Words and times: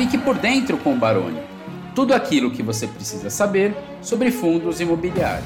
Fique 0.00 0.16
por 0.16 0.38
dentro 0.38 0.78
com 0.78 0.94
o 0.94 0.96
Baroni. 0.96 1.42
Tudo 1.94 2.14
aquilo 2.14 2.50
que 2.50 2.62
você 2.62 2.86
precisa 2.86 3.28
saber 3.28 3.76
sobre 4.00 4.30
fundos 4.30 4.80
imobiliários. 4.80 5.44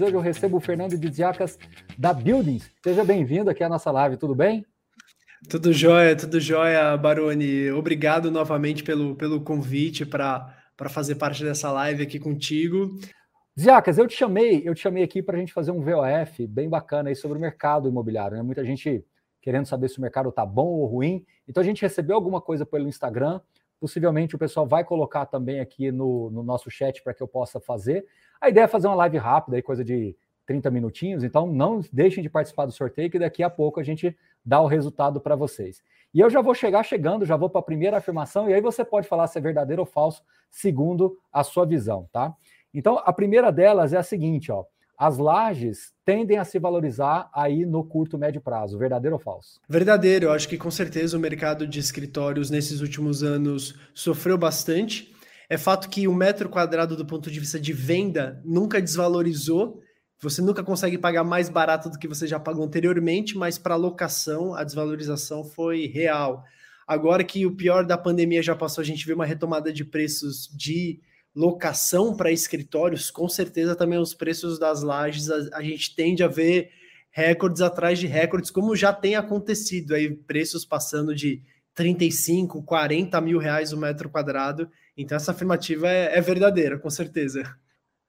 Hoje 0.00 0.14
eu 0.14 0.20
recebo 0.20 0.56
o 0.56 0.60
Fernando 0.60 0.96
de 0.96 1.10
Diacas 1.10 1.58
da 1.98 2.14
Buildings. 2.14 2.70
Seja 2.82 3.04
bem-vindo 3.04 3.50
aqui 3.50 3.62
à 3.62 3.68
nossa 3.68 3.90
live, 3.90 4.16
tudo 4.16 4.34
bem? 4.34 4.64
Tudo 5.50 5.70
jóia, 5.70 6.16
tudo 6.16 6.40
jóia, 6.40 6.96
Baroni. 6.96 7.70
Obrigado 7.72 8.30
novamente 8.30 8.82
pelo, 8.82 9.14
pelo 9.16 9.42
convite 9.42 10.06
para 10.06 10.56
fazer 10.88 11.16
parte 11.16 11.44
dessa 11.44 11.70
live 11.70 12.04
aqui 12.04 12.18
contigo. 12.18 12.98
Ziacas, 13.60 13.98
eu 13.98 14.06
te 14.06 14.16
chamei, 14.16 14.62
eu 14.64 14.74
te 14.74 14.80
chamei 14.80 15.04
aqui 15.04 15.22
para 15.22 15.36
a 15.36 15.38
gente 15.38 15.52
fazer 15.52 15.72
um 15.72 15.82
VOF 15.82 16.46
bem 16.46 16.70
bacana 16.70 17.10
aí 17.10 17.14
sobre 17.14 17.36
o 17.36 17.40
mercado 17.40 17.86
imobiliário. 17.86 18.34
Né? 18.34 18.42
Muita 18.42 18.64
gente 18.64 19.04
querendo 19.46 19.66
saber 19.66 19.88
se 19.88 19.98
o 19.98 20.02
mercado 20.02 20.30
está 20.30 20.44
bom 20.44 20.66
ou 20.66 20.86
ruim. 20.86 21.24
Então 21.46 21.62
a 21.62 21.64
gente 21.64 21.80
recebeu 21.80 22.16
alguma 22.16 22.40
coisa 22.40 22.66
pelo 22.66 22.88
Instagram. 22.88 23.40
Possivelmente 23.78 24.34
o 24.34 24.38
pessoal 24.38 24.66
vai 24.66 24.82
colocar 24.82 25.24
também 25.24 25.60
aqui 25.60 25.92
no, 25.92 26.28
no 26.32 26.42
nosso 26.42 26.68
chat 26.68 27.00
para 27.00 27.14
que 27.14 27.22
eu 27.22 27.28
possa 27.28 27.60
fazer. 27.60 28.04
A 28.40 28.48
ideia 28.48 28.64
é 28.64 28.66
fazer 28.66 28.88
uma 28.88 28.96
live 28.96 29.18
rápida, 29.18 29.56
aí, 29.56 29.62
coisa 29.62 29.84
de 29.84 30.16
30 30.46 30.68
minutinhos. 30.72 31.22
Então 31.22 31.46
não 31.46 31.80
deixem 31.92 32.24
de 32.24 32.28
participar 32.28 32.66
do 32.66 32.72
sorteio, 32.72 33.08
que 33.08 33.20
daqui 33.20 33.44
a 33.44 33.48
pouco 33.48 33.78
a 33.78 33.84
gente 33.84 34.18
dá 34.44 34.60
o 34.60 34.66
resultado 34.66 35.20
para 35.20 35.36
vocês. 35.36 35.80
E 36.12 36.18
eu 36.18 36.28
já 36.28 36.40
vou 36.40 36.52
chegar 36.52 36.82
chegando, 36.82 37.24
já 37.24 37.36
vou 37.36 37.48
para 37.48 37.60
a 37.60 37.64
primeira 37.64 37.98
afirmação, 37.98 38.50
e 38.50 38.52
aí 38.52 38.60
você 38.60 38.84
pode 38.84 39.06
falar 39.06 39.28
se 39.28 39.38
é 39.38 39.40
verdadeiro 39.40 39.82
ou 39.82 39.86
falso, 39.86 40.24
segundo 40.50 41.16
a 41.32 41.44
sua 41.44 41.64
visão, 41.64 42.08
tá? 42.10 42.34
Então, 42.74 43.00
a 43.04 43.12
primeira 43.12 43.52
delas 43.52 43.92
é 43.92 43.96
a 43.96 44.02
seguinte, 44.02 44.50
ó 44.50 44.64
as 44.98 45.18
lajes 45.18 45.92
tendem 46.04 46.38
a 46.38 46.44
se 46.44 46.58
valorizar 46.58 47.30
aí 47.34 47.66
no 47.66 47.84
curto 47.84 48.16
médio 48.16 48.40
prazo, 48.40 48.78
verdadeiro 48.78 49.16
ou 49.16 49.20
falso? 49.20 49.60
Verdadeiro, 49.68 50.26
eu 50.26 50.32
acho 50.32 50.48
que 50.48 50.56
com 50.56 50.70
certeza 50.70 51.16
o 51.16 51.20
mercado 51.20 51.66
de 51.66 51.78
escritórios 51.78 52.50
nesses 52.50 52.80
últimos 52.80 53.22
anos 53.22 53.74
sofreu 53.92 54.38
bastante. 54.38 55.14
É 55.48 55.58
fato 55.58 55.88
que 55.88 56.08
o 56.08 56.14
metro 56.14 56.48
quadrado 56.48 56.96
do 56.96 57.06
ponto 57.06 57.30
de 57.30 57.38
vista 57.38 57.60
de 57.60 57.72
venda 57.72 58.40
nunca 58.44 58.80
desvalorizou. 58.80 59.80
Você 60.20 60.40
nunca 60.40 60.64
consegue 60.64 60.96
pagar 60.96 61.22
mais 61.22 61.48
barato 61.48 61.90
do 61.90 61.98
que 61.98 62.08
você 62.08 62.26
já 62.26 62.40
pagou 62.40 62.64
anteriormente, 62.64 63.36
mas 63.36 63.58
para 63.58 63.76
locação 63.76 64.54
a 64.54 64.64
desvalorização 64.64 65.44
foi 65.44 65.86
real. 65.86 66.42
Agora 66.86 67.22
que 67.22 67.44
o 67.44 67.54
pior 67.54 67.84
da 67.84 67.98
pandemia 67.98 68.42
já 68.42 68.56
passou, 68.56 68.80
a 68.80 68.84
gente 68.84 69.04
vê 69.04 69.12
uma 69.12 69.26
retomada 69.26 69.72
de 69.72 69.84
preços 69.84 70.48
de 70.56 71.00
locação 71.36 72.16
para 72.16 72.32
escritórios, 72.32 73.10
com 73.10 73.28
certeza 73.28 73.76
também 73.76 73.98
os 73.98 74.14
preços 74.14 74.58
das 74.58 74.82
lajes, 74.82 75.30
a, 75.30 75.58
a, 75.58 75.62
gente 75.62 75.94
tende 75.94 76.24
a 76.24 76.28
ver 76.28 76.70
recordes 77.10 77.60
atrás 77.60 77.98
de 77.98 78.06
recordes, 78.06 78.50
como 78.50 78.74
já 78.74 78.90
tem 78.90 79.16
acontecido, 79.16 79.94
aí 79.94 80.10
preços 80.10 80.64
passando 80.64 81.14
de 81.14 81.42
35, 81.74 82.62
40 82.62 83.20
mil 83.20 83.38
reais 83.38 83.70
o 83.72 83.76
metro 83.76 84.08
quadrado. 84.08 84.70
Então 84.96 85.14
essa 85.14 85.32
afirmativa 85.32 85.86
é, 85.88 86.16
é 86.16 86.20
verdadeira, 86.22 86.78
com 86.78 86.88
certeza. 86.88 87.42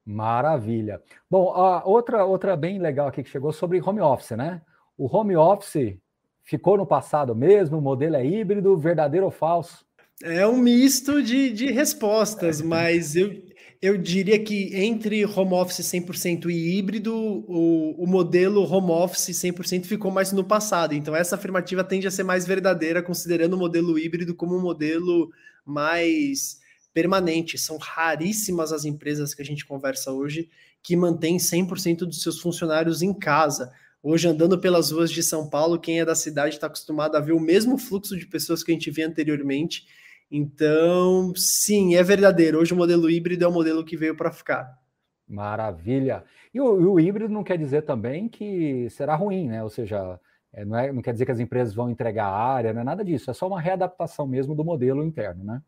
Maravilha. 0.06 1.02
Bom, 1.30 1.52
a 1.52 1.86
outra, 1.86 2.24
outra 2.24 2.56
bem 2.56 2.80
legal 2.80 3.10
aqui 3.10 3.22
que 3.24 3.30
chegou 3.30 3.52
sobre 3.52 3.82
home 3.82 4.00
office, 4.00 4.38
né? 4.38 4.62
O 4.98 5.14
home 5.14 5.36
office 5.36 5.98
ficou 6.44 6.78
no 6.78 6.86
passado 6.86 7.36
mesmo, 7.36 7.78
o 7.78 7.82
modelo 7.82 8.16
é 8.16 8.26
híbrido, 8.26 8.78
verdadeiro 8.78 9.26
ou 9.26 9.32
falso? 9.32 9.86
É 10.24 10.48
um 10.48 10.58
misto 10.58 11.22
de, 11.22 11.52
de 11.52 11.68
respostas, 11.68 12.60
mas 12.60 13.16
eu, 13.16 13.40
eu 13.80 13.96
diria 13.96 14.40
que 14.44 14.76
entre 14.76 15.24
home 15.24 15.54
office 15.54 15.86
100% 15.86 16.50
e 16.50 16.76
híbrido, 16.76 17.16
o, 17.16 18.04
o 18.04 18.08
modelo 18.08 18.64
home 18.64 18.90
office 18.90 19.30
100% 19.30 19.86
ficou 19.86 20.10
mais 20.10 20.32
no 20.32 20.44
passado. 20.44 20.96
Então, 20.96 21.16
essa 21.16 21.36
afirmativa 21.36 21.84
tende 21.84 22.08
a 22.08 22.12
ser 22.12 22.24
mais 22.24 22.48
verdadeira, 22.48 23.04
considerando 23.04 23.54
o 23.54 23.60
modelo 23.60 23.98
híbrido 24.00 24.34
como 24.34 24.58
um 24.58 24.62
modelo 24.62 25.30
mais 25.64 26.60
permanente. 26.92 27.56
São 27.60 27.78
raríssimas 27.78 28.72
as 28.72 28.86
empresas 28.86 29.36
que 29.36 29.44
a 29.44 29.46
gente 29.46 29.68
conversa 29.68 30.12
hoje 30.12 30.50
que 30.82 30.96
mantêm 30.96 31.38
100% 31.38 32.00
dos 32.00 32.24
seus 32.24 32.40
funcionários 32.40 33.04
em 33.04 33.14
casa. 33.14 33.72
Hoje, 34.02 34.28
andando 34.28 34.60
pelas 34.60 34.90
ruas 34.90 35.12
de 35.12 35.22
São 35.22 35.48
Paulo, 35.48 35.80
quem 35.80 36.00
é 36.00 36.06
da 36.06 36.16
cidade 36.16 36.56
está 36.56 36.66
acostumado 36.66 37.16
a 37.16 37.20
ver 37.20 37.34
o 37.34 37.40
mesmo 37.40 37.78
fluxo 37.78 38.18
de 38.18 38.26
pessoas 38.26 38.64
que 38.64 38.72
a 38.72 38.74
gente 38.74 38.90
via 38.90 39.08
anteriormente 39.08 39.86
então, 40.30 41.34
sim, 41.36 41.96
é 41.96 42.04
verdadeiro. 42.04 42.60
Hoje 42.60 42.74
o 42.74 42.78
modelo 42.78 43.10
híbrido 43.10 43.46
é 43.46 43.48
o 43.48 43.52
modelo 43.52 43.84
que 43.84 43.96
veio 43.96 44.16
para 44.16 44.32
ficar. 44.32 44.78
Maravilha. 45.28 46.24
E 46.54 46.60
o, 46.60 46.94
o, 46.94 47.00
híbrido 47.00 47.34
não 47.34 47.44
quer 47.44 47.58
dizer 47.58 47.84
também 47.84 48.30
que 48.30 48.90
será 48.90 49.16
ruim, 49.16 49.48
né? 49.48 49.64
Ou 49.64 49.70
seja, 49.70 50.20
é, 50.54 50.64
não, 50.64 50.78
é, 50.78 50.92
não 50.92 51.02
quer 51.02 51.14
dizer 51.14 51.26
que 51.26 51.32
as 51.32 51.40
empresas 51.40 51.74
vão 51.74 51.90
entregar 51.90 52.28
a 52.28 52.54
área, 52.54 52.74
não 52.74 52.82
é 52.82 52.84
nada 52.84 53.04
disso. 53.04 53.30
É 53.30 53.34
só 53.34 53.48
uma 53.48 53.60
readaptação 53.60 54.26
mesmo 54.28 54.56
do 54.56 54.64
modelo 54.64 55.04
interno, 55.04 55.44
né? 55.44 55.62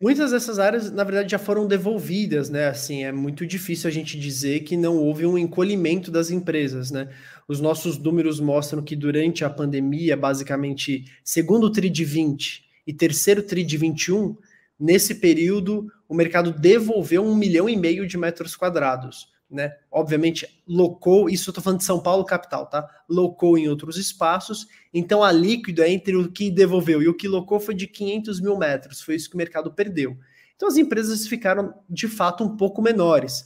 Muitas 0.00 0.30
dessas 0.30 0.58
áreas, 0.58 0.90
na 0.90 1.04
verdade, 1.04 1.30
já 1.30 1.38
foram 1.38 1.66
devolvidas, 1.66 2.48
né? 2.48 2.68
Assim, 2.68 3.04
é 3.04 3.12
muito 3.12 3.46
difícil 3.46 3.88
a 3.88 3.92
gente 3.92 4.18
dizer 4.18 4.60
que 4.60 4.76
não 4.76 4.96
houve 4.96 5.26
um 5.26 5.38
encolhimento 5.38 6.10
das 6.10 6.30
empresas, 6.30 6.90
né? 6.90 7.08
Os 7.48 7.60
nossos 7.60 7.98
números 7.98 8.40
mostram 8.40 8.82
que 8.82 8.94
durante 8.94 9.44
a 9.44 9.50
pandemia, 9.50 10.16
basicamente, 10.16 11.04
segundo 11.24 11.64
o 11.64 11.72
TRI 11.72 11.90
de 11.90 12.04
20, 12.04 12.64
e 12.86 12.92
terceiro 12.92 13.42
TRI 13.42 13.64
de 13.64 13.76
21, 13.76 14.36
nesse 14.78 15.16
período 15.16 15.86
o 16.08 16.14
mercado 16.14 16.52
devolveu 16.52 17.24
um 17.24 17.34
milhão 17.34 17.68
e 17.68 17.76
meio 17.76 18.06
de 18.06 18.18
metros 18.18 18.54
quadrados. 18.54 19.32
Né? 19.48 19.70
Obviamente, 19.90 20.46
locou, 20.66 21.28
isso 21.28 21.50
eu 21.50 21.52
estou 21.52 21.62
falando 21.62 21.80
de 21.80 21.84
São 21.84 22.00
Paulo 22.00 22.24
capital, 22.24 22.66
tá? 22.66 22.88
Locou 23.06 23.58
em 23.58 23.68
outros 23.68 23.98
espaços, 23.98 24.66
então 24.94 25.22
a 25.22 25.30
líquido 25.30 25.82
é 25.82 25.90
entre 25.90 26.16
o 26.16 26.32
que 26.32 26.50
devolveu 26.50 27.02
e 27.02 27.08
o 27.08 27.14
que 27.14 27.28
locou 27.28 27.60
foi 27.60 27.74
de 27.74 27.86
500 27.86 28.40
mil 28.40 28.56
metros, 28.56 29.02
foi 29.02 29.14
isso 29.14 29.28
que 29.28 29.34
o 29.34 29.38
mercado 29.38 29.70
perdeu. 29.70 30.16
Então 30.56 30.66
as 30.66 30.78
empresas 30.78 31.26
ficaram 31.26 31.74
de 31.88 32.08
fato 32.08 32.42
um 32.42 32.56
pouco 32.56 32.80
menores. 32.80 33.44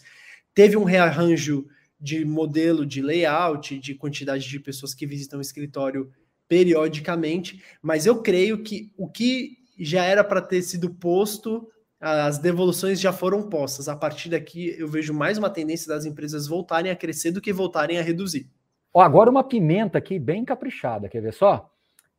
Teve 0.55 0.77
um 0.77 0.85
rearranjo 0.85 1.67
de 2.01 2.25
modelo 2.25 2.87
de 2.87 3.03
layout, 3.03 3.79
de 3.79 3.95
quantidade 3.95 4.49
de 4.49 4.61
pessoas 4.61 4.95
que 4.95 5.07
visitam 5.07 5.39
o 5.39 5.43
escritório 5.43 6.13
periodicamente, 6.49 7.63
mas 7.83 8.07
eu 8.07 8.23
creio 8.23 8.63
que 8.63 8.93
o 8.97 9.09
que 9.09 9.59
já 9.79 10.05
era 10.05 10.25
para 10.25 10.41
ter 10.41 10.63
sido 10.63 10.95
posto, 10.95 11.69
as 12.01 12.39
devoluções 12.39 13.01
já 13.01 13.13
foram 13.13 13.49
postas. 13.49 13.89
A 13.89 13.97
partir 13.97 14.29
daqui, 14.29 14.75
eu 14.79 14.89
vejo 14.89 15.13
mais 15.13 15.39
uma 15.39 15.51
tendência 15.51 15.89
das 15.89 16.05
empresas 16.05 16.47
voltarem 16.47 16.91
a 16.91 16.97
crescer 16.97 17.31
do 17.31 17.41
que 17.41 17.53
voltarem 17.53 17.99
a 17.99 18.03
reduzir. 18.03 18.51
Ó, 18.93 19.01
agora 19.01 19.31
uma 19.31 19.45
pimenta 19.45 19.99
aqui 19.99 20.19
bem 20.19 20.45
caprichada, 20.45 21.09
quer 21.09 21.21
ver 21.21 21.35
só? 21.35 21.71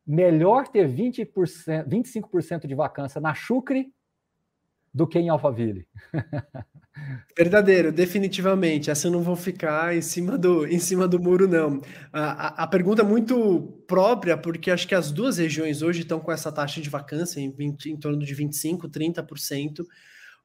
Melhor 0.06 0.68
ter 0.68 0.88
20%, 0.88 1.86
25% 1.86 2.66
de 2.66 2.74
vacância 2.74 3.20
na 3.20 3.34
Chucre 3.34 3.92
do 4.92 5.06
que 5.06 5.18
em 5.18 5.28
Alphaville. 5.28 5.86
Verdadeiro, 7.36 7.92
definitivamente. 7.92 8.90
Eu 8.90 9.10
não 9.10 9.22
vou 9.22 9.36
ficar 9.36 9.96
em 9.96 10.02
cima 10.02 10.36
do, 10.36 10.66
em 10.66 10.78
cima 10.78 11.06
do 11.06 11.20
muro, 11.20 11.46
não. 11.46 11.80
A, 12.12 12.22
a, 12.22 12.64
a, 12.64 12.66
pergunta 12.66 13.02
é 13.02 13.04
muito 13.04 13.82
própria, 13.86 14.36
porque 14.36 14.70
acho 14.70 14.88
que 14.88 14.94
as 14.94 15.12
duas 15.12 15.38
regiões 15.38 15.80
hoje 15.80 16.00
estão 16.00 16.18
com 16.18 16.32
essa 16.32 16.50
taxa 16.50 16.80
de 16.80 16.90
vacância 16.90 17.40
em, 17.40 17.50
20, 17.50 17.90
em 17.90 17.96
torno 17.96 18.18
de 18.18 18.34
25%, 18.34 18.88
30%. 18.90 19.86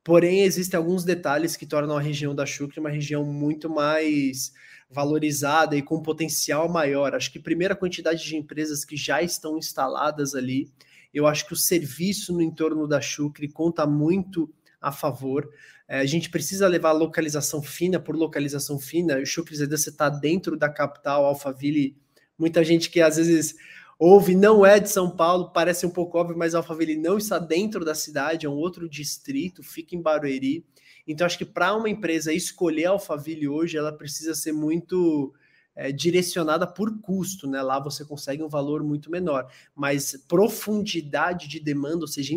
Porém, 0.04 0.42
existem 0.42 0.78
alguns 0.78 1.04
detalhes 1.04 1.56
que 1.56 1.66
tornam 1.66 1.98
a 1.98 2.02
região 2.02 2.36
da 2.36 2.46
Chucre 2.46 2.80
uma 2.80 2.90
região 2.90 3.26
muito 3.26 3.70
mais 3.70 4.52
valorizada 4.90 5.76
e 5.76 5.82
com 5.82 6.02
potencial 6.02 6.70
maior. 6.70 7.16
Acho 7.16 7.32
que 7.32 7.40
primeiro 7.40 7.74
a 7.74 7.78
quantidade 7.78 8.24
de 8.24 8.36
empresas 8.36 8.86
que 8.86 8.96
já 8.96 9.22
estão 9.22 9.58
instaladas 9.58 10.36
ali. 10.36 10.70
Eu 11.14 11.26
acho 11.26 11.48
que 11.48 11.54
o 11.54 11.58
serviço 11.58 12.34
no 12.34 12.42
entorno 12.42 12.88
da 12.88 13.00
Chucre 13.02 13.48
conta 13.48 13.88
muito 13.88 14.54
a 14.82 14.92
favor. 14.92 15.50
É, 15.88 16.00
a 16.00 16.06
gente 16.06 16.30
precisa 16.30 16.68
levar 16.68 16.92
localização 16.92 17.62
fina 17.62 18.00
por 18.00 18.16
localização 18.16 18.80
fina. 18.80 19.18
O 19.20 19.26
Chucre 19.26 19.56
você 19.56 19.90
está 19.90 20.10
dentro 20.10 20.58
da 20.58 20.70
capital, 20.70 21.26
Alphaville. 21.26 21.98
Muita 22.38 22.64
gente 22.64 22.90
que 22.90 23.02
às 23.02 23.18
vezes 23.18 23.56
ouve, 24.00 24.36
não 24.36 24.66
é 24.66 24.80
de 24.80 24.90
São 24.90 25.10
Paulo, 25.10 25.52
parece 25.52 25.86
um 25.86 25.90
pouco 25.90 26.18
óbvio, 26.18 26.38
mas 26.38 26.56
Alphaville 26.56 26.98
não 26.98 27.18
está 27.18 27.40
dentro 27.40 27.86
da 27.86 27.96
cidade, 27.96 28.46
é 28.46 28.50
um 28.50 28.54
outro 28.54 28.90
distrito, 28.90 29.64
fica 29.64 29.96
em 29.96 30.02
Barueri. 30.02 30.66
Então, 31.08 31.26
acho 31.26 31.38
que 31.38 31.46
para 31.46 31.76
uma 31.76 31.90
empresa 31.90 32.34
escolher 32.34 32.86
Alphaville 32.86 33.48
hoje, 33.48 33.78
ela 33.78 33.92
precisa 33.92 34.34
ser 34.34 34.52
muito 34.52 35.34
é, 35.76 35.92
direcionada 35.92 36.66
por 36.66 37.00
custo, 37.02 37.48
né? 37.48 37.62
Lá 37.62 37.80
você 37.80 38.06
consegue 38.06 38.44
um 38.44 38.50
valor 38.50 38.84
muito 38.84 39.12
menor, 39.12 39.50
mas 39.76 40.16
profundidade 40.28 41.48
de 41.48 41.60
demanda, 41.60 42.02
ou 42.02 42.08
seja, 42.08 42.34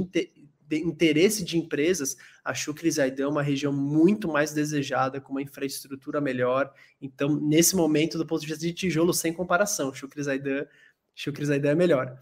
de 0.66 0.78
interesse 0.78 1.44
de 1.44 1.58
empresas, 1.58 2.16
a 2.44 2.52
Chucre 2.52 2.90
Zaidan 2.90 3.24
é 3.24 3.28
uma 3.28 3.42
região 3.42 3.72
muito 3.72 4.28
mais 4.28 4.52
desejada, 4.52 5.20
com 5.20 5.32
uma 5.32 5.42
infraestrutura 5.42 6.20
melhor. 6.20 6.72
Então, 7.00 7.28
nesse 7.40 7.76
momento, 7.76 8.18
do 8.18 8.26
ponto 8.26 8.40
de 8.40 8.46
vista 8.46 8.64
de 8.64 8.72
tijolo, 8.72 9.14
sem 9.14 9.32
comparação, 9.32 9.94
Chucre 9.94 10.22
Zaidan, 10.22 10.66
Chucre 11.14 11.44
Zaidan 11.44 11.70
é 11.70 11.74
melhor. 11.74 12.18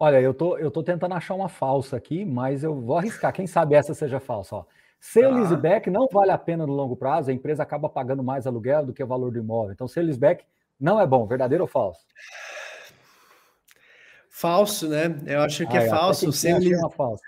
Olha, 0.00 0.20
eu 0.20 0.32
tô, 0.32 0.56
eu 0.56 0.70
tô 0.70 0.82
tentando 0.82 1.14
achar 1.14 1.34
uma 1.34 1.48
falsa 1.48 1.96
aqui, 1.96 2.24
mas 2.24 2.62
eu 2.62 2.80
vou 2.80 2.96
arriscar. 2.96 3.32
Quem 3.32 3.46
sabe 3.46 3.74
essa 3.74 3.94
seja 3.94 4.20
falsa, 4.20 4.56
ó. 4.56 4.64
Ser 5.00 5.24
ah. 5.24 5.30
leaseback 5.30 5.88
não 5.90 6.08
vale 6.10 6.30
a 6.30 6.38
pena 6.38 6.66
no 6.66 6.72
longo 6.72 6.96
prazo, 6.96 7.30
a 7.30 7.32
empresa 7.32 7.62
acaba 7.62 7.88
pagando 7.88 8.22
mais 8.22 8.46
aluguel 8.46 8.86
do 8.86 8.92
que 8.92 9.02
o 9.02 9.06
valor 9.06 9.30
do 9.30 9.38
imóvel. 9.38 9.72
Então, 9.72 9.86
ser 9.86 10.02
leaseback 10.02 10.44
não 10.78 11.00
é 11.00 11.06
bom, 11.06 11.26
verdadeiro 11.26 11.64
ou 11.64 11.68
falso? 11.68 12.00
Falso, 14.28 14.88
né? 14.88 15.20
Eu 15.26 15.40
acho 15.40 15.66
que 15.66 15.76
ah, 15.76 15.82
é 15.82 15.88
falso. 15.88 16.32
Sem 16.32 16.76
uma 16.76 16.90
falsa. 16.90 17.22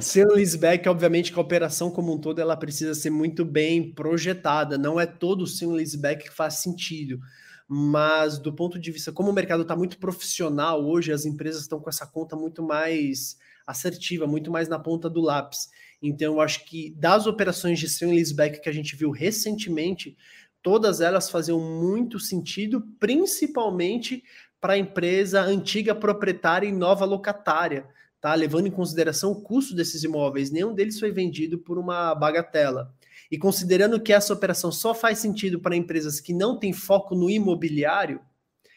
Sem 0.00 0.24
o 0.24 0.32
leaseback, 0.32 0.88
obviamente, 0.88 1.32
que 1.32 1.38
a 1.38 1.42
operação 1.42 1.90
como 1.90 2.12
um 2.12 2.18
todo 2.18 2.40
ela 2.40 2.56
precisa 2.56 2.94
ser 2.94 3.10
muito 3.10 3.44
bem 3.44 3.92
projetada. 3.92 4.78
Não 4.78 4.98
é 4.98 5.06
todo 5.06 5.44
o 5.44 5.72
leaseback 5.72 6.24
que 6.24 6.34
faz 6.34 6.54
sentido. 6.54 7.20
Mas 7.68 8.38
do 8.38 8.52
ponto 8.52 8.78
de 8.78 8.90
vista, 8.90 9.12
como 9.12 9.30
o 9.30 9.32
mercado 9.32 9.62
está 9.62 9.76
muito 9.76 9.98
profissional 9.98 10.84
hoje, 10.84 11.12
as 11.12 11.24
empresas 11.24 11.62
estão 11.62 11.80
com 11.80 11.88
essa 11.88 12.06
conta 12.06 12.36
muito 12.36 12.62
mais 12.62 13.36
assertiva, 13.66 14.26
muito 14.26 14.50
mais 14.50 14.68
na 14.68 14.78
ponta 14.78 15.08
do 15.08 15.20
lápis. 15.20 15.68
Então, 16.02 16.34
eu 16.34 16.40
acho 16.40 16.64
que 16.64 16.90
das 16.98 17.26
operações 17.26 17.78
de 17.78 17.88
sem 17.88 18.10
leaseback 18.10 18.60
que 18.60 18.68
a 18.68 18.72
gente 18.72 18.96
viu 18.96 19.10
recentemente, 19.10 20.16
todas 20.62 21.00
elas 21.00 21.30
faziam 21.30 21.60
muito 21.60 22.18
sentido, 22.18 22.82
principalmente 22.98 24.22
para 24.60 24.74
a 24.74 24.78
empresa 24.78 25.40
antiga 25.42 25.94
proprietária 25.94 26.66
e 26.66 26.72
nova 26.72 27.04
locatária 27.04 27.86
tá? 28.22 28.32
Levando 28.36 28.68
em 28.68 28.70
consideração 28.70 29.32
o 29.32 29.42
custo 29.42 29.74
desses 29.74 30.04
imóveis, 30.04 30.50
nenhum 30.50 30.72
deles 30.72 31.00
foi 31.00 31.10
vendido 31.10 31.58
por 31.58 31.76
uma 31.76 32.14
bagatela. 32.14 32.94
E 33.28 33.36
considerando 33.36 34.00
que 34.00 34.12
essa 34.12 34.32
operação 34.32 34.70
só 34.70 34.94
faz 34.94 35.18
sentido 35.18 35.58
para 35.58 35.74
empresas 35.74 36.20
que 36.20 36.32
não 36.32 36.56
têm 36.56 36.72
foco 36.72 37.16
no 37.16 37.28
imobiliário, 37.28 38.20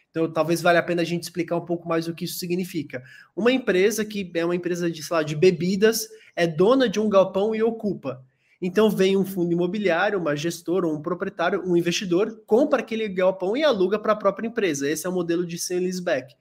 então 0.10 0.32
talvez 0.32 0.62
valha 0.62 0.80
a 0.80 0.84
pena 0.84 1.04
a 1.04 1.06
gente 1.06 1.24
explicar 1.24 1.58
um 1.58 1.66
pouco 1.66 1.88
mais 1.88 2.08
o 2.08 2.16
que 2.16 2.26
isso 2.26 2.40
significa. 2.40 3.04
Uma 3.36 3.52
empresa 3.52 4.04
que 4.04 4.32
é 4.34 4.44
uma 4.44 4.56
empresa 4.56 4.90
de, 4.90 5.04
sei 5.04 5.16
lá, 5.16 5.22
de 5.22 5.36
bebidas, 5.36 6.08
é 6.36 6.48
dona 6.48 6.90
de 6.90 7.00
um 7.00 7.08
galpão 7.08 7.54
e 7.54 7.62
ocupa. 7.62 8.26
Então 8.60 8.90
vem 8.90 9.16
um 9.16 9.26
fundo 9.26 9.52
imobiliário, 9.52 10.18
uma 10.18 10.36
gestora, 10.36 10.88
um 10.88 11.02
proprietário, 11.02 11.62
um 11.68 11.78
investidor, 11.78 12.42
compra 12.48 12.80
aquele 12.80 13.08
galpão 13.10 13.56
e 13.56 13.64
aluga 13.64 14.00
para 14.00 14.14
a 14.14 14.16
própria 14.16 14.48
empresa. 14.48 14.90
Esse 14.90 15.06
é 15.06 15.10
o 15.10 15.14
modelo 15.14 15.46
de 15.46 15.60
sale 15.60 15.82
leaseback. 15.82 16.34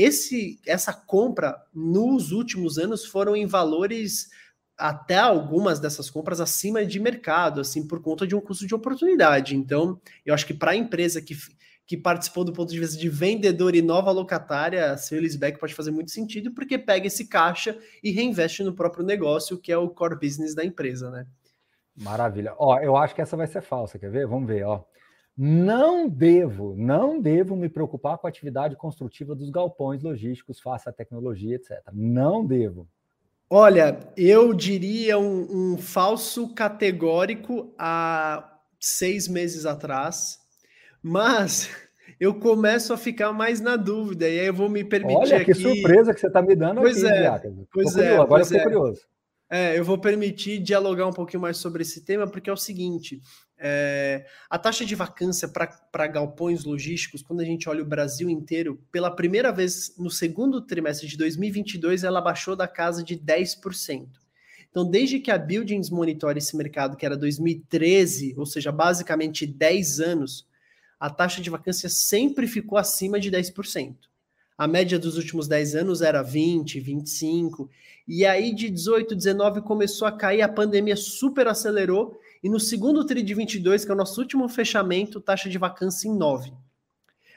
Esse, 0.00 0.60
essa 0.64 0.92
compra 0.92 1.60
nos 1.74 2.30
últimos 2.30 2.78
anos 2.78 3.04
foram 3.04 3.34
em 3.34 3.46
valores 3.46 4.28
até 4.76 5.16
algumas 5.16 5.80
dessas 5.80 6.08
compras 6.08 6.40
acima 6.40 6.86
de 6.86 7.00
mercado, 7.00 7.60
assim, 7.60 7.84
por 7.84 8.00
conta 8.00 8.24
de 8.24 8.36
um 8.36 8.40
custo 8.40 8.64
de 8.64 8.76
oportunidade. 8.76 9.56
Então, 9.56 10.00
eu 10.24 10.32
acho 10.32 10.46
que 10.46 10.54
para 10.54 10.70
a 10.70 10.76
empresa 10.76 11.20
que, 11.20 11.36
que 11.84 11.96
participou 11.96 12.44
do 12.44 12.52
ponto 12.52 12.72
de 12.72 12.78
vista 12.78 12.96
de 12.96 13.08
vendedor 13.08 13.74
e 13.74 13.82
nova 13.82 14.12
locatária, 14.12 14.96
seu 14.96 15.20
leaseback 15.20 15.58
pode 15.58 15.74
fazer 15.74 15.90
muito 15.90 16.12
sentido, 16.12 16.52
porque 16.52 16.78
pega 16.78 17.08
esse 17.08 17.26
caixa 17.26 17.76
e 18.00 18.12
reinveste 18.12 18.62
no 18.62 18.76
próprio 18.76 19.04
negócio, 19.04 19.58
que 19.58 19.72
é 19.72 19.76
o 19.76 19.90
core 19.90 20.14
business 20.14 20.54
da 20.54 20.64
empresa, 20.64 21.10
né? 21.10 21.26
Maravilha. 21.96 22.54
Ó, 22.56 22.78
eu 22.78 22.96
acho 22.96 23.16
que 23.16 23.20
essa 23.20 23.36
vai 23.36 23.48
ser 23.48 23.62
falsa, 23.62 23.98
quer 23.98 24.12
ver? 24.12 24.28
Vamos 24.28 24.46
ver, 24.46 24.62
ó. 24.62 24.84
Não 25.40 26.08
devo, 26.08 26.74
não 26.76 27.20
devo 27.20 27.54
me 27.54 27.68
preocupar 27.68 28.18
com 28.18 28.26
a 28.26 28.30
atividade 28.30 28.74
construtiva 28.74 29.36
dos 29.36 29.50
galpões 29.50 30.02
logísticos 30.02 30.60
à 30.66 30.92
tecnologia, 30.92 31.54
etc. 31.54 31.78
Não 31.92 32.44
devo. 32.44 32.88
Olha, 33.48 34.00
eu 34.16 34.52
diria 34.52 35.16
um, 35.16 35.74
um 35.74 35.78
falso 35.78 36.52
categórico 36.54 37.72
há 37.78 38.58
seis 38.80 39.28
meses 39.28 39.64
atrás, 39.64 40.40
mas 41.00 41.70
eu 42.18 42.34
começo 42.34 42.92
a 42.92 42.96
ficar 42.96 43.32
mais 43.32 43.60
na 43.60 43.76
dúvida, 43.76 44.28
e 44.28 44.40
aí 44.40 44.46
eu 44.48 44.54
vou 44.54 44.68
me 44.68 44.82
permitir. 44.82 45.18
Olha, 45.18 45.44
que 45.44 45.54
surpresa 45.54 46.12
que 46.12 46.18
você 46.18 46.26
está 46.26 46.42
me 46.42 46.56
dando 46.56 46.80
pois 46.80 47.04
aqui, 47.04 47.14
é, 47.14 47.52
Pois 47.72 47.96
é, 47.96 48.14
agora 48.14 48.26
pois 48.26 48.50
eu 48.50 48.58
fiquei 48.58 48.60
é. 48.60 48.64
curioso. 48.64 49.02
É, 49.50 49.78
eu 49.78 49.84
vou 49.84 49.96
permitir 49.96 50.58
dialogar 50.58 51.06
um 51.06 51.12
pouquinho 51.12 51.40
mais 51.40 51.56
sobre 51.56 51.82
esse 51.82 52.02
tema, 52.02 52.26
porque 52.26 52.50
é 52.50 52.52
o 52.52 52.56
seguinte: 52.56 53.20
é, 53.56 54.26
a 54.48 54.58
taxa 54.58 54.84
de 54.84 54.94
vacância 54.94 55.48
para 55.48 56.06
galpões 56.06 56.64
logísticos, 56.64 57.22
quando 57.22 57.40
a 57.40 57.44
gente 57.44 57.68
olha 57.68 57.82
o 57.82 57.86
Brasil 57.86 58.28
inteiro, 58.28 58.78
pela 58.92 59.10
primeira 59.10 59.50
vez 59.50 59.94
no 59.96 60.10
segundo 60.10 60.60
trimestre 60.60 61.08
de 61.08 61.16
2022, 61.16 62.04
ela 62.04 62.20
baixou 62.20 62.54
da 62.54 62.68
casa 62.68 63.02
de 63.02 63.16
10%. 63.16 64.06
Então, 64.70 64.88
desde 64.88 65.18
que 65.18 65.30
a 65.30 65.38
Buildings 65.38 65.88
monitora 65.88 66.38
esse 66.38 66.54
mercado, 66.54 66.96
que 66.96 67.06
era 67.06 67.16
2013, 67.16 68.34
ou 68.36 68.44
seja, 68.44 68.70
basicamente 68.70 69.46
10 69.46 70.00
anos, 70.00 70.46
a 71.00 71.08
taxa 71.08 71.40
de 71.40 71.48
vacância 71.48 71.88
sempre 71.88 72.46
ficou 72.46 72.76
acima 72.76 73.18
de 73.18 73.30
10%. 73.30 73.96
A 74.58 74.66
média 74.66 74.98
dos 74.98 75.16
últimos 75.16 75.46
10 75.46 75.76
anos 75.76 76.02
era 76.02 76.20
20, 76.20 76.80
25. 76.80 77.70
E 78.08 78.26
aí 78.26 78.52
de 78.52 78.68
18, 78.68 79.14
19 79.14 79.62
começou 79.62 80.08
a 80.08 80.10
cair, 80.10 80.42
a 80.42 80.48
pandemia 80.48 80.96
super 80.96 81.46
acelerou. 81.46 82.18
E 82.42 82.48
no 82.48 82.58
segundo 82.58 83.06
TRI 83.06 83.22
de 83.22 83.34
22, 83.34 83.84
que 83.84 83.90
é 83.92 83.94
o 83.94 83.96
nosso 83.96 84.20
último 84.20 84.48
fechamento, 84.48 85.20
taxa 85.20 85.48
de 85.48 85.56
vacância 85.56 86.08
em 86.08 86.16
9. 86.16 86.52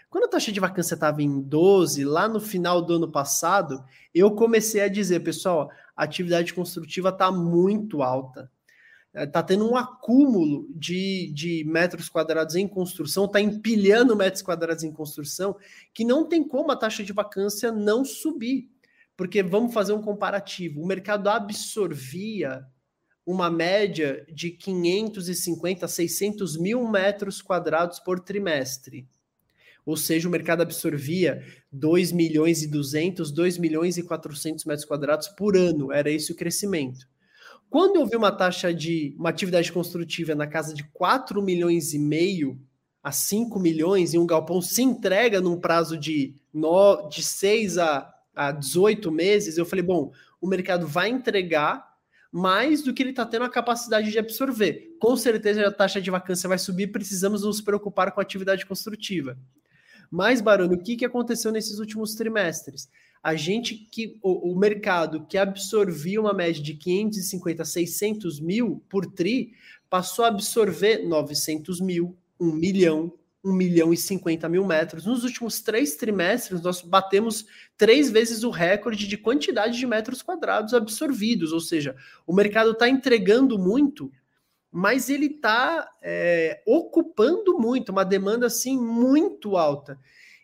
Quando 0.09 0.23
a 0.23 0.29
taxa 0.29 0.51
de 0.51 0.59
vacância 0.59 0.95
estava 0.95 1.21
em 1.21 1.41
12, 1.41 2.03
lá 2.03 2.27
no 2.27 2.39
final 2.39 2.81
do 2.81 2.95
ano 2.95 3.11
passado, 3.11 3.83
eu 4.15 4.31
comecei 4.31 4.81
a 4.81 4.87
dizer, 4.87 5.19
pessoal, 5.19 5.69
a 5.95 6.03
atividade 6.03 6.55
construtiva 6.55 7.09
está 7.09 7.31
muito 7.31 8.01
alta 8.01 8.49
está 9.13 9.39
é, 9.39 9.43
tendo 9.43 9.69
um 9.69 9.75
acúmulo 9.75 10.67
de, 10.73 11.31
de 11.33 11.63
metros 11.65 12.07
quadrados 12.07 12.55
em 12.55 12.67
construção, 12.67 13.25
está 13.25 13.41
empilhando 13.41 14.15
metros 14.15 14.41
quadrados 14.41 14.83
em 14.83 14.91
construção, 14.91 15.55
que 15.93 16.05
não 16.05 16.27
tem 16.27 16.43
como 16.43 16.71
a 16.71 16.75
taxa 16.75 17.03
de 17.03 17.11
vacância 17.11 17.71
não 17.71 18.05
subir. 18.05 18.69
Porque 19.17 19.43
vamos 19.43 19.73
fazer 19.73 19.93
um 19.93 20.01
comparativo: 20.01 20.81
o 20.81 20.87
mercado 20.87 21.27
absorvia 21.27 22.65
uma 23.25 23.51
média 23.51 24.25
de 24.33 24.49
550 24.51 25.85
a 25.85 25.89
600 25.89 26.57
mil 26.57 26.87
metros 26.87 27.41
quadrados 27.41 27.99
por 27.99 28.19
trimestre. 28.19 29.07
Ou 29.85 29.97
seja, 29.97 30.27
o 30.27 30.31
mercado 30.31 30.61
absorvia 30.61 31.43
2 31.71 32.11
milhões 32.11 32.61
e 32.63 32.67
200, 32.67 33.31
2 33.31 33.57
milhões 33.57 33.97
e 33.97 34.03
400 34.03 34.63
metros 34.65 34.85
quadrados 34.85 35.27
por 35.27 35.57
ano. 35.57 35.91
Era 35.91 36.09
esse 36.09 36.31
o 36.31 36.35
crescimento. 36.35 37.10
Quando 37.71 37.95
eu 37.95 38.05
vi 38.05 38.17
uma 38.17 38.33
taxa 38.33 38.73
de 38.73 39.15
uma 39.17 39.29
atividade 39.29 39.71
construtiva 39.71 40.35
na 40.35 40.45
casa 40.45 40.73
de 40.73 40.83
4 40.91 41.41
milhões 41.41 41.93
e 41.93 41.99
meio 41.99 42.59
a 43.01 43.13
5 43.13 43.57
milhões 43.61 44.13
e 44.13 44.19
um 44.19 44.27
galpão 44.27 44.61
se 44.61 44.81
entrega 44.81 45.39
num 45.39 45.57
prazo 45.57 45.97
de, 45.97 46.35
no, 46.53 47.07
de 47.07 47.23
6 47.23 47.77
a, 47.77 48.13
a 48.35 48.51
18 48.51 49.09
meses, 49.09 49.57
eu 49.57 49.65
falei, 49.65 49.85
bom, 49.85 50.11
o 50.41 50.47
mercado 50.47 50.85
vai 50.85 51.07
entregar 51.07 51.89
mais 52.29 52.81
do 52.81 52.93
que 52.93 53.01
ele 53.01 53.11
está 53.11 53.25
tendo 53.25 53.45
a 53.45 53.49
capacidade 53.49 54.11
de 54.11 54.19
absorver. 54.19 54.97
Com 54.99 55.15
certeza 55.15 55.65
a 55.65 55.71
taxa 55.71 56.01
de 56.01 56.11
vacância 56.11 56.49
vai 56.49 56.57
subir, 56.57 56.91
precisamos 56.91 57.43
nos 57.43 57.61
preocupar 57.61 58.11
com 58.11 58.19
a 58.19 58.23
atividade 58.23 58.65
construtiva. 58.65 59.39
Mas, 60.11 60.41
Barone, 60.41 60.75
o 60.75 60.83
que, 60.83 60.97
que 60.97 61.05
aconteceu 61.05 61.53
nesses 61.53 61.79
últimos 61.79 62.15
trimestres? 62.15 62.89
A 63.23 63.35
gente 63.35 63.75
que 63.75 64.17
o, 64.21 64.51
o, 64.51 64.57
mercado 64.57 65.25
que 65.27 65.37
absorvia 65.37 66.19
uma 66.19 66.33
média 66.33 66.61
de 66.61 66.73
550 66.73 67.61
a 67.61 67.65
600 67.65 68.39
mil 68.39 68.83
por 68.89 69.05
tri 69.05 69.53
passou 69.89 70.25
a 70.25 70.29
absorver 70.29 71.07
900 71.07 71.79
mil, 71.81 72.17
1 72.39 72.51
milhão, 72.51 73.13
1 73.43 73.53
milhão 73.53 73.93
e 73.93 73.97
50 73.97 74.49
mil 74.49 74.65
metros. 74.65 75.05
Nos 75.05 75.23
últimos 75.23 75.61
três 75.61 75.95
trimestres, 75.95 76.61
nós 76.61 76.81
batemos 76.81 77.45
três 77.77 78.09
vezes 78.09 78.43
o 78.43 78.49
recorde 78.49 79.07
de 79.07 79.17
quantidade 79.17 79.77
de 79.77 79.85
metros 79.85 80.21
quadrados 80.23 80.73
absorvidos, 80.73 81.51
ou 81.51 81.59
seja, 81.59 81.95
o 82.25 82.33
mercado 82.33 82.71
está 82.71 82.89
entregando 82.89 83.59
muito, 83.59 84.11
mas 84.71 85.09
ele 85.09 85.27
está 85.27 85.91
é, 86.01 86.63
ocupando 86.65 87.59
muito, 87.59 87.91
uma 87.91 88.05
demanda 88.05 88.47
assim 88.47 88.79
muito 88.79 89.57
alta. 89.57 89.99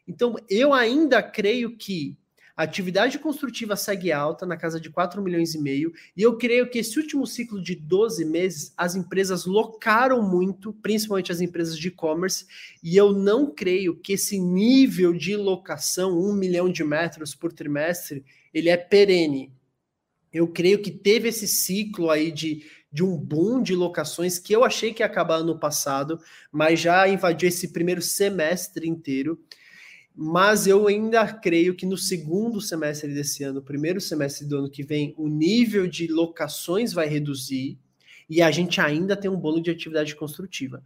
Então, 0.07 0.35
eu 0.49 0.73
ainda 0.73 1.23
creio 1.23 1.75
que 1.75 2.17
a 2.57 2.63
atividade 2.63 3.19
construtiva 3.19 3.75
segue 3.75 4.11
alta, 4.11 4.43
na 4.43 4.57
casa 4.57 4.81
de 4.81 4.89
4 4.89 5.21
milhões 5.21 5.53
e 5.53 5.61
meio, 5.61 5.93
e 6.15 6.23
eu 6.23 6.37
creio 6.37 6.67
que 6.67 6.79
esse 6.79 6.97
último 6.99 7.27
ciclo 7.27 7.61
de 7.61 7.75
12 7.75 8.25
meses, 8.25 8.73
as 8.75 8.95
empresas 8.95 9.45
locaram 9.45 10.27
muito, 10.27 10.73
principalmente 10.73 11.31
as 11.31 11.39
empresas 11.39 11.77
de 11.77 11.89
e-commerce, 11.89 12.47
e 12.81 12.97
eu 12.97 13.13
não 13.13 13.53
creio 13.53 13.95
que 13.95 14.13
esse 14.13 14.39
nível 14.39 15.13
de 15.13 15.35
locação, 15.35 16.19
1 16.19 16.33
milhão 16.33 16.67
de 16.67 16.83
metros 16.83 17.35
por 17.35 17.53
trimestre, 17.53 18.25
ele 18.51 18.69
é 18.69 18.77
perene. 18.77 19.53
Eu 20.33 20.47
creio 20.47 20.81
que 20.81 20.89
teve 20.89 21.29
esse 21.29 21.47
ciclo 21.47 22.09
aí 22.09 22.31
de, 22.31 22.65
de 22.91 23.03
um 23.03 23.15
boom 23.15 23.61
de 23.61 23.75
locações 23.75 24.39
que 24.39 24.51
eu 24.51 24.63
achei 24.63 24.95
que 24.95 25.03
ia 25.03 25.05
acabar 25.05 25.35
ano 25.35 25.59
passado, 25.59 26.19
mas 26.51 26.79
já 26.79 27.07
invadiu 27.07 27.49
esse 27.49 27.71
primeiro 27.71 28.01
semestre 28.01 28.89
inteiro 28.89 29.39
mas 30.19 30.65
eu 30.65 30.87
ainda 30.87 31.31
creio 31.31 31.75
que 31.75 31.85
no 31.85 31.95
segundo 31.95 32.59
semestre 32.59 33.13
desse 33.13 33.43
ano, 33.43 33.61
primeiro 33.61 34.01
semestre 34.01 34.47
do 34.47 34.57
ano 34.57 34.69
que 34.69 34.81
vem, 34.81 35.13
o 35.15 35.27
nível 35.27 35.85
de 35.85 36.07
locações 36.07 36.91
vai 36.91 37.07
reduzir 37.07 37.77
e 38.27 38.41
a 38.41 38.49
gente 38.49 38.81
ainda 38.81 39.15
tem 39.15 39.29
um 39.29 39.39
bolo 39.39 39.61
de 39.61 39.69
atividade 39.69 40.15
construtiva. 40.15 40.83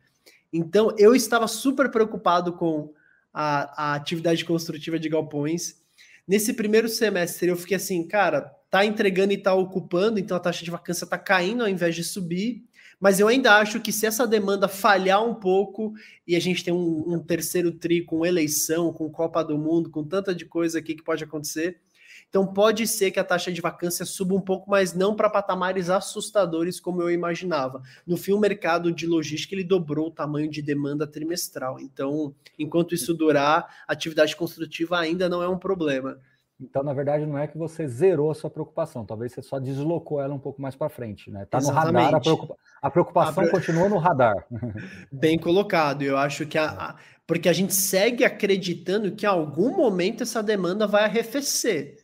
Então, 0.52 0.94
eu 0.98 1.16
estava 1.16 1.48
super 1.48 1.90
preocupado 1.90 2.52
com 2.52 2.94
a, 3.34 3.92
a 3.92 3.96
atividade 3.96 4.44
construtiva 4.44 5.00
de 5.00 5.08
galpões. 5.08 5.82
Nesse 6.28 6.54
primeiro 6.54 6.90
semestre, 6.90 7.48
eu 7.48 7.56
fiquei 7.56 7.78
assim, 7.78 8.06
cara, 8.06 8.54
tá 8.70 8.86
entregando 8.86 9.32
e 9.32 9.38
tá 9.38 9.54
ocupando, 9.54 10.20
então 10.20 10.36
a 10.36 10.42
taxa 10.42 10.66
de 10.66 10.72
vacância 10.72 11.08
tá 11.08 11.18
caindo 11.18 11.64
ao 11.64 11.70
invés 11.70 11.96
de 11.96 12.04
subir. 12.04 12.66
Mas 13.02 13.20
eu 13.20 13.28
ainda 13.28 13.58
acho 13.58 13.82
que 13.82 13.92
se 13.92 14.06
essa 14.06 14.28
demanda 14.28 14.68
falhar 14.68 15.26
um 15.26 15.34
pouco 15.34 15.92
e 16.26 16.36
a 16.36 16.40
gente 16.40 16.64
tem 16.64 16.72
um, 16.72 17.16
um 17.16 17.20
terceiro 17.20 17.72
tri 17.72 18.06
com 18.06 18.24
eleição, 18.24 18.94
com 18.94 19.10
Copa 19.10 19.44
do 19.44 19.58
Mundo, 19.58 19.90
com 19.90 20.04
tanta 20.04 20.36
de 20.36 20.46
coisa 20.46 20.78
aqui 20.78 20.94
que 20.94 21.04
pode 21.04 21.24
acontecer, 21.24 21.82
então 22.30 22.46
pode 22.46 22.88
ser 22.88 23.12
que 23.12 23.20
a 23.20 23.24
taxa 23.24 23.52
de 23.52 23.60
vacância 23.60 24.06
suba 24.06 24.36
um 24.36 24.40
pouco, 24.40 24.70
mas 24.70 24.94
não 24.94 25.16
para 25.16 25.30
patamares 25.30 25.90
assustadores 25.90 26.80
como 26.80 27.02
eu 27.02 27.10
imaginava. 27.10 27.82
No 28.08 28.16
fim, 28.16 28.32
o 28.32 28.40
mercado 28.40 28.90
de 28.90 29.06
logística 29.06 29.54
ele 29.54 29.64
dobrou 29.64 30.08
o 30.08 30.12
tamanho 30.12 30.50
de 30.50 30.62
demanda 30.62 31.06
trimestral. 31.06 31.80
Então, 31.80 32.34
enquanto 32.58 32.96
isso 32.96 33.14
durar, 33.14 33.84
atividade 33.86 34.36
construtiva 34.36 34.98
ainda 34.98 35.28
não 35.28 35.42
é 35.44 35.50
um 35.50 35.58
problema. 35.58 36.20
Então, 36.62 36.84
na 36.84 36.94
verdade, 36.94 37.26
não 37.26 37.38
é 37.38 37.48
que 37.48 37.58
você 37.58 37.88
zerou 37.88 38.30
a 38.30 38.36
sua 38.36 38.50
preocupação, 38.50 39.04
talvez 39.04 39.32
você 39.32 39.42
só 39.42 39.60
deslocou 39.60 40.22
ela 40.22 40.34
um 40.34 40.40
pouco 40.40 40.62
mais 40.62 40.76
para 40.76 40.90
frente, 40.90 41.32
né? 41.32 41.46
Tá 41.50 41.60
no 41.60 41.70
radar, 41.70 42.16
a, 42.16 42.20
preocupa... 42.20 42.56
a 42.82 42.90
preocupação 42.92 43.44
a... 43.44 43.50
continua 43.50 43.90
no 43.90 43.98
radar. 43.98 44.46
Bem 45.12 45.40
colocado. 45.40 46.04
Eu 46.04 46.18
acho 46.18 46.46
que 46.46 46.58
a, 46.58 46.70
a, 46.70 46.96
porque 47.26 47.50
a 47.50 47.54
gente 47.54 47.74
segue 47.74 48.24
acreditando 48.24 49.12
que 49.12 49.26
em 49.26 49.30
algum 49.30 49.76
momento 49.76 50.22
essa 50.22 50.44
demanda 50.44 50.86
vai 50.86 51.06
arrefecer. 51.06 52.01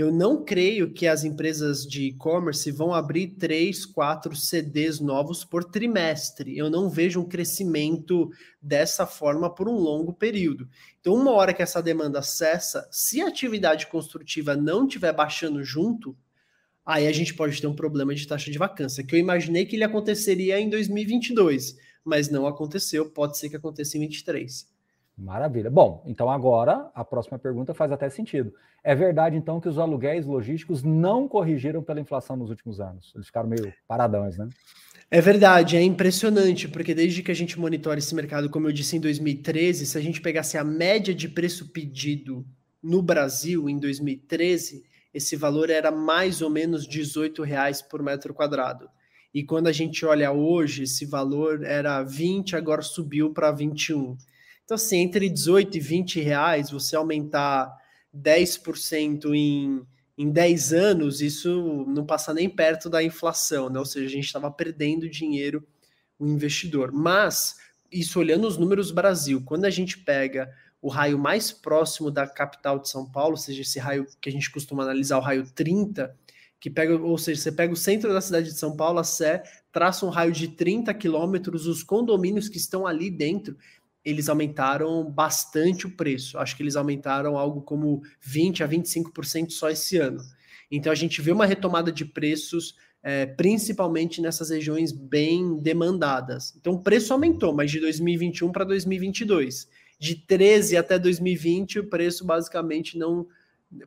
Eu 0.00 0.10
não 0.10 0.42
creio 0.42 0.90
que 0.90 1.06
as 1.06 1.24
empresas 1.24 1.86
de 1.86 2.04
e-commerce 2.04 2.70
vão 2.70 2.94
abrir 2.94 3.32
três, 3.32 3.84
quatro 3.84 4.34
CDs 4.34 4.98
novos 4.98 5.44
por 5.44 5.62
trimestre. 5.62 6.56
Eu 6.56 6.70
não 6.70 6.88
vejo 6.88 7.20
um 7.20 7.28
crescimento 7.28 8.30
dessa 8.62 9.06
forma 9.06 9.54
por 9.54 9.68
um 9.68 9.74
longo 9.74 10.14
período. 10.14 10.66
Então, 10.98 11.12
uma 11.12 11.32
hora 11.32 11.52
que 11.52 11.60
essa 11.60 11.82
demanda 11.82 12.22
cessa, 12.22 12.88
se 12.90 13.20
a 13.20 13.28
atividade 13.28 13.88
construtiva 13.88 14.56
não 14.56 14.86
estiver 14.86 15.12
baixando 15.12 15.62
junto, 15.62 16.16
aí 16.82 17.06
a 17.06 17.12
gente 17.12 17.34
pode 17.34 17.60
ter 17.60 17.66
um 17.66 17.76
problema 17.76 18.14
de 18.14 18.26
taxa 18.26 18.50
de 18.50 18.56
vacância, 18.56 19.04
que 19.04 19.14
eu 19.14 19.18
imaginei 19.18 19.66
que 19.66 19.76
ele 19.76 19.84
aconteceria 19.84 20.58
em 20.58 20.70
2022, 20.70 21.76
mas 22.02 22.30
não 22.30 22.46
aconteceu, 22.46 23.10
pode 23.10 23.36
ser 23.36 23.50
que 23.50 23.56
aconteça 23.56 23.98
em 23.98 24.00
2023. 24.00 24.66
Maravilha. 25.20 25.70
Bom, 25.70 26.02
então 26.06 26.30
agora 26.30 26.90
a 26.94 27.04
próxima 27.04 27.38
pergunta 27.38 27.74
faz 27.74 27.92
até 27.92 28.08
sentido. 28.08 28.54
É 28.82 28.94
verdade, 28.94 29.36
então, 29.36 29.60
que 29.60 29.68
os 29.68 29.78
aluguéis 29.78 30.24
logísticos 30.24 30.82
não 30.82 31.28
corrigiram 31.28 31.82
pela 31.82 32.00
inflação 32.00 32.36
nos 32.36 32.48
últimos 32.48 32.80
anos? 32.80 33.12
Eles 33.14 33.26
ficaram 33.26 33.48
meio 33.48 33.72
paradões, 33.86 34.38
né? 34.38 34.48
É 35.10 35.20
verdade, 35.20 35.76
é 35.76 35.82
impressionante, 35.82 36.68
porque 36.68 36.94
desde 36.94 37.22
que 37.22 37.30
a 37.30 37.34
gente 37.34 37.60
monitora 37.60 37.98
esse 37.98 38.14
mercado, 38.14 38.48
como 38.48 38.68
eu 38.68 38.72
disse 38.72 38.96
em 38.96 39.00
2013, 39.00 39.84
se 39.84 39.98
a 39.98 40.00
gente 40.00 40.22
pegasse 40.22 40.56
a 40.56 40.64
média 40.64 41.12
de 41.12 41.28
preço 41.28 41.68
pedido 41.70 42.46
no 42.82 43.02
Brasil 43.02 43.68
em 43.68 43.78
2013, 43.78 44.84
esse 45.12 45.36
valor 45.36 45.68
era 45.68 45.90
mais 45.90 46.40
ou 46.40 46.48
menos 46.48 46.86
18 46.86 47.42
reais 47.42 47.82
por 47.82 48.02
metro 48.02 48.32
quadrado. 48.32 48.88
E 49.34 49.44
quando 49.44 49.66
a 49.66 49.72
gente 49.72 50.06
olha 50.06 50.32
hoje, 50.32 50.84
esse 50.84 51.04
valor 51.04 51.62
era 51.64 52.02
20, 52.02 52.56
agora 52.56 52.80
subiu 52.80 53.32
para 53.32 53.52
21. 53.52 54.16
Então, 54.70 54.76
assim, 54.76 54.98
entre 54.98 55.28
18 55.28 55.78
e 55.78 55.80
20 55.80 56.20
reais, 56.20 56.70
você 56.70 56.94
aumentar 56.94 57.76
10% 58.16 59.34
em, 59.34 59.84
em 60.16 60.30
10 60.30 60.72
anos, 60.72 61.20
isso 61.20 61.84
não 61.88 62.06
passa 62.06 62.32
nem 62.32 62.48
perto 62.48 62.88
da 62.88 63.02
inflação, 63.02 63.68
né? 63.68 63.80
Ou 63.80 63.84
seja, 63.84 64.06
a 64.06 64.08
gente 64.08 64.26
estava 64.26 64.48
perdendo 64.48 65.10
dinheiro 65.10 65.66
o 66.20 66.24
investidor. 66.24 66.92
Mas, 66.92 67.56
isso 67.90 68.20
olhando 68.20 68.46
os 68.46 68.56
números 68.56 68.92
Brasil, 68.92 69.42
quando 69.44 69.64
a 69.64 69.70
gente 69.70 69.98
pega 69.98 70.48
o 70.80 70.88
raio 70.88 71.18
mais 71.18 71.50
próximo 71.50 72.08
da 72.08 72.24
capital 72.24 72.78
de 72.78 72.88
São 72.88 73.10
Paulo, 73.10 73.32
ou 73.32 73.38
seja, 73.38 73.62
esse 73.62 73.80
raio 73.80 74.06
que 74.20 74.28
a 74.28 74.32
gente 74.32 74.52
costuma 74.52 74.84
analisar, 74.84 75.18
o 75.18 75.20
raio 75.20 75.50
30, 75.52 76.16
que 76.60 76.70
pega, 76.70 76.96
ou 76.96 77.18
seja, 77.18 77.40
você 77.40 77.50
pega 77.50 77.72
o 77.72 77.76
centro 77.76 78.12
da 78.12 78.20
cidade 78.20 78.50
de 78.50 78.56
São 78.56 78.76
Paulo, 78.76 79.00
a 79.00 79.04
Sé, 79.04 79.42
traça 79.72 80.06
um 80.06 80.10
raio 80.10 80.30
de 80.30 80.46
30 80.46 80.94
quilômetros, 80.94 81.66
os 81.66 81.82
condomínios 81.82 82.48
que 82.48 82.58
estão 82.58 82.86
ali 82.86 83.10
dentro, 83.10 83.56
eles 84.04 84.28
aumentaram 84.28 85.04
bastante 85.10 85.86
o 85.86 85.96
preço. 85.96 86.38
Acho 86.38 86.56
que 86.56 86.62
eles 86.62 86.76
aumentaram 86.76 87.36
algo 87.36 87.60
como 87.62 88.02
20 88.20 88.64
a 88.64 88.68
25% 88.68 89.50
só 89.50 89.70
esse 89.70 89.96
ano. 89.98 90.20
Então 90.70 90.92
a 90.92 90.94
gente 90.94 91.20
vê 91.20 91.32
uma 91.32 91.46
retomada 91.46 91.90
de 91.90 92.04
preços, 92.04 92.76
é, 93.02 93.26
principalmente 93.26 94.20
nessas 94.20 94.50
regiões 94.50 94.92
bem 94.92 95.58
demandadas. 95.58 96.54
Então 96.56 96.74
o 96.74 96.82
preço 96.82 97.12
aumentou, 97.12 97.54
mas 97.54 97.70
de 97.70 97.80
2021 97.80 98.52
para 98.52 98.64
2022. 98.64 99.68
De 99.98 100.14
13 100.14 100.76
até 100.76 100.98
2020, 100.98 101.80
o 101.80 101.88
preço 101.88 102.24
basicamente 102.24 102.96
não 102.96 103.26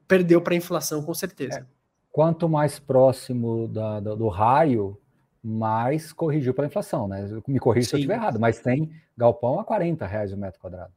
perdeu 0.07 0.41
para 0.41 0.53
a 0.53 0.57
inflação, 0.57 1.01
com 1.01 1.13
certeza. 1.13 1.59
É. 1.59 1.65
Quanto 2.11 2.47
mais 2.47 2.77
próximo 2.77 3.67
da, 3.67 3.99
do, 3.99 4.15
do 4.15 4.27
raio, 4.27 4.99
mais 5.43 6.13
corrigiu 6.13 6.53
pela 6.53 6.67
inflação, 6.67 7.07
né? 7.07 7.27
Me 7.47 7.59
corrija 7.59 7.89
se 7.89 7.95
eu 7.95 7.99
estiver 7.99 8.15
errado, 8.15 8.39
mas 8.39 8.59
tem 8.59 8.91
galpão 9.17 9.59
a 9.59 9.63
40 9.63 10.05
reais 10.07 10.31
o 10.31 10.37
metro 10.37 10.59
quadrado. 10.59 10.93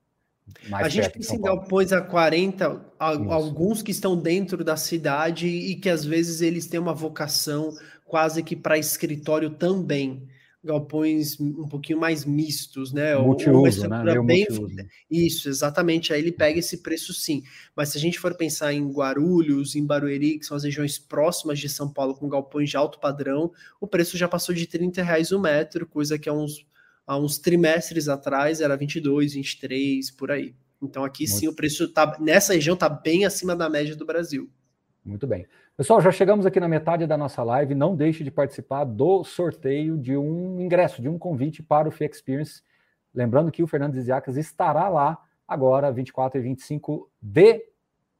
a 0.72 0.88
gente 0.88 1.10
tem 1.10 1.40
galpões 1.40 1.92
a 1.92 2.00
40, 2.00 2.80
alguns 2.98 3.82
que 3.82 3.90
estão 3.90 4.16
dentro 4.16 4.62
da 4.62 4.76
cidade 4.76 5.48
e 5.48 5.74
que 5.74 5.90
às 5.90 6.04
vezes 6.04 6.40
eles 6.40 6.66
têm 6.66 6.78
uma 6.78 6.94
vocação 6.94 7.72
quase 8.04 8.42
que 8.42 8.54
para 8.54 8.78
escritório 8.78 9.50
também 9.50 10.28
galpões 10.66 11.40
um 11.40 11.66
pouquinho 11.68 11.98
mais 11.98 12.24
mistos, 12.24 12.92
né? 12.92 13.16
Multiuso, 13.16 13.88
né? 13.88 14.20
Bem... 14.20 14.46
Isso, 15.10 15.48
exatamente. 15.48 16.12
Aí 16.12 16.20
ele 16.20 16.32
pega 16.32 16.58
esse 16.58 16.78
preço 16.82 17.14
sim. 17.14 17.42
Mas 17.74 17.90
se 17.90 17.98
a 17.98 18.00
gente 18.00 18.18
for 18.18 18.34
pensar 18.34 18.74
em 18.74 18.90
Guarulhos, 18.90 19.74
em 19.74 19.86
Barueri, 19.86 20.38
que 20.38 20.44
são 20.44 20.56
as 20.56 20.64
regiões 20.64 20.98
próximas 20.98 21.58
de 21.58 21.68
São 21.68 21.90
Paulo 21.90 22.14
com 22.14 22.28
galpões 22.28 22.68
de 22.68 22.76
alto 22.76 22.98
padrão, 22.98 23.50
o 23.80 23.86
preço 23.86 24.18
já 24.18 24.28
passou 24.28 24.54
de 24.54 24.66
30 24.66 25.02
reais 25.02 25.32
o 25.32 25.40
metro, 25.40 25.86
coisa 25.86 26.18
que 26.18 26.28
há 26.28 26.32
uns, 26.32 26.66
há 27.06 27.16
uns 27.16 27.38
trimestres 27.38 28.08
atrás 28.08 28.60
era 28.60 28.76
22, 28.76 29.34
23, 29.34 30.10
por 30.10 30.30
aí. 30.30 30.54
Então 30.82 31.04
aqui 31.04 31.26
Muito 31.26 31.38
sim 31.38 31.48
o 31.48 31.54
preço 31.54 31.88
tá 31.88 32.18
nessa 32.20 32.52
região 32.52 32.74
está 32.74 32.88
bem 32.88 33.24
acima 33.24 33.56
da 33.56 33.70
média 33.70 33.96
do 33.96 34.04
Brasil. 34.04 34.50
Muito 35.06 35.24
bem. 35.24 35.46
Pessoal, 35.76 36.00
já 36.00 36.10
chegamos 36.10 36.44
aqui 36.44 36.58
na 36.58 36.66
metade 36.66 37.06
da 37.06 37.16
nossa 37.16 37.40
live. 37.44 37.76
Não 37.76 37.94
deixe 37.94 38.24
de 38.24 38.30
participar 38.30 38.82
do 38.82 39.22
sorteio 39.22 39.96
de 39.96 40.16
um 40.16 40.60
ingresso, 40.60 41.00
de 41.00 41.08
um 41.08 41.16
convite 41.16 41.62
para 41.62 41.88
o 41.88 41.92
Fee 41.92 42.08
Experience. 42.10 42.60
Lembrando 43.14 43.52
que 43.52 43.62
o 43.62 43.68
Fernando 43.68 43.94
Ziziacas 43.94 44.36
estará 44.36 44.88
lá 44.88 45.16
agora, 45.46 45.92
24 45.92 46.40
e 46.40 46.42
25 46.42 47.08
de 47.22 47.64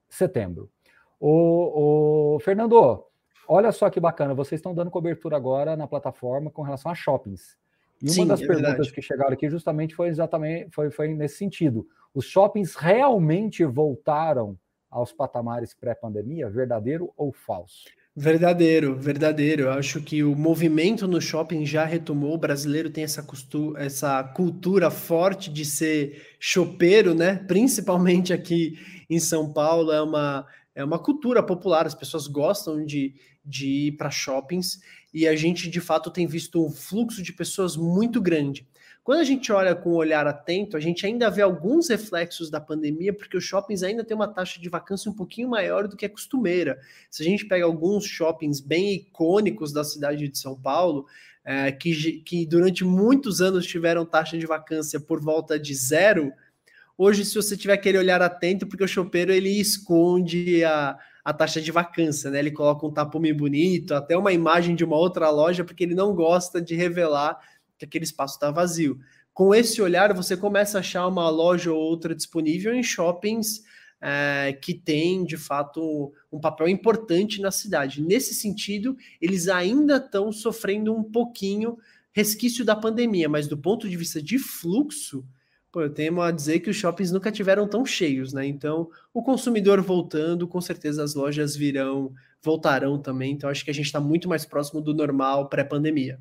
setembro. 0.08 0.70
O, 1.18 2.36
o 2.36 2.40
Fernando, 2.40 3.04
olha 3.48 3.72
só 3.72 3.90
que 3.90 3.98
bacana, 3.98 4.32
vocês 4.32 4.60
estão 4.60 4.72
dando 4.72 4.90
cobertura 4.90 5.36
agora 5.36 5.76
na 5.76 5.88
plataforma 5.88 6.52
com 6.52 6.62
relação 6.62 6.92
a 6.92 6.94
shoppings. 6.94 7.58
E 8.00 8.06
uma 8.06 8.14
Sim, 8.14 8.26
das 8.28 8.40
é 8.40 8.46
perguntas 8.46 8.70
verdade. 8.70 8.92
que 8.92 9.02
chegaram 9.02 9.32
aqui 9.32 9.50
justamente 9.50 9.94
foi 9.94 10.08
exatamente 10.08 10.70
foi, 10.70 10.88
foi 10.90 11.08
nesse 11.08 11.38
sentido. 11.38 11.84
Os 12.14 12.26
shoppings 12.26 12.76
realmente 12.76 13.64
voltaram 13.64 14.56
aos 14.90 15.12
patamares 15.12 15.74
pré-pandemia, 15.74 16.48
verdadeiro 16.48 17.12
ou 17.16 17.32
falso? 17.32 17.84
Verdadeiro, 18.18 18.98
verdadeiro. 18.98 19.64
Eu 19.64 19.72
acho 19.72 20.00
que 20.00 20.24
o 20.24 20.34
movimento 20.34 21.06
no 21.06 21.20
shopping 21.20 21.66
já 21.66 21.84
retomou. 21.84 22.34
O 22.34 22.38
brasileiro 22.38 22.88
tem 22.88 23.04
essa, 23.04 23.22
costu 23.22 23.76
essa 23.76 24.24
cultura 24.24 24.90
forte 24.90 25.52
de 25.52 25.66
ser 25.66 26.36
chopeiro, 26.40 27.14
né? 27.14 27.36
Principalmente 27.46 28.32
aqui 28.32 28.78
em 29.10 29.20
São 29.20 29.52
Paulo, 29.52 29.92
é 29.92 30.00
uma, 30.00 30.46
é 30.74 30.82
uma 30.82 30.98
cultura 30.98 31.42
popular. 31.42 31.86
As 31.86 31.94
pessoas 31.94 32.26
gostam 32.26 32.86
de, 32.86 33.14
de 33.44 33.88
ir 33.88 33.92
para 33.98 34.10
shoppings 34.10 34.80
e 35.12 35.28
a 35.28 35.36
gente, 35.36 35.68
de 35.68 35.80
fato, 35.80 36.10
tem 36.10 36.26
visto 36.26 36.64
um 36.64 36.70
fluxo 36.70 37.22
de 37.22 37.34
pessoas 37.34 37.76
muito 37.76 38.18
grande. 38.18 38.66
Quando 39.06 39.20
a 39.20 39.24
gente 39.24 39.52
olha 39.52 39.72
com 39.72 39.90
um 39.90 39.94
olhar 39.94 40.26
atento, 40.26 40.76
a 40.76 40.80
gente 40.80 41.06
ainda 41.06 41.30
vê 41.30 41.40
alguns 41.40 41.88
reflexos 41.88 42.50
da 42.50 42.60
pandemia, 42.60 43.14
porque 43.14 43.36
os 43.36 43.44
shoppings 43.44 43.84
ainda 43.84 44.02
têm 44.02 44.16
uma 44.16 44.26
taxa 44.26 44.60
de 44.60 44.68
vacância 44.68 45.08
um 45.08 45.14
pouquinho 45.14 45.48
maior 45.48 45.86
do 45.86 45.96
que 45.96 46.04
a 46.04 46.10
costumeira. 46.10 46.76
Se 47.08 47.22
a 47.22 47.24
gente 47.24 47.46
pega 47.46 47.64
alguns 47.64 48.04
shoppings 48.04 48.58
bem 48.58 48.94
icônicos 48.94 49.72
da 49.72 49.84
cidade 49.84 50.28
de 50.28 50.36
São 50.36 50.60
Paulo, 50.60 51.06
é, 51.44 51.70
que, 51.70 52.20
que 52.22 52.44
durante 52.44 52.84
muitos 52.84 53.40
anos 53.40 53.64
tiveram 53.64 54.04
taxa 54.04 54.36
de 54.36 54.44
vacância 54.44 54.98
por 54.98 55.20
volta 55.20 55.56
de 55.56 55.72
zero, 55.72 56.32
hoje, 56.98 57.24
se 57.24 57.36
você 57.36 57.56
tiver 57.56 57.74
aquele 57.74 57.98
olhar 57.98 58.20
atento, 58.20 58.66
porque 58.66 58.82
o 58.82 58.88
chopeiro 58.88 59.30
ele 59.32 59.50
esconde 59.50 60.64
a, 60.64 60.98
a 61.24 61.32
taxa 61.32 61.60
de 61.60 61.70
vacância, 61.70 62.28
né? 62.28 62.40
Ele 62.40 62.50
coloca 62.50 62.84
um 62.84 62.92
tapume 62.92 63.32
bonito, 63.32 63.94
até 63.94 64.16
uma 64.16 64.32
imagem 64.32 64.74
de 64.74 64.84
uma 64.84 64.96
outra 64.96 65.30
loja, 65.30 65.62
porque 65.62 65.84
ele 65.84 65.94
não 65.94 66.12
gosta 66.12 66.60
de 66.60 66.74
revelar 66.74 67.38
que 67.78 67.84
aquele 67.84 68.04
espaço 68.04 68.34
está 68.34 68.50
vazio. 68.50 68.98
Com 69.32 69.54
esse 69.54 69.82
olhar, 69.82 70.14
você 70.14 70.36
começa 70.36 70.78
a 70.78 70.80
achar 70.80 71.06
uma 71.06 71.28
loja 71.28 71.72
ou 71.72 71.78
outra 71.78 72.14
disponível 72.14 72.74
em 72.74 72.82
shoppings 72.82 73.62
é, 74.00 74.58
que 74.62 74.74
tem, 74.74 75.24
de 75.24 75.36
fato, 75.36 76.12
um 76.30 76.40
papel 76.40 76.68
importante 76.68 77.40
na 77.40 77.50
cidade. 77.50 78.02
Nesse 78.02 78.34
sentido, 78.34 78.96
eles 79.20 79.48
ainda 79.48 79.96
estão 79.96 80.30
sofrendo 80.32 80.94
um 80.94 81.02
pouquinho 81.02 81.76
resquício 82.12 82.64
da 82.64 82.74
pandemia, 82.74 83.28
mas 83.28 83.46
do 83.46 83.58
ponto 83.58 83.88
de 83.88 83.96
vista 83.96 84.22
de 84.22 84.38
fluxo, 84.38 85.22
pô, 85.70 85.82
eu 85.82 85.92
tenho 85.92 86.18
a 86.22 86.30
dizer 86.30 86.60
que 86.60 86.70
os 86.70 86.76
shoppings 86.76 87.12
nunca 87.12 87.30
tiveram 87.30 87.68
tão 87.68 87.84
cheios, 87.84 88.32
né? 88.32 88.46
Então, 88.46 88.88
o 89.12 89.22
consumidor 89.22 89.82
voltando, 89.82 90.48
com 90.48 90.60
certeza 90.60 91.04
as 91.04 91.14
lojas 91.14 91.54
virão, 91.54 92.14
voltarão 92.42 92.98
também. 92.98 93.32
Então, 93.32 93.50
acho 93.50 93.62
que 93.64 93.70
a 93.70 93.74
gente 93.74 93.86
está 93.86 94.00
muito 94.00 94.28
mais 94.28 94.46
próximo 94.46 94.80
do 94.80 94.94
normal 94.94 95.48
pré-pandemia. 95.50 96.18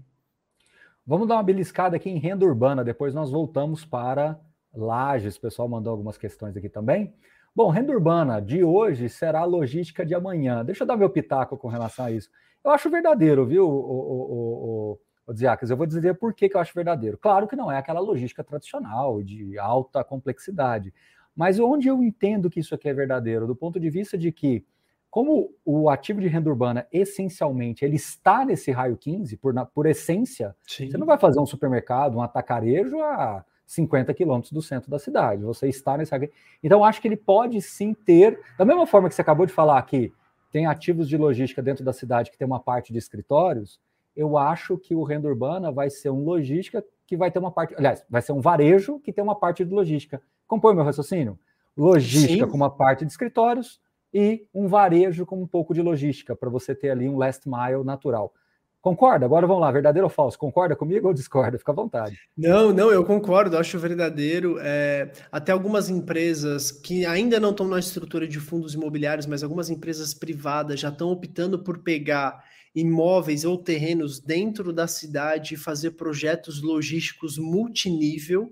Vamos 1.08 1.28
dar 1.28 1.36
uma 1.36 1.44
beliscada 1.44 1.96
aqui 1.96 2.10
em 2.10 2.18
renda 2.18 2.44
urbana, 2.46 2.84
depois 2.84 3.14
nós 3.14 3.30
voltamos 3.30 3.86
para 3.86 4.40
lajes. 4.74 5.36
O 5.36 5.42
pessoal 5.42 5.70
mandou 5.70 5.92
algumas 5.92 6.18
questões 6.18 6.58
aqui 6.58 6.68
também. 6.68 7.14
Bom, 7.56 7.70
renda 7.70 7.94
urbana 7.94 8.42
de 8.42 8.64
hoje 8.64 9.08
será 9.08 9.42
a 9.42 9.46
logística 9.46 10.04
de 10.04 10.16
amanhã. 10.16 10.66
Deixa 10.66 10.84
eu 10.84 10.88
dar 10.88 10.98
meu 10.98 11.10
pitaco 11.10 11.58
com 11.58 11.68
relação 11.68 12.06
a 12.06 12.12
isso. 12.12 12.30
Eu 12.64 12.72
acho 12.72 12.90
verdadeiro, 12.90 13.46
viu, 13.46 13.70
o, 13.70 15.00
o, 15.28 15.34
Diacas? 15.34 15.70
Eu 15.70 15.78
vou 15.78 15.86
dizer 15.86 16.16
por 16.16 16.34
que, 16.34 16.50
que 16.50 16.58
eu 16.58 16.60
acho 16.60 16.74
verdadeiro. 16.74 17.20
Claro 17.20 17.48
que 17.48 17.56
não 17.56 17.72
é 17.72 17.78
aquela 17.78 18.00
logística 18.00 18.44
tradicional, 18.44 19.22
de 19.22 19.60
alta 19.60 20.04
complexidade. 20.04 20.92
Mas 21.36 21.60
onde 21.60 21.88
eu 21.88 22.02
entendo 22.02 22.50
que 22.50 22.60
isso 22.60 22.74
aqui 22.74 22.90
é 22.90 22.94
verdadeiro? 22.96 23.46
Do 23.46 23.56
ponto 23.56 23.80
de 23.80 23.92
vista 23.92 24.18
de 24.18 24.32
que 24.32 24.66
como 25.16 25.56
o 25.64 25.90
ativo 25.90 26.20
de 26.20 26.28
renda 26.28 26.50
urbana, 26.50 26.86
essencialmente, 26.92 27.86
ele 27.86 27.96
está 27.96 28.44
nesse 28.44 28.70
raio 28.70 28.98
15, 28.98 29.38
por, 29.38 29.54
por 29.68 29.86
essência, 29.86 30.54
Sim. 30.68 30.92
você 30.92 30.98
não 30.98 31.08
vai 31.08 31.18
fazer 31.18 31.40
um 31.40 31.46
supermercado, 31.46 32.18
um 32.18 32.22
atacarejo 32.22 33.00
a 33.00 33.46
50 33.66 34.14
quilômetros 34.14 34.52
do 34.52 34.62
centro 34.62 34.92
da 34.92 35.00
cidade. 35.00 35.42
Você 35.42 35.70
está 35.70 35.96
nesse 35.96 36.12
raio. 36.12 36.30
Então, 36.62 36.84
acho 36.84 37.00
que 37.00 37.08
ele 37.08 37.16
pode 37.16 37.62
sim 37.62 37.94
ter, 37.94 38.42
da 38.58 38.66
mesma 38.66 38.86
forma 38.86 39.08
que 39.08 39.16
você 39.16 39.22
acabou 39.22 39.46
de 39.46 39.54
falar 39.54 39.78
aqui, 39.78 40.12
tem 40.52 40.66
ativos 40.66 41.08
de 41.08 41.16
logística 41.16 41.64
dentro 41.64 41.86
da 41.86 41.94
cidade 41.94 42.30
que 42.30 42.38
tem 42.38 42.46
uma 42.46 42.60
parte 42.60 42.92
de 42.92 43.00
escritórios, 43.00 43.80
eu 44.18 44.38
acho 44.38 44.78
que 44.78 44.94
o 44.94 45.04
renda 45.04 45.30
urbana 45.30 45.72
vai 45.72 45.90
ser 45.90 46.10
um 46.10 46.26
logística 46.26 46.84
que 47.08 47.16
vai 47.16 47.32
ter 47.32 47.40
uma 47.40 47.52
parte, 47.52 47.74
aliás, 47.78 48.04
vai 48.10 48.22
ser 48.22 48.34
um 48.34 48.42
varejo 48.42 49.00
que 49.00 49.14
tem 49.14 49.24
uma 49.24 49.36
parte 49.36 49.64
de 49.64 49.74
logística. 49.74 50.22
Compõe 50.46 50.76
meu 50.76 50.84
raciocínio? 50.84 51.40
Logística 51.78 52.44
Sim. 52.44 52.52
com 52.52 52.58
uma 52.58 52.70
parte 52.70 53.06
de 53.06 53.12
escritórios, 53.12 53.80
e 54.18 54.48
um 54.54 54.66
varejo 54.66 55.26
com 55.26 55.42
um 55.42 55.46
pouco 55.46 55.74
de 55.74 55.82
logística, 55.82 56.34
para 56.38 56.50
você 56.50 56.74
ter 56.74 56.90
ali 56.90 57.10
um 57.10 57.18
last 57.18 57.50
mile 57.50 57.84
natural. 57.84 58.34
Concorda? 58.80 59.26
Agora 59.26 59.46
vamos 59.46 59.62
lá, 59.62 59.70
verdadeiro 59.70 60.06
ou 60.06 60.10
falso? 60.10 60.40
Concorda 60.40 60.74
comigo 60.74 61.10
ou 61.10 61.14
discorda? 61.14 61.58
Fica 61.58 61.74
à 61.74 61.76
vontade. 61.76 62.18
Não, 62.38 62.72
não, 62.72 62.90
eu 62.92 63.04
concordo, 63.04 63.58
acho 63.58 63.78
verdadeiro. 63.78 64.58
É, 64.62 65.12
até 65.30 65.52
algumas 65.52 65.90
empresas 65.90 66.72
que 66.72 67.06
ainda 67.06 67.42
não 67.42 67.50
estão 67.50 67.68
na 67.68 67.78
estrutura 67.78 68.26
de 68.26 68.40
fundos 68.40 68.74
imobiliários, 68.74 69.26
mas 69.26 69.44
algumas 69.44 69.70
empresas 69.70 70.14
privadas 70.14 70.80
já 70.80 70.90
estão 70.90 71.10
optando 71.10 71.60
por 71.60 71.80
pegar 71.80 72.42
imóveis 72.74 73.44
ou 73.44 73.58
terrenos 73.58 74.22
dentro 74.22 74.72
da 74.72 74.88
cidade 74.88 75.56
e 75.56 75.58
fazer 75.58 75.92
projetos 75.92 76.62
logísticos 76.62 77.38
multinível 77.38 78.50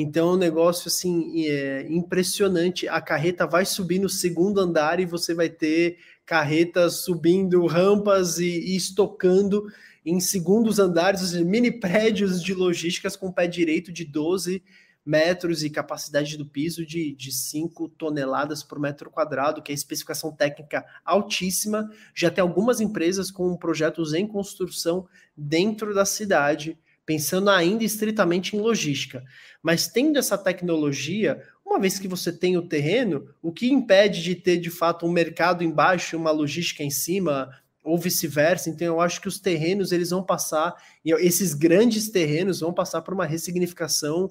então, 0.00 0.30
é 0.30 0.32
um 0.34 0.36
negócio 0.36 0.86
assim 0.86 1.44
é 1.44 1.84
impressionante. 1.90 2.86
A 2.86 3.00
carreta 3.00 3.48
vai 3.48 3.64
subir 3.64 3.98
no 3.98 4.08
segundo 4.08 4.60
andar 4.60 5.00
e 5.00 5.04
você 5.04 5.34
vai 5.34 5.48
ter 5.48 5.98
carretas 6.24 7.00
subindo 7.02 7.66
rampas 7.66 8.38
e, 8.38 8.46
e 8.46 8.76
estocando 8.76 9.66
em 10.06 10.20
segundos 10.20 10.78
andares, 10.78 11.22
seja, 11.22 11.44
mini 11.44 11.72
prédios 11.72 12.40
de 12.40 12.54
logísticas 12.54 13.16
com 13.16 13.32
pé 13.32 13.48
direito 13.48 13.90
de 13.90 14.04
12 14.04 14.62
metros 15.04 15.64
e 15.64 15.70
capacidade 15.70 16.36
do 16.36 16.46
piso 16.46 16.86
de, 16.86 17.12
de 17.16 17.32
5 17.32 17.88
toneladas 17.88 18.62
por 18.62 18.78
metro 18.78 19.10
quadrado, 19.10 19.60
que 19.60 19.72
é 19.72 19.74
especificação 19.74 20.30
técnica 20.30 20.84
altíssima. 21.04 21.90
Já 22.14 22.30
tem 22.30 22.40
algumas 22.40 22.80
empresas 22.80 23.32
com 23.32 23.56
projetos 23.56 24.14
em 24.14 24.28
construção 24.28 25.08
dentro 25.36 25.92
da 25.92 26.04
cidade 26.04 26.78
pensando 27.08 27.48
ainda 27.48 27.82
estritamente 27.82 28.54
em 28.54 28.60
logística. 28.60 29.24
Mas 29.62 29.88
tendo 29.88 30.18
essa 30.18 30.38
tecnologia, 30.38 31.42
uma 31.64 31.78
vez 31.78 31.98
que 31.98 32.08
você 32.08 32.32
tem 32.32 32.56
o 32.56 32.62
terreno, 32.62 33.28
o 33.42 33.52
que 33.52 33.70
impede 33.70 34.22
de 34.22 34.34
ter 34.34 34.56
de 34.56 34.70
fato 34.70 35.06
um 35.06 35.10
mercado 35.12 35.62
embaixo 35.64 36.14
e 36.14 36.18
uma 36.18 36.30
logística 36.30 36.82
em 36.82 36.90
cima, 36.90 37.50
ou 37.88 37.98
vice-versa. 37.98 38.70
Então 38.70 38.86
eu 38.86 39.00
acho 39.00 39.20
que 39.20 39.28
os 39.28 39.40
terrenos 39.40 39.92
eles 39.92 40.10
vão 40.10 40.22
passar, 40.22 40.74
esses 41.04 41.54
grandes 41.54 42.10
terrenos 42.10 42.60
vão 42.60 42.72
passar 42.72 43.02
por 43.02 43.14
uma 43.14 43.26
ressignificação 43.26 44.30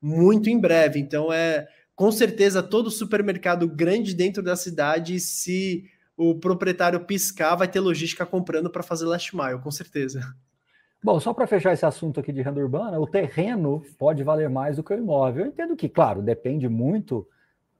muito 0.00 0.50
em 0.50 0.58
breve. 0.58 0.98
Então 0.98 1.32
é 1.32 1.66
com 1.94 2.12
certeza 2.12 2.62
todo 2.62 2.90
supermercado 2.90 3.66
grande 3.66 4.14
dentro 4.14 4.42
da 4.42 4.54
cidade, 4.54 5.18
se 5.18 5.84
o 6.16 6.34
proprietário 6.34 7.00
piscar, 7.00 7.56
vai 7.56 7.68
ter 7.68 7.80
logística 7.80 8.24
comprando 8.26 8.70
para 8.70 8.82
fazer 8.82 9.04
last 9.06 9.34
mile, 9.36 9.60
com 9.60 9.70
certeza. 9.70 10.34
Bom, 11.06 11.20
só 11.20 11.32
para 11.32 11.46
fechar 11.46 11.72
esse 11.72 11.86
assunto 11.86 12.18
aqui 12.18 12.32
de 12.32 12.42
renda 12.42 12.58
urbana, 12.58 12.98
o 12.98 13.06
terreno 13.06 13.80
pode 13.96 14.24
valer 14.24 14.50
mais 14.50 14.74
do 14.74 14.82
que 14.82 14.92
o 14.92 14.98
imóvel. 14.98 15.44
Eu 15.44 15.50
entendo 15.52 15.76
que, 15.76 15.88
claro, 15.88 16.20
depende 16.20 16.68
muito 16.68 17.24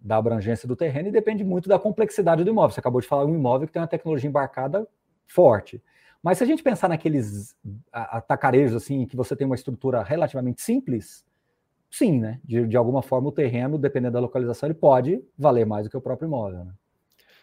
da 0.00 0.16
abrangência 0.16 0.68
do 0.68 0.76
terreno 0.76 1.08
e 1.08 1.10
depende 1.10 1.42
muito 1.42 1.68
da 1.68 1.76
complexidade 1.76 2.44
do 2.44 2.50
imóvel. 2.50 2.70
Você 2.70 2.78
acabou 2.78 3.00
de 3.00 3.08
falar 3.08 3.24
um 3.24 3.34
imóvel 3.34 3.66
que 3.66 3.72
tem 3.72 3.82
uma 3.82 3.88
tecnologia 3.88 4.28
embarcada 4.30 4.86
forte. 5.26 5.82
Mas 6.22 6.38
se 6.38 6.44
a 6.44 6.46
gente 6.46 6.62
pensar 6.62 6.86
naqueles 6.86 7.56
atacarejos 7.90 8.76
assim, 8.76 9.04
que 9.04 9.16
você 9.16 9.34
tem 9.34 9.44
uma 9.44 9.56
estrutura 9.56 10.04
relativamente 10.04 10.62
simples, 10.62 11.26
sim, 11.90 12.20
né? 12.20 12.38
De, 12.44 12.64
de 12.64 12.76
alguma 12.76 13.02
forma 13.02 13.28
o 13.28 13.32
terreno, 13.32 13.76
dependendo 13.76 14.12
da 14.12 14.20
localização, 14.20 14.68
ele 14.68 14.78
pode 14.78 15.20
valer 15.36 15.66
mais 15.66 15.86
do 15.86 15.90
que 15.90 15.96
o 15.96 16.00
próprio 16.00 16.28
imóvel. 16.28 16.64
Né? 16.64 16.72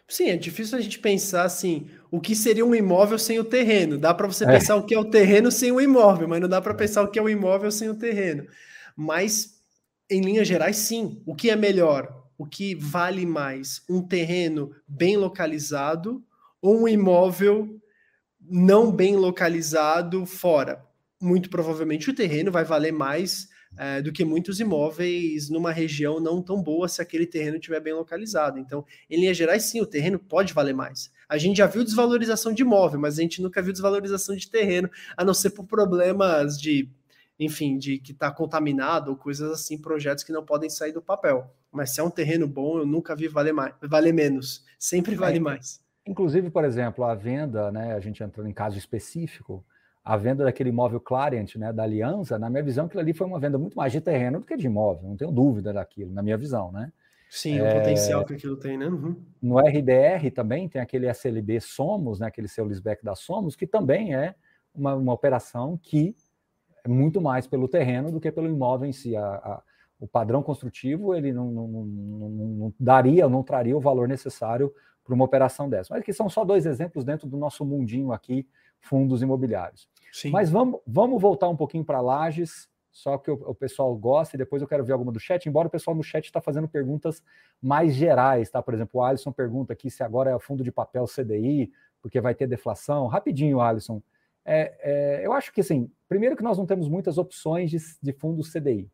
Sim, 0.08 0.30
é 0.30 0.38
difícil 0.38 0.78
a 0.78 0.82
gente 0.82 1.00
pensar 1.00 1.44
assim, 1.44 1.90
o 2.12 2.20
que 2.20 2.36
seria 2.36 2.66
um 2.66 2.76
imóvel 2.76 3.18
sem 3.18 3.40
o 3.40 3.44
terreno. 3.44 3.98
Dá 3.98 4.14
para 4.14 4.28
você 4.28 4.44
é. 4.44 4.48
pensar 4.48 4.76
o 4.76 4.86
que 4.86 4.94
é 4.94 5.00
o 5.00 5.10
terreno 5.10 5.52
sem 5.52 5.72
o 5.72 5.80
imóvel, 5.82 6.28
mas 6.28 6.42
não 6.42 6.50
dá 6.50 6.62
para 6.62 6.74
é. 6.74 6.78
pensar 6.78 7.04
o 7.04 7.08
que 7.08 7.18
é 7.18 7.22
o 7.22 7.30
imóvel 7.30 7.72
sem 7.72 7.90
o 7.90 7.96
terreno. 7.96 8.46
Mas, 8.96 9.60
em 10.10 10.22
linhas 10.22 10.48
gerais, 10.48 10.76
sim. 10.78 11.22
O 11.26 11.36
que 11.36 11.50
é 11.50 11.56
melhor? 11.56 12.24
O 12.38 12.46
que 12.46 12.76
vale 12.76 13.26
mais? 13.26 13.82
Um 13.90 14.02
terreno 14.02 14.76
bem 14.88 15.18
localizado 15.18 16.24
ou 16.62 16.82
um 16.82 16.88
imóvel 16.88 17.80
não 18.42 18.92
bem 18.92 19.16
localizado 19.16 20.26
fora? 20.26 20.84
Muito 21.22 21.50
provavelmente 21.50 22.10
o 22.10 22.16
terreno 22.16 22.52
vai 22.52 22.66
valer 22.66 22.92
mais 22.92 23.48
é, 23.78 24.02
do 24.02 24.12
que 24.12 24.24
muitos 24.24 24.60
imóveis 24.60 25.50
numa 25.50 25.72
região 25.72 26.20
não 26.20 26.42
tão 26.42 26.62
boa 26.62 26.88
se 26.88 27.02
aquele 27.02 27.26
terreno 27.26 27.58
estiver 27.58 27.80
bem 27.80 27.94
localizado. 27.94 28.60
Então, 28.60 28.86
em 29.10 29.20
linhas 29.20 29.38
gerais, 29.38 29.64
sim, 29.64 29.82
o 29.82 29.86
terreno 29.86 30.20
pode 30.20 30.54
valer 30.54 30.74
mais. 30.74 31.12
A 31.28 31.38
gente 31.38 31.58
já 31.58 31.68
viu 31.68 31.84
desvalorização 31.84 32.54
de 32.54 32.62
imóvel, 32.62 33.00
mas 33.00 33.18
a 33.18 33.22
gente 33.22 33.42
nunca 33.42 33.62
viu 33.62 33.74
desvalorização 33.74 34.36
de 34.36 34.50
terreno, 34.50 34.90
a 35.18 35.24
não 35.24 35.34
ser 35.34 35.52
por 35.52 35.66
problemas 35.66 36.60
de, 36.60 36.90
enfim, 37.40 37.78
de 37.78 37.98
que 37.98 38.12
está 38.12 38.32
contaminado 38.32 39.12
ou 39.12 39.18
coisas 39.18 39.52
assim, 39.52 39.78
projetos 39.78 40.24
que 40.24 40.32
não 40.32 40.46
podem 40.46 40.70
sair 40.70 40.92
do 40.92 41.02
papel. 41.02 41.52
Mas 41.72 41.92
se 41.92 42.00
é 42.00 42.04
um 42.04 42.10
terreno 42.10 42.48
bom, 42.48 42.78
eu 42.78 42.86
nunca 42.86 43.16
vi 43.16 43.28
valer 43.28 43.54
mais, 43.54 43.74
valer 43.82 44.14
menos. 44.14 44.64
Sempre 44.78 45.16
vale 45.16 45.38
é, 45.38 45.42
mais. 45.42 45.82
Inclusive, 46.06 46.50
por 46.52 46.64
exemplo, 46.64 47.04
a 47.04 47.16
venda, 47.16 47.72
né? 47.72 47.96
A 47.96 48.00
gente 48.00 48.22
entrando 48.22 48.48
em 48.48 48.54
caso 48.54 48.78
específico, 48.78 49.66
a 50.04 50.18
venda 50.18 50.44
daquele 50.44 50.70
imóvel 50.70 51.00
Clarient, 51.00 51.56
né, 51.56 51.72
da 51.72 51.84
Aliança, 51.84 52.38
na 52.38 52.50
minha 52.50 52.64
visão, 52.64 52.86
aquilo 52.86 53.02
ali 53.02 53.14
foi 53.14 53.26
uma 53.26 53.40
venda 53.40 53.58
muito 53.58 53.76
mais 53.76 53.92
de 53.92 54.02
terreno 54.02 54.40
do 54.40 54.46
que 54.46 54.58
de 54.58 54.66
imóvel, 54.66 55.08
não 55.08 55.16
tenho 55.16 55.32
dúvida 55.32 55.72
daquilo, 55.72 56.12
na 56.12 56.22
minha 56.22 56.38
visão, 56.38 56.72
né? 56.72 56.92
Sim, 57.30 57.58
é, 57.58 57.70
o 57.70 57.80
potencial 57.80 58.26
que 58.26 58.34
aquilo 58.34 58.58
tem, 58.58 58.78
né? 58.78 58.86
Uhum. 58.86 59.16
No 59.42 59.58
RBR 59.58 60.30
também 60.30 60.70
tem 60.70 60.82
aquele 60.82 61.08
SLB 61.08 61.60
Somos, 61.62 62.20
né, 62.20 62.28
aquele 62.28 62.48
seu 62.48 62.66
leaseback 62.66 63.04
da 63.04 63.16
Somos, 63.16 63.56
que 63.56 63.66
também 63.66 64.14
é 64.14 64.36
uma, 64.76 64.94
uma 64.94 65.14
operação 65.14 65.80
que 65.82 66.16
é 66.84 66.90
muito 66.90 67.22
mais 67.22 67.48
pelo 67.48 67.68
terreno 67.68 68.12
do 68.12 68.20
que 68.20 68.32
pelo 68.32 68.48
imóvel 68.48 68.88
em 68.88 68.92
si. 68.92 69.16
A, 69.16 69.26
a, 69.26 69.64
o 70.00 70.08
padrão 70.08 70.44
construtivo 70.44 71.16
ele 71.16 71.32
não, 71.32 71.50
não, 71.50 71.68
não, 71.68 72.30
não 72.30 72.74
daria, 72.78 73.28
não 73.30 73.42
traria 73.42 73.76
o 73.76 73.80
valor 73.80 74.08
necessário 74.08 74.74
para 75.04 75.14
uma 75.14 75.24
operação 75.26 75.70
dessa. 75.70 75.94
Mas 75.94 76.04
que 76.04 76.14
são 76.14 76.30
só 76.30 76.44
dois 76.44 76.66
exemplos 76.66 77.06
dentro 77.06 77.28
do 77.28 77.38
nosso 77.38 77.66
mundinho 77.66 78.12
aqui, 78.12 78.48
fundos 78.80 79.22
imobiliários. 79.22 79.88
Sim. 80.14 80.30
Mas 80.30 80.52
vamos, 80.52 80.80
vamos 80.86 81.20
voltar 81.20 81.50
um 81.50 81.56
pouquinho 81.56 81.84
para 81.84 82.00
Lages, 82.00 82.70
só 82.92 83.18
que 83.18 83.32
o, 83.32 83.34
o, 83.34 83.56
pessoal 83.56 83.96
gosta, 83.96 84.36
e 84.36 84.38
depois 84.38 84.62
eu 84.62 84.68
quero 84.68 84.86
ver 84.86 84.94
alguma 84.94 85.12
do 85.12 85.20
chat, 85.20 85.50
embora 85.50 85.68
o 85.68 85.72
pessoal 85.72 85.96
no 85.96 86.04
chat 86.04 86.26
está 86.26 86.40
fazendo 86.40 86.68
perguntas 86.68 87.24
mais 87.60 87.96
gerais, 87.96 88.48
tá? 88.52 88.62
Por 88.62 88.76
exemplo, 88.76 89.02
o 89.02 89.04
Alisson 89.04 89.32
pergunta 89.32 89.74
aqui 89.74 89.90
se 89.90 90.04
agora 90.04 90.30
é 90.30 90.40
fundo 90.40 90.64
de 90.64 90.72
papel 90.72 91.06
CDI, 91.06 91.72
porque 92.00 92.22
vai 92.22 92.36
ter 92.36 92.46
deflação. 92.46 93.08
Rapidinho, 93.08 93.60
Alisson. 93.60 94.04
É, 94.46 94.76
é, 94.84 95.26
eu 95.26 95.34
acho 95.34 95.52
que, 95.52 95.62
assim, 95.62 95.90
primeiro 96.08 96.36
que 96.36 96.44
nós 96.44 96.60
não 96.60 96.68
temos 96.68 96.88
muitas 96.88 97.18
opções 97.18 97.72
de, 97.72 97.80
de 98.00 98.14
fundos 98.14 98.52
CDI. 98.54 98.88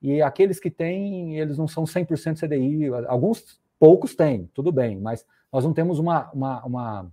E 0.00 0.22
aqueles 0.22 0.58
que 0.58 0.70
têm, 0.70 1.38
eles 1.38 1.58
não 1.58 1.68
são 1.68 1.84
100% 1.84 2.40
CDI. 2.40 2.88
Alguns, 3.06 3.60
poucos 3.78 4.14
têm, 4.14 4.50
tudo 4.54 4.72
bem, 4.72 4.98
mas 4.98 5.26
nós 5.52 5.62
não 5.62 5.74
temos 5.74 5.98
uma, 5.98 6.30
uma, 6.32 6.64
uma 6.64 7.12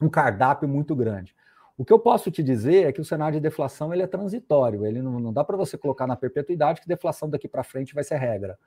um 0.00 0.08
cardápio 0.08 0.68
muito 0.68 0.94
grande. 0.94 1.35
O 1.76 1.84
que 1.84 1.92
eu 1.92 1.98
posso 1.98 2.30
te 2.30 2.42
dizer 2.42 2.86
é 2.86 2.92
que 2.92 3.00
o 3.00 3.04
cenário 3.04 3.38
de 3.38 3.42
deflação 3.42 3.92
ele 3.92 4.02
é 4.02 4.06
transitório, 4.06 4.86
ele 4.86 5.02
não, 5.02 5.20
não 5.20 5.32
dá 5.32 5.44
para 5.44 5.56
você 5.56 5.76
colocar 5.76 6.06
na 6.06 6.16
perpetuidade 6.16 6.80
que 6.80 6.88
deflação 6.88 7.28
daqui 7.28 7.46
para 7.46 7.62
frente 7.62 7.94
vai 7.94 8.02
ser 8.02 8.16
regra. 8.16 8.58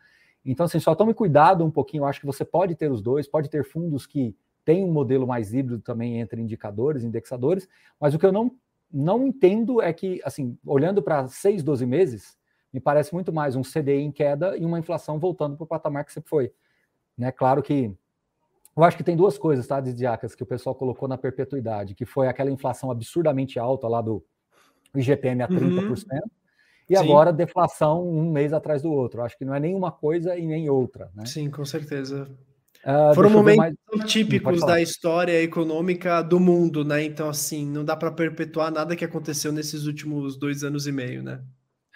Então, 0.45 0.65
assim, 0.65 0.79
só 0.79 0.93
tome 0.95 1.13
cuidado 1.13 1.65
um 1.65 1.71
pouquinho, 1.71 2.01
eu 2.01 2.05
acho 2.05 2.19
que 2.19 2.25
você 2.25 2.45
pode 2.45 2.75
ter 2.75 2.91
os 2.91 3.01
dois, 3.01 3.27
pode 3.27 3.49
ter 3.49 3.63
fundos 3.63 4.05
que 4.05 4.35
têm 4.63 4.83
um 4.83 4.91
modelo 4.91 5.25
mais 5.25 5.53
híbrido 5.53 5.81
também 5.81 6.19
entre 6.19 6.41
indicadores, 6.41 7.03
indexadores, 7.03 7.67
mas 7.99 8.13
o 8.13 8.19
que 8.19 8.25
eu 8.25 8.31
não, 8.31 8.51
não 8.91 9.25
entendo 9.25 9.81
é 9.81 9.91
que, 9.91 10.21
assim, 10.23 10.57
olhando 10.65 11.01
para 11.01 11.27
seis, 11.27 11.63
12 11.63 11.85
meses, 11.85 12.37
me 12.71 12.79
parece 12.79 13.13
muito 13.13 13.33
mais 13.33 13.55
um 13.55 13.63
CDI 13.63 14.01
em 14.01 14.11
queda 14.11 14.55
e 14.55 14.63
uma 14.63 14.77
inflação 14.77 15.19
voltando 15.19 15.57
para 15.57 15.63
o 15.63 15.67
patamar 15.67 16.05
que 16.05 16.13
você 16.13 16.21
foi. 16.21 16.53
Né? 17.17 17.31
Claro 17.31 17.63
que 17.63 17.91
eu 18.79 18.83
acho 18.85 18.97
que 18.97 19.03
tem 19.03 19.15
duas 19.15 19.37
coisas, 19.37 19.67
tá, 19.67 19.79
Didiacas, 19.79 20.35
que 20.35 20.43
o 20.43 20.45
pessoal 20.45 20.73
colocou 20.73 21.07
na 21.07 21.17
perpetuidade, 21.17 21.93
que 21.93 22.05
foi 22.05 22.27
aquela 22.27 22.49
inflação 22.49 22.89
absurdamente 22.89 23.59
alta 23.59 23.87
lá 23.87 24.01
do 24.01 24.23
IGPM 24.95 25.43
a 25.43 25.47
30%, 25.47 25.57
uhum. 25.57 25.93
e 26.89 26.95
Sim. 26.95 27.03
agora 27.03 27.33
deflação 27.33 28.07
um 28.07 28.31
mês 28.31 28.53
atrás 28.53 28.81
do 28.81 28.91
outro. 28.91 29.21
Acho 29.21 29.37
que 29.37 29.45
não 29.45 29.53
é 29.53 29.59
nenhuma 29.59 29.91
coisa 29.91 30.37
e 30.37 30.45
nem 30.45 30.69
outra. 30.69 31.11
Né? 31.13 31.25
Sim, 31.25 31.49
com 31.49 31.65
certeza. 31.65 32.29
Uh, 32.79 33.13
Foram 33.13 33.29
momentos 33.29 33.75
mais... 33.93 34.09
típicos 34.09 34.61
da 34.61 34.81
história 34.81 35.41
econômica 35.41 36.21
do 36.21 36.39
mundo, 36.39 36.85
né? 36.85 37.03
Então, 37.03 37.27
assim, 37.27 37.65
não 37.65 37.83
dá 37.83 37.95
para 37.95 38.11
perpetuar 38.11 38.71
nada 38.71 38.95
que 38.95 39.03
aconteceu 39.03 39.51
nesses 39.51 39.85
últimos 39.85 40.37
dois 40.37 40.63
anos 40.63 40.87
e 40.87 40.91
meio, 40.91 41.21
né? 41.21 41.43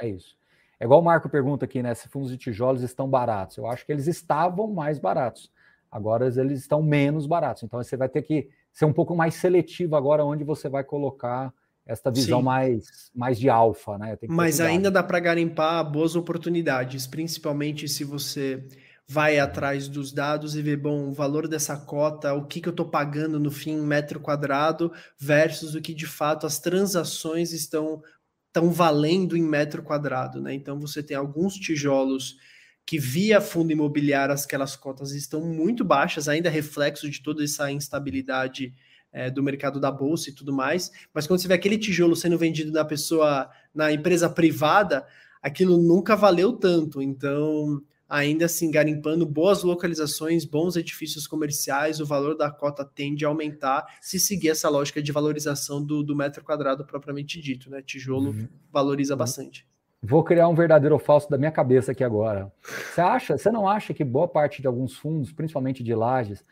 É 0.02 0.10
isso. 0.10 0.36
É 0.78 0.84
igual 0.84 1.00
o 1.00 1.04
Marco 1.04 1.30
pergunta 1.30 1.63
aqui, 1.63 1.82
né? 1.82 1.93
Se 1.93 2.10
fundos 2.10 2.30
de 2.30 2.38
tijolos 2.38 2.84
estão 2.84 3.10
baratos. 3.10 3.56
Eu 3.56 3.67
acho 3.67 3.86
que 3.86 3.91
eles 3.93 4.08
estavam 4.08 4.67
mais 4.67 5.00
baratos. 5.00 5.50
Agora 5.94 6.26
eles 6.26 6.62
estão 6.62 6.82
menos 6.82 7.28
baratos. 7.28 7.62
Então 7.62 7.82
você 7.82 7.96
vai 7.96 8.10
ter 8.10 8.24
que 8.24 8.50
ser 8.72 8.86
um 8.86 8.92
pouco 8.92 9.16
mais 9.16 9.36
seletivo 9.36 9.96
agora 9.96 10.26
onde 10.26 10.44
você 10.44 10.68
vai 10.68 10.84
colocar 10.84 11.54
esta 11.86 12.10
visão 12.10 12.42
mais, 12.42 13.12
mais 13.14 13.38
de 13.38 13.48
alfa, 13.48 14.00
né? 14.00 14.18
Mas 14.28 14.60
ainda 14.60 14.90
dá 14.90 15.04
para 15.04 15.20
garimpar 15.20 15.84
boas 15.92 16.16
oportunidades, 16.16 17.06
principalmente 17.06 17.88
se 17.88 18.04
você 18.04 18.66
vai 19.08 19.38
atrás 19.38 19.88
dos 19.88 20.12
dados 20.12 20.56
e 20.56 20.64
vê, 20.64 20.76
bom, 20.76 21.10
o 21.10 21.14
valor 21.14 21.48
dessa 21.48 21.78
cota, 21.78 22.34
o 22.34 22.48
que, 22.48 22.60
que 22.60 22.70
eu 22.70 22.72
estou 22.72 22.88
pagando 22.88 23.40
no 23.40 23.52
fim 23.52 23.78
metro 23.78 24.20
quadrado 24.20 24.92
versus 25.20 25.76
o 25.76 25.82
que 25.82 25.94
de 25.94 26.08
fato 26.08 26.48
as 26.48 26.58
transações 26.58 27.54
estão, 27.54 28.02
estão 28.48 28.72
valendo 28.72 29.38
em 29.38 29.44
metro 29.44 29.84
quadrado, 29.84 30.42
né? 30.42 30.56
Então 30.56 30.80
você 30.80 31.04
tem 31.04 31.16
alguns 31.16 31.54
tijolos 31.54 32.38
que 32.86 33.00
via 33.00 33.39
fundo 33.39 33.72
imobiliário 33.72 34.34
aquelas 34.34 34.76
cotas 34.76 35.12
estão 35.12 35.41
muito 35.41 35.84
baixas, 35.84 36.28
ainda 36.28 36.50
reflexo 36.50 37.10
de 37.10 37.22
toda 37.22 37.43
essa 37.43 37.72
instabilidade 37.72 38.74
é, 39.12 39.30
do 39.30 39.43
mercado 39.43 39.80
da 39.80 39.91
bolsa 39.91 40.30
e 40.30 40.34
tudo 40.34 40.52
mais. 40.52 40.91
Mas 41.13 41.28
quando 41.28 41.39
você 41.39 41.48
vê 41.48 41.54
aquele 41.54 41.78
tijolo 41.78 42.15
sendo 42.15 42.38
vendido 42.38 42.72
na 42.72 42.84
pessoa, 42.84 43.50
na 43.74 43.91
empresa 43.91 44.30
privada, 44.30 45.06
aquilo 45.41 45.78
nunca 45.78 46.15
valeu 46.15 46.54
tanto. 46.54 47.02
Então, 47.02 47.82
ainda 48.10 48.46
assim, 48.46 48.69
garimpando 48.69 49.26
boas 49.26 49.63
localizações, 49.63 50.43
bons 50.43 50.76
edifícios 50.76 51.26
comerciais, 51.26 52.00
o 52.00 52.06
valor 52.06 52.36
da 52.36 52.52
cota 52.52 52.84
tende 52.84 53.24
a 53.24 53.30
aumentar 53.30 53.86
se 54.02 54.19
seguir 54.19 54.50
essa 54.50 54.67
lógica 54.67 55.02
de 55.02 55.12
valorização 55.12 55.84
do, 55.84 56.04
do 56.04 56.15
metro 56.15 56.43
quadrado 56.43 56.84
propriamente 56.86 57.39
dito, 57.39 57.69
né? 57.69 57.82
Tijolo 57.82 58.32
uhum. 58.32 58.48
valoriza 58.72 59.13
uhum. 59.13 59.17
bastante. 59.19 59.67
Vou 60.06 60.22
criar 60.22 60.50
um 60.50 60.54
verdadeiro 60.54 60.96
ou 60.96 61.00
falso 61.00 61.30
da 61.30 61.38
minha 61.38 61.52
cabeça 61.52 61.94
aqui 61.94 62.04
agora. 62.04 62.52
Você 62.62 63.00
acha, 63.00 63.38
você 63.38 63.50
não 63.50 63.66
acha 63.66 63.94
que 63.94 64.04
boa 64.04 64.28
parte 64.28 64.62
de 64.62 64.68
alguns 64.68 64.98
fundos, 64.98 65.32
principalmente 65.32 65.82
de 65.82 65.96
lajes, 65.96 66.44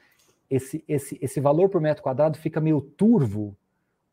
esse, 0.50 0.82
esse, 0.88 1.20
esse 1.22 1.42
valor 1.42 1.68
por 1.68 1.82
metro 1.82 2.02
quadrado 2.02 2.38
fica 2.38 2.62
meio 2.62 2.80
turvo 2.80 3.54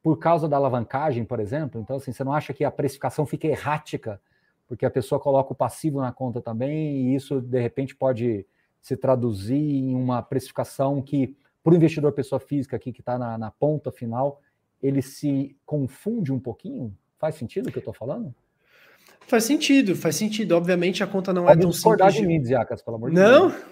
por 0.03 0.19
causa 0.19 0.49
da 0.49 0.57
alavancagem, 0.57 1.25
por 1.25 1.39
exemplo? 1.39 1.81
Então, 1.81 1.99
assim, 1.99 2.11
você 2.13 2.25
não 2.25 2.33
acha 2.33 2.53
que 2.53 2.65
a 2.65 2.71
precificação 2.71 3.25
fica 3.27 3.47
errática, 3.47 4.21
porque 4.67 4.85
a 4.85 4.91
pessoa 4.91 5.21
coloca 5.21 5.53
o 5.53 5.57
passivo 5.57 6.01
na 6.01 6.11
conta 6.11 6.41
também, 6.41 6.97
e 6.97 7.15
isso, 7.15 7.41
de 7.41 7.61
repente, 7.61 7.95
pode 7.95 8.45
se 8.81 8.97
traduzir 8.97 9.55
em 9.55 9.95
uma 9.95 10.21
precificação 10.21 11.01
que, 11.01 11.37
para 11.63 11.73
o 11.73 11.77
investidor 11.77 12.11
pessoa 12.11 12.41
física 12.41 12.75
aqui, 12.75 12.93
que 12.93 13.01
está 13.01 13.17
na, 13.17 13.39
na 13.39 13.53
ponta 13.53 13.93
final, 13.93 14.41
ele 14.83 15.01
se 15.01 15.57
confunde 15.65 16.33
um 16.33 16.41
pouquinho? 16.41 16.93
Faz 17.19 17.37
sentido 17.37 17.69
o 17.69 17.73
que 17.73 17.79
eu 17.79 17.81
estou 17.81 17.95
falando? 17.95 18.35
Faz 19.29 19.45
sentido, 19.45 19.95
faz 19.95 20.17
sentido. 20.17 20.53
Obviamente 20.53 21.03
a 21.03 21.07
conta 21.07 21.33
não 21.33 21.45
é 21.45 21.49
Pode 21.49 21.61
é 21.61 21.63
tão 21.63 21.73
simples. 21.73 22.15
de 22.15 22.27
mim, 22.27 22.43
Ziacas, 22.43 22.83
pelo 22.83 22.97
amor 22.97 23.11
de 23.11 23.17
não? 23.17 23.51
Deus. 23.51 23.63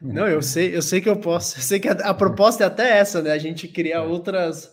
Não, 0.00 0.14
não, 0.14 0.28
eu 0.28 0.42
sei, 0.42 0.76
eu 0.76 0.82
sei 0.82 1.00
que 1.00 1.08
eu 1.08 1.16
posso. 1.16 1.58
Eu 1.58 1.62
sei 1.62 1.78
que 1.78 1.88
a, 1.88 1.92
a 1.92 2.12
proposta 2.12 2.64
é 2.64 2.66
até 2.66 2.98
essa, 2.98 3.22
né? 3.22 3.30
A 3.32 3.38
gente 3.38 3.68
criar 3.68 3.98
é. 3.98 4.00
outras 4.00 4.72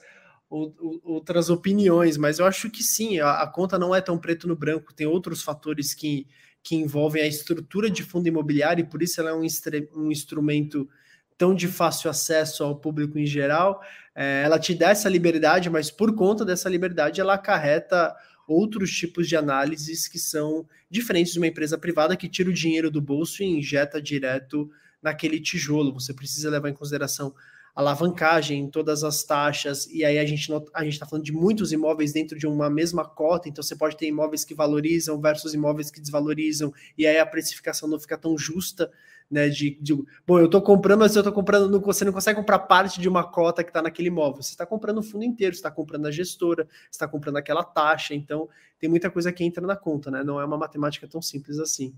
outras 1.04 1.50
opiniões, 1.50 2.18
mas 2.18 2.38
eu 2.38 2.46
acho 2.46 2.70
que 2.70 2.84
sim, 2.84 3.20
a, 3.20 3.42
a, 3.42 3.48
conta 3.48 3.80
não 3.80 3.96
é 3.96 4.02
tão 4.02 4.18
preto 4.18 4.50
no 4.50 4.56
branco, 4.56 4.94
tem 4.94 5.08
outros 5.08 5.42
fatores 5.42 5.94
que, 5.94 6.28
que 6.62 6.76
envolvem 6.76 7.24
a 7.24 7.28
estrutura 7.28 7.90
de 7.90 8.04
fundo 8.04 8.28
imobiliário 8.28 8.82
e 8.82 8.86
por 8.86 9.02
isso 9.02 9.22
ela 9.22 9.30
é 9.30 9.34
um, 9.34 9.48
um 9.96 10.12
instrumento 10.12 10.90
tão 11.38 11.56
de 11.56 11.70
fácil 11.70 12.10
acesso 12.10 12.66
ao 12.66 12.76
público 12.76 13.18
em 13.18 13.26
geral. 13.26 13.82
É, 14.14 14.44
ela 14.44 14.60
te 14.60 14.76
dá 14.76 14.90
essa 14.90 15.08
liberdade, 15.08 15.70
mas 15.70 15.90
por 15.90 16.14
conta 16.14 16.44
dessa 16.44 16.70
liberdade 16.70 17.22
ela 17.22 17.36
acarreta 17.36 18.14
outros 18.52 18.92
tipos 18.92 19.28
de 19.28 19.36
análises 19.36 20.08
que 20.08 20.20
são 20.20 20.66
diferentes 20.90 21.34
de 21.34 21.40
uma 21.40 21.48
empresa 21.48 21.78
privada 21.78 22.16
que 22.16 22.30
tira 22.30 22.50
o 22.50 22.54
dinheiro 22.54 22.92
do 22.92 23.02
bolso 23.02 23.44
e 23.44 23.46
injeta 23.46 24.02
direto 24.02 24.70
naquele 25.02 25.40
tijolo. 25.40 25.94
Você 25.94 26.14
precisa 26.14 26.50
levar 26.50 26.70
em 26.70 26.74
consideração 26.74 27.34
alavancagem, 27.74 28.70
todas 28.70 29.04
as 29.04 29.24
taxas, 29.24 29.88
e 29.88 30.04
aí 30.04 30.20
a 30.20 30.26
gente 30.26 30.52
a 30.74 30.84
gente 30.84 30.94
está 30.94 31.06
falando 31.06 31.24
de 31.24 31.32
muitos 31.32 31.72
imóveis 31.72 32.12
dentro 32.12 32.38
de 32.38 32.46
uma 32.46 32.70
mesma 32.70 33.06
cota, 33.06 33.48
então 33.48 33.64
você 33.64 33.76
pode 33.76 33.96
ter 33.96 34.08
imóveis 34.08 34.44
que 34.44 34.54
valorizam 34.54 35.20
versus 35.22 35.54
imóveis 35.54 35.90
que 35.90 36.02
desvalorizam, 36.02 36.74
e 36.98 37.08
aí 37.08 37.18
a 37.18 37.26
precificação 37.26 37.88
não 37.88 38.00
fica 38.00 38.18
tão 38.18 38.38
justa 38.38 38.92
né? 39.32 39.48
De, 39.48 39.78
de 39.82 39.96
bom, 40.28 40.38
eu 40.38 40.46
estou 40.46 40.62
comprando, 40.62 41.00
mas 41.00 41.16
eu 41.16 41.22
estou 41.22 41.34
comprando, 41.34 41.70
não, 41.70 41.80
você 41.80 42.04
não 42.04 42.12
consegue 42.12 42.38
comprar 42.38 42.60
parte 42.60 43.00
de 43.00 43.08
uma 43.08 43.24
cota 43.24 43.64
que 43.64 43.70
está 43.70 43.82
naquele 43.82 44.10
imóvel. 44.10 44.44
Você 44.44 44.52
está 44.52 44.66
comprando 44.66 44.98
o 44.98 45.04
fundo 45.04 45.24
inteiro, 45.24 45.56
você 45.56 45.60
está 45.60 45.72
comprando 45.72 46.06
a 46.08 46.12
gestora, 46.12 46.66
você 46.66 46.90
está 46.92 47.08
comprando 47.08 47.38
aquela 47.38 47.64
taxa. 47.64 48.14
Então, 48.14 48.50
tem 48.78 48.90
muita 48.90 49.10
coisa 49.10 49.32
que 49.32 49.44
entra 49.44 49.66
na 49.66 49.76
conta, 49.76 50.12
né? 50.12 50.24
Não 50.24 50.40
é 50.40 50.44
uma 50.44 50.58
matemática 50.58 51.08
tão 51.08 51.22
simples 51.22 51.58
assim. 51.60 51.96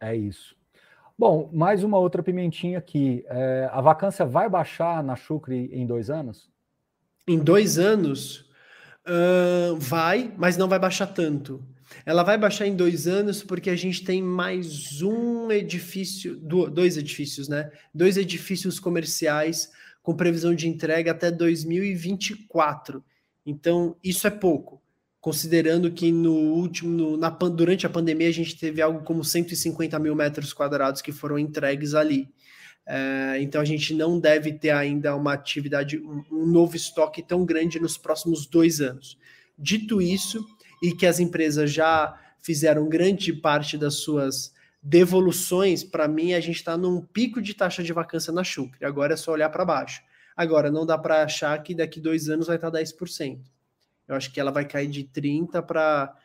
É 0.00 0.14
isso. 0.14 0.54
Bom, 1.18 1.50
mais 1.52 1.84
uma 1.84 1.98
outra 1.98 2.22
pimentinha 2.22 2.78
aqui. 2.78 3.24
É, 3.28 3.68
a 3.70 3.80
vacância 3.80 4.24
vai 4.24 4.48
baixar 4.48 5.02
na 5.02 5.16
Chucre 5.16 5.68
em 5.72 5.86
dois 5.86 6.08
anos? 6.08 6.50
Em 7.28 7.38
dois 7.38 7.78
anos? 7.78 8.48
Uh, 9.06 9.76
vai, 9.76 10.32
mas 10.36 10.56
não 10.56 10.68
vai 10.68 10.78
baixar 10.78 11.06
tanto. 11.08 11.62
Ela 12.04 12.22
vai 12.22 12.38
baixar 12.38 12.66
em 12.66 12.74
dois 12.74 13.06
anos 13.06 13.42
porque 13.42 13.70
a 13.70 13.76
gente 13.76 14.04
tem 14.04 14.22
mais 14.22 15.02
um 15.02 15.50
edifício, 15.50 16.36
dois 16.36 16.96
edifícios, 16.96 17.48
né? 17.48 17.70
Dois 17.94 18.16
edifícios 18.16 18.80
comerciais 18.80 19.70
com 20.02 20.14
previsão 20.14 20.54
de 20.54 20.68
entrega 20.68 21.10
até 21.10 21.30
2024. 21.30 23.04
Então, 23.44 23.96
isso 24.02 24.26
é 24.26 24.30
pouco, 24.30 24.80
considerando 25.20 25.90
que 25.90 26.10
no 26.10 26.34
último, 26.34 26.90
no, 26.90 27.16
na, 27.16 27.28
durante 27.30 27.86
a 27.86 27.90
pandemia, 27.90 28.28
a 28.28 28.32
gente 28.32 28.58
teve 28.58 28.80
algo 28.80 29.02
como 29.02 29.24
150 29.24 29.98
mil 29.98 30.14
metros 30.14 30.52
quadrados 30.52 31.02
que 31.02 31.12
foram 31.12 31.38
entregues 31.38 31.94
ali. 31.94 32.28
É, 32.86 33.38
então 33.40 33.60
a 33.60 33.64
gente 33.64 33.94
não 33.94 34.18
deve 34.18 34.52
ter 34.52 34.70
ainda 34.70 35.14
uma 35.14 35.34
atividade, 35.34 35.98
um, 35.98 36.24
um 36.32 36.46
novo 36.46 36.74
estoque 36.74 37.22
tão 37.22 37.44
grande 37.44 37.78
nos 37.78 37.96
próximos 37.96 38.46
dois 38.46 38.80
anos. 38.80 39.18
Dito 39.58 40.00
isso, 40.00 40.44
e 40.80 40.92
que 40.92 41.06
as 41.06 41.20
empresas 41.20 41.72
já 41.72 42.18
fizeram 42.40 42.88
grande 42.88 43.32
parte 43.32 43.76
das 43.76 43.96
suas 43.96 44.52
devoluções, 44.82 45.84
para 45.84 46.08
mim 46.08 46.32
a 46.32 46.40
gente 46.40 46.56
está 46.56 46.76
num 46.76 47.02
pico 47.02 47.42
de 47.42 47.54
taxa 47.54 47.82
de 47.82 47.92
vacância 47.92 48.32
na 48.32 48.42
Chucre. 48.42 48.84
Agora 48.84 49.14
é 49.14 49.16
só 49.16 49.32
olhar 49.32 49.50
para 49.50 49.64
baixo. 49.64 50.02
Agora, 50.36 50.70
não 50.70 50.86
dá 50.86 50.96
para 50.96 51.22
achar 51.22 51.62
que 51.62 51.74
daqui 51.74 52.00
dois 52.00 52.28
anos 52.30 52.46
vai 52.46 52.56
estar 52.56 52.70
tá 52.70 52.78
10%. 52.78 53.40
Eu 54.08 54.14
acho 54.14 54.32
que 54.32 54.40
ela 54.40 54.50
vai 54.50 54.64
cair 54.64 54.88
de 54.88 55.04
30% 55.04 55.62
para 55.62 56.16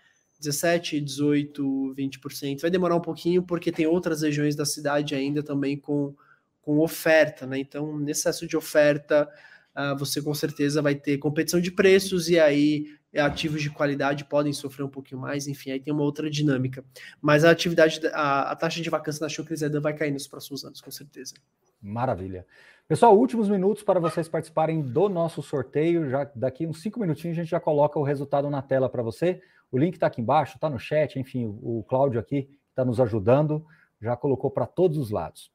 17%, 0.41 1.03
18%, 1.03 1.93
20%. 1.93 2.61
Vai 2.61 2.71
demorar 2.71 2.95
um 2.95 3.01
pouquinho, 3.01 3.43
porque 3.43 3.71
tem 3.71 3.85
outras 3.85 4.21
regiões 4.21 4.55
da 4.55 4.65
cidade 4.65 5.15
ainda 5.15 5.43
também 5.43 5.77
com, 5.77 6.15
com 6.61 6.79
oferta, 6.79 7.45
né? 7.45 7.59
Então, 7.59 8.07
excesso 8.07 8.47
de 8.47 8.55
oferta, 8.55 9.29
uh, 9.75 9.97
você 9.97 10.21
com 10.21 10.33
certeza 10.33 10.81
vai 10.81 10.95
ter 10.95 11.17
competição 11.17 11.59
de 11.59 11.71
preços, 11.71 12.29
e 12.29 12.39
aí 12.39 12.87
ativos 13.19 13.61
de 13.61 13.69
qualidade 13.69 14.25
podem 14.25 14.51
sofrer 14.53 14.83
um 14.83 14.89
pouquinho 14.89 15.21
mais, 15.21 15.47
enfim, 15.47 15.71
aí 15.71 15.79
tem 15.79 15.93
uma 15.93 16.03
outra 16.03 16.29
dinâmica. 16.29 16.83
Mas 17.21 17.43
a 17.43 17.51
atividade, 17.51 17.99
a, 18.13 18.51
a 18.51 18.55
taxa 18.55 18.81
de 18.81 18.89
vacância 18.89 19.23
na 19.23 19.29
Chucrizeda 19.29 19.79
vai 19.79 19.93
cair 19.93 20.11
nos 20.11 20.27
próximos 20.27 20.63
anos, 20.63 20.81
com 20.81 20.91
certeza. 20.91 21.35
Maravilha. 21.81 22.45
Pessoal, 22.87 23.17
últimos 23.17 23.49
minutos 23.49 23.83
para 23.83 23.99
vocês 23.99 24.27
participarem 24.27 24.81
do 24.81 25.09
nosso 25.09 25.41
sorteio. 25.41 26.09
Já 26.09 26.29
daqui 26.35 26.67
uns 26.67 26.81
cinco 26.81 26.99
minutinhos 26.99 27.37
a 27.37 27.41
gente 27.41 27.49
já 27.49 27.59
coloca 27.59 27.97
o 27.99 28.03
resultado 28.03 28.49
na 28.49 28.61
tela 28.61 28.89
para 28.89 29.01
você. 29.01 29.41
O 29.71 29.77
link 29.77 29.95
está 29.95 30.07
aqui 30.07 30.21
embaixo, 30.21 30.55
está 30.55 30.69
no 30.69 30.79
chat, 30.79 31.19
enfim, 31.19 31.45
o, 31.45 31.79
o 31.79 31.83
Cláudio 31.83 32.19
aqui 32.19 32.49
está 32.69 32.85
nos 32.85 32.99
ajudando, 32.99 33.65
já 34.01 34.15
colocou 34.15 34.51
para 34.51 34.65
todos 34.65 34.97
os 34.97 35.09
lados. 35.09 35.51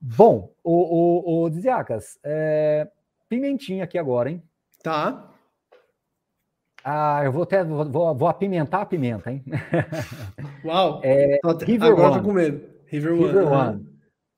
Bom, 0.00 0.52
o, 0.62 1.42
o, 1.42 1.44
o 1.44 1.50
Diziacas, 1.50 2.18
é, 2.22 2.88
pimentinha 3.28 3.84
aqui 3.84 3.96
agora, 3.96 4.30
hein? 4.30 4.42
Tá. 4.82 5.33
Ah, 6.84 7.22
eu 7.24 7.32
vou 7.32 7.44
até 7.44 7.64
vou, 7.64 8.14
vou 8.14 8.28
apimentar 8.28 8.82
a 8.82 8.86
pimenta, 8.86 9.32
hein? 9.32 9.42
Uau! 10.62 11.00
É, 11.02 11.40
River 11.62 11.92
agora 11.92 12.12
One. 12.12 12.18
tô 12.18 12.28
com 12.28 12.32
medo. 12.34 12.60
River, 12.86 13.14
River 13.14 13.46
One. 13.46 13.68
One. 13.76 13.88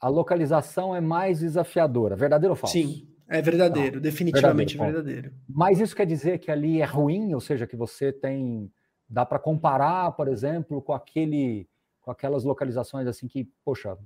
A 0.00 0.08
localização 0.08 0.94
é 0.94 1.00
mais 1.00 1.40
desafiadora. 1.40 2.14
Verdadeiro 2.14 2.52
ou 2.52 2.56
falso? 2.56 2.72
Sim, 2.72 3.08
é 3.28 3.42
verdadeiro, 3.42 3.98
ah, 3.98 4.00
definitivamente 4.00 4.78
verdadeiro, 4.78 5.04
verdadeiro. 5.04 5.36
Mas 5.48 5.80
isso 5.80 5.96
quer 5.96 6.06
dizer 6.06 6.38
que 6.38 6.48
ali 6.48 6.80
é 6.80 6.84
ruim, 6.84 7.34
ou 7.34 7.40
seja, 7.40 7.66
que 7.66 7.74
você 7.74 8.12
tem 8.12 8.70
dá 9.08 9.26
para 9.26 9.40
comparar, 9.40 10.12
por 10.12 10.28
exemplo, 10.28 10.80
com 10.80 10.92
aquele 10.92 11.68
com 12.00 12.12
aquelas 12.12 12.44
localizações 12.44 13.08
assim 13.08 13.26
que, 13.26 13.50
poxa, 13.64 13.98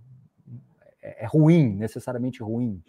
é, 1.03 1.25
é 1.25 1.27
ruim, 1.27 1.75
necessariamente 1.75 2.43
ruim. 2.43 2.83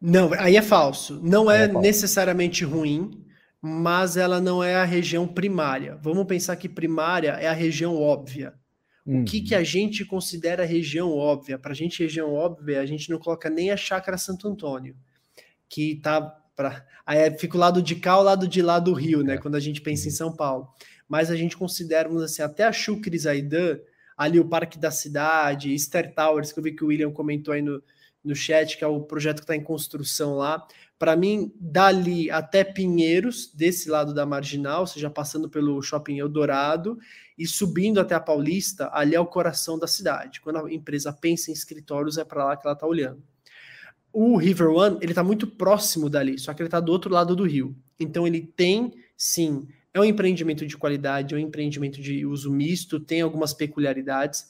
Não, 0.00 0.32
aí 0.34 0.56
é 0.56 0.62
falso. 0.62 1.18
Não 1.20 1.50
é, 1.50 1.64
é 1.64 1.66
falso. 1.66 1.82
necessariamente 1.82 2.64
ruim 2.64 3.24
mas 3.60 4.16
ela 4.16 4.40
não 4.40 4.62
é 4.62 4.76
a 4.76 4.84
região 4.84 5.26
primária. 5.26 5.98
Vamos 6.02 6.26
pensar 6.26 6.56
que 6.56 6.68
primária 6.68 7.30
é 7.32 7.48
a 7.48 7.52
região 7.52 7.96
óbvia. 7.96 8.54
Uhum. 9.04 9.22
O 9.22 9.24
que, 9.24 9.40
que 9.40 9.54
a 9.54 9.58
uhum. 9.58 9.64
gente 9.64 10.04
considera 10.04 10.64
região 10.64 11.10
óbvia? 11.10 11.58
Para 11.58 11.72
a 11.72 11.74
gente, 11.74 12.02
região 12.02 12.32
óbvia, 12.32 12.80
a 12.80 12.86
gente 12.86 13.10
não 13.10 13.18
coloca 13.18 13.50
nem 13.50 13.70
a 13.70 13.76
Chácara 13.76 14.18
Santo 14.18 14.46
Antônio, 14.46 14.96
que 15.68 15.92
está 15.92 16.20
para. 16.54 16.86
Aí 17.06 17.18
é, 17.18 17.30
fica 17.30 17.56
o 17.56 17.60
lado 17.60 17.82
de 17.82 17.96
cá, 17.96 18.18
o 18.18 18.22
lado 18.22 18.46
de 18.46 18.62
lá 18.62 18.78
do 18.78 18.92
Rio, 18.92 19.22
né? 19.22 19.34
É. 19.34 19.38
Quando 19.38 19.54
a 19.54 19.60
gente 19.60 19.80
pensa 19.80 20.06
em 20.06 20.10
uhum. 20.10 20.16
São 20.16 20.36
Paulo. 20.36 20.68
Mas 21.08 21.30
a 21.30 21.36
gente 21.36 21.56
considera, 21.56 22.08
assim, 22.22 22.42
até 22.42 22.64
a 22.64 22.72
Chucre 22.72 23.18
Zaidan, 23.18 23.78
ali 24.16 24.38
o 24.38 24.44
Parque 24.44 24.78
da 24.78 24.90
Cidade, 24.90 25.76
Star 25.78 26.12
Towers, 26.14 26.52
que 26.52 26.58
eu 26.58 26.62
vi 26.62 26.72
que 26.72 26.84
o 26.84 26.88
William 26.88 27.10
comentou 27.10 27.54
aí 27.54 27.62
no, 27.62 27.82
no 28.24 28.34
chat, 28.34 28.76
que 28.76 28.84
é 28.84 28.86
o 28.86 29.00
projeto 29.00 29.36
que 29.36 29.44
está 29.44 29.56
em 29.56 29.62
construção 29.62 30.34
lá. 30.36 30.66
Para 30.98 31.14
mim, 31.14 31.52
dali 31.60 32.30
até 32.30 32.64
Pinheiros, 32.64 33.52
desse 33.54 33.88
lado 33.88 34.12
da 34.12 34.26
marginal, 34.26 34.80
ou 34.80 34.86
seja, 34.86 35.08
passando 35.08 35.48
pelo 35.48 35.80
Shopping 35.80 36.18
Eldorado 36.18 36.98
e 37.38 37.46
subindo 37.46 38.00
até 38.00 38.14
a 38.14 38.20
Paulista, 38.20 38.90
ali 38.92 39.14
é 39.14 39.20
o 39.20 39.26
coração 39.26 39.78
da 39.78 39.86
cidade. 39.86 40.40
Quando 40.40 40.58
a 40.58 40.72
empresa 40.72 41.12
pensa 41.12 41.50
em 41.50 41.54
escritórios, 41.54 42.18
é 42.18 42.24
para 42.24 42.44
lá 42.44 42.56
que 42.56 42.66
ela 42.66 42.74
está 42.74 42.86
olhando. 42.86 43.22
O 44.12 44.36
River 44.36 44.70
One, 44.70 44.98
ele 45.00 45.12
está 45.12 45.22
muito 45.22 45.46
próximo 45.46 46.10
dali, 46.10 46.38
só 46.38 46.52
que 46.52 46.60
ele 46.60 46.66
está 46.66 46.80
do 46.80 46.90
outro 46.90 47.12
lado 47.12 47.36
do 47.36 47.44
rio. 47.44 47.76
Então 48.00 48.26
ele 48.26 48.40
tem, 48.40 48.92
sim, 49.16 49.68
é 49.94 50.00
um 50.00 50.04
empreendimento 50.04 50.66
de 50.66 50.76
qualidade, 50.76 51.34
é 51.34 51.38
um 51.38 51.40
empreendimento 51.40 52.00
de 52.00 52.26
uso 52.26 52.50
misto, 52.50 52.98
tem 52.98 53.20
algumas 53.20 53.52
peculiaridades, 53.52 54.48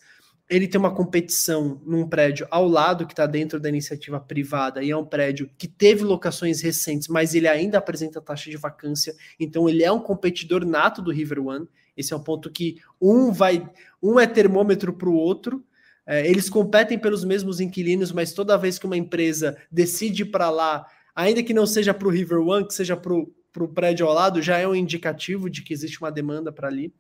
ele 0.49 0.67
tem 0.67 0.79
uma 0.79 0.95
competição 0.95 1.81
num 1.85 2.09
prédio 2.09 2.47
ao 2.51 2.67
lado 2.67 3.07
que 3.07 3.13
está 3.13 3.27
dentro 3.27 3.61
da 3.61 3.69
iniciativa 3.69 4.19
privada 4.19 4.83
e 4.83 4.91
é 4.91 4.97
um 4.97 5.05
prédio 5.05 5.51
que 5.59 5.69
teve 5.69 6.03
locações 6.05 6.63
recentes, 6.63 7.07
mas 7.07 7.35
ele 7.35 7.47
ainda 7.47 7.77
apresenta 7.79 8.21
taxa 8.21 8.51
de 8.51 8.57
vacância, 8.57 9.15
então 9.39 9.69
ele 9.69 9.85
é 9.85 9.93
um 9.93 10.01
competidor 10.01 10.65
nato 10.65 11.03
do 11.03 11.13
River 11.13 11.47
One. 11.47 11.69
Esse 11.95 12.15
é 12.15 12.17
um 12.17 12.23
ponto 12.23 12.51
que 12.51 12.77
um 13.01 13.31
vai, 13.31 13.69
um 14.03 14.19
é 14.19 14.27
termômetro 14.27 14.93
para 14.93 15.09
o 15.09 15.15
outro. 15.15 15.63
É, 16.07 16.27
eles 16.27 16.49
competem 16.49 16.99
pelos 16.99 17.25
mesmos 17.25 17.61
inquilinos, 17.61 18.13
mas 18.13 18.33
toda 18.33 18.57
vez 18.57 18.79
que 18.79 18.87
uma 18.87 18.97
empresa 18.97 19.59
decide 19.71 20.25
para 20.25 20.49
lá, 20.49 20.87
ainda 21.15 21.43
que 21.43 21.53
não 21.53 21.67
seja 21.67 21.93
para 21.93 22.09
o 22.09 22.11
River 22.11 22.39
One, 22.39 22.67
que 22.67 22.73
seja 22.73 22.97
para 22.97 23.13
o 23.13 23.69
prédio 23.75 24.07
ao 24.07 24.15
lado, 24.15 24.41
já 24.41 24.57
é 24.57 24.67
um 24.67 24.75
indicativo 24.75 25.51
de 25.51 25.63
que 25.63 25.75
existe 25.75 26.01
uma 26.01 26.11
demanda 26.11 26.51
para 26.51 26.69
ali 26.69 26.95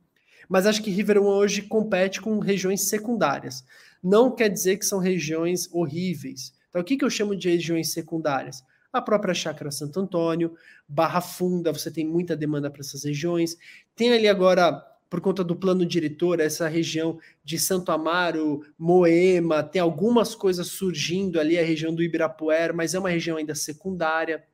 mas 0.48 0.66
acho 0.66 0.82
que 0.82 0.90
River 0.90 1.18
One 1.18 1.28
hoje 1.28 1.62
compete 1.62 2.20
com 2.20 2.38
regiões 2.38 2.88
secundárias. 2.88 3.64
Não 4.02 4.34
quer 4.34 4.48
dizer 4.48 4.78
que 4.78 4.86
são 4.86 4.98
regiões 4.98 5.68
horríveis. 5.72 6.52
Então, 6.70 6.80
o 6.80 6.84
que, 6.84 6.96
que 6.96 7.04
eu 7.04 7.10
chamo 7.10 7.36
de 7.36 7.48
regiões 7.48 7.92
secundárias? 7.92 8.64
A 8.92 9.02
própria 9.02 9.34
Chácara 9.34 9.70
Santo 9.70 10.00
Antônio, 10.00 10.54
Barra 10.88 11.20
Funda, 11.20 11.72
você 11.72 11.90
tem 11.90 12.06
muita 12.06 12.34
demanda 12.34 12.70
para 12.70 12.80
essas 12.80 13.04
regiões. 13.04 13.56
Tem 13.94 14.12
ali 14.12 14.26
agora, 14.26 14.72
por 15.10 15.20
conta 15.20 15.44
do 15.44 15.54
plano 15.54 15.84
diretor, 15.84 16.40
essa 16.40 16.66
região 16.68 17.18
de 17.44 17.58
Santo 17.58 17.92
Amaro, 17.92 18.64
Moema, 18.78 19.62
tem 19.62 19.82
algumas 19.82 20.34
coisas 20.34 20.68
surgindo 20.68 21.38
ali, 21.38 21.58
a 21.58 21.64
região 21.64 21.94
do 21.94 22.02
Ibirapuera, 22.02 22.72
mas 22.72 22.94
é 22.94 22.98
uma 22.98 23.10
região 23.10 23.36
ainda 23.36 23.54
secundária. 23.54 24.44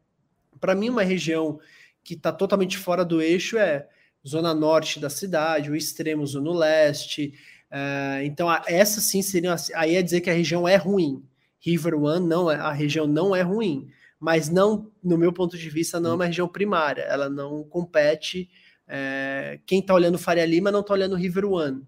Para 0.61 0.74
mim, 0.74 0.88
uma 0.88 1.02
região 1.04 1.61
que 2.02 2.14
está 2.14 2.33
totalmente 2.33 2.76
fora 2.76 3.04
do 3.04 3.22
eixo 3.22 3.57
é 3.57 3.88
zona 4.26 4.54
norte 4.54 4.98
da 4.98 5.10
cidade, 5.10 5.70
o 5.70 5.76
extremo 5.76 6.26
zona 6.26 6.52
leste. 6.52 7.34
Uh, 7.70 8.22
então, 8.24 8.48
essa 8.66 9.00
sim 9.00 9.22
seria. 9.22 9.54
Aí 9.74 9.96
é 9.96 10.02
dizer 10.02 10.20
que 10.20 10.30
a 10.30 10.34
região 10.34 10.66
é 10.66 10.76
ruim. 10.76 11.22
River 11.60 11.94
One 11.94 12.26
não 12.26 12.50
é, 12.50 12.56
a 12.56 12.72
região 12.72 13.06
não 13.06 13.34
é 13.34 13.40
ruim, 13.40 13.88
mas 14.20 14.50
não, 14.50 14.92
no 15.02 15.16
meu 15.16 15.32
ponto 15.32 15.56
de 15.56 15.70
vista, 15.70 15.98
não 15.98 16.10
é 16.10 16.14
uma 16.14 16.26
região 16.26 16.46
primária. 16.46 17.02
Ela 17.02 17.28
não 17.28 17.64
compete. 17.64 18.50
É, 18.87 19.58
quem 19.66 19.80
está 19.80 19.94
olhando 19.94 20.18
Faria 20.18 20.44
Lima 20.44 20.70
não 20.70 20.80
está 20.80 20.92
olhando 20.92 21.16
River 21.16 21.46
One. 21.46 21.82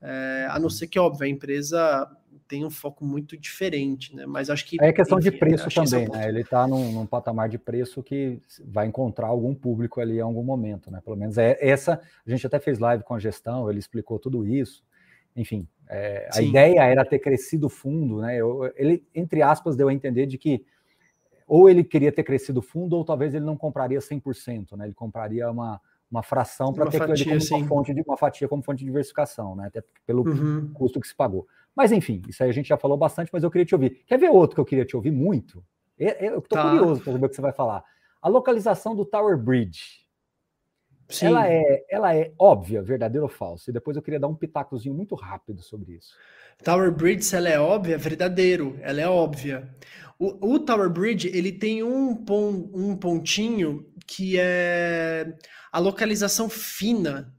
É, 0.00 0.46
a 0.50 0.58
não 0.58 0.70
ser 0.70 0.86
que, 0.86 0.98
óbvio, 0.98 1.26
a 1.26 1.28
empresa 1.28 2.10
tem 2.50 2.64
um 2.66 2.70
foco 2.70 3.04
muito 3.04 3.36
diferente, 3.36 4.14
né? 4.14 4.26
Mas 4.26 4.50
acho 4.50 4.66
que. 4.66 4.76
É 4.82 4.92
questão 4.92 5.20
enfim, 5.20 5.30
de 5.30 5.38
preço 5.38 5.68
é 5.68 5.70
também, 5.72 6.08
né? 6.08 6.28
Ele 6.28 6.40
está 6.40 6.66
num, 6.66 6.90
num, 6.90 7.06
patamar 7.06 7.48
de 7.48 7.56
preço 7.56 8.02
que 8.02 8.42
vai 8.64 8.88
encontrar 8.88 9.28
algum 9.28 9.54
público 9.54 10.00
ali 10.00 10.16
em 10.16 10.20
algum 10.20 10.42
momento, 10.42 10.90
né? 10.90 11.00
Pelo 11.04 11.16
menos 11.16 11.38
é 11.38 11.56
essa. 11.60 12.00
A 12.26 12.28
gente 12.28 12.44
até 12.44 12.58
fez 12.58 12.80
live 12.80 13.04
com 13.04 13.14
a 13.14 13.20
gestão, 13.20 13.70
ele 13.70 13.78
explicou 13.78 14.18
tudo 14.18 14.44
isso. 14.44 14.82
Enfim, 15.36 15.68
é, 15.88 16.28
a 16.34 16.42
ideia 16.42 16.82
era 16.82 17.04
ter 17.04 17.20
crescido 17.20 17.68
fundo, 17.68 18.20
né? 18.20 18.36
Eu, 18.36 18.72
ele, 18.74 19.06
entre 19.14 19.42
aspas, 19.42 19.76
deu 19.76 19.88
a 19.88 19.94
entender 19.94 20.26
de 20.26 20.36
que 20.36 20.64
ou 21.46 21.68
ele 21.68 21.84
queria 21.84 22.10
ter 22.10 22.24
crescido 22.24 22.60
fundo, 22.60 22.96
ou 22.96 23.04
talvez 23.04 23.32
ele 23.32 23.44
não 23.44 23.56
compraria 23.56 24.00
100%, 24.00 24.76
né? 24.76 24.86
Ele 24.86 24.94
compraria 24.94 25.48
uma, 25.50 25.80
uma 26.10 26.22
fração 26.22 26.72
para 26.72 26.90
ter 26.90 26.98
fatia, 26.98 27.24
como 27.24 27.62
uma 27.62 27.68
fonte 27.68 27.94
de 27.94 28.02
uma 28.02 28.16
fatia 28.16 28.48
como 28.48 28.62
fonte 28.62 28.80
de 28.80 28.86
diversificação, 28.86 29.54
né? 29.54 29.68
Até 29.68 29.84
pelo 30.04 30.28
uhum. 30.28 30.72
custo 30.72 31.00
que 31.00 31.06
se 31.06 31.14
pagou. 31.14 31.46
Mas 31.76 31.92
enfim, 31.92 32.22
isso 32.28 32.42
aí 32.42 32.50
a 32.50 32.52
gente 32.52 32.68
já 32.68 32.76
falou 32.76 32.96
bastante, 32.96 33.30
mas 33.32 33.42
eu 33.42 33.50
queria 33.50 33.64
te 33.64 33.74
ouvir. 33.74 34.02
Quer 34.06 34.18
ver 34.18 34.30
outro 34.30 34.56
que 34.56 34.60
eu 34.60 34.64
queria 34.64 34.84
te 34.84 34.96
ouvir 34.96 35.10
muito? 35.10 35.64
Eu 35.98 36.38
estou 36.38 36.58
tá. 36.58 36.70
curioso 36.70 37.02
para 37.02 37.12
saber 37.12 37.26
o 37.26 37.28
que 37.28 37.36
você 37.36 37.42
vai 37.42 37.52
falar. 37.52 37.84
A 38.22 38.28
localização 38.28 38.96
do 38.96 39.04
Tower 39.04 39.36
Bridge. 39.36 40.00
Sim. 41.08 41.26
Ela 41.26 41.48
é, 41.48 41.84
ela 41.90 42.14
é 42.14 42.32
óbvia, 42.38 42.82
verdadeira 42.82 43.24
ou 43.24 43.28
falsa? 43.28 43.70
E 43.70 43.72
depois 43.72 43.96
eu 43.96 44.02
queria 44.02 44.20
dar 44.20 44.28
um 44.28 44.34
pitacozinho 44.34 44.94
muito 44.94 45.14
rápido 45.14 45.60
sobre 45.60 45.94
isso. 45.94 46.14
Tower 46.62 46.92
Bridge, 46.92 47.34
ela 47.34 47.48
é 47.48 47.58
óbvia, 47.58 47.98
verdadeiro, 47.98 48.78
ela 48.80 49.00
é 49.00 49.08
óbvia. 49.08 49.68
O, 50.18 50.54
o 50.54 50.58
Tower 50.58 50.88
Bridge, 50.88 51.28
ele 51.28 51.50
tem 51.50 51.82
um, 51.82 52.14
pon, 52.14 52.70
um 52.72 52.96
pontinho 52.96 53.90
que 54.06 54.38
é 54.38 55.34
a 55.72 55.78
localização 55.78 56.48
fina. 56.48 57.34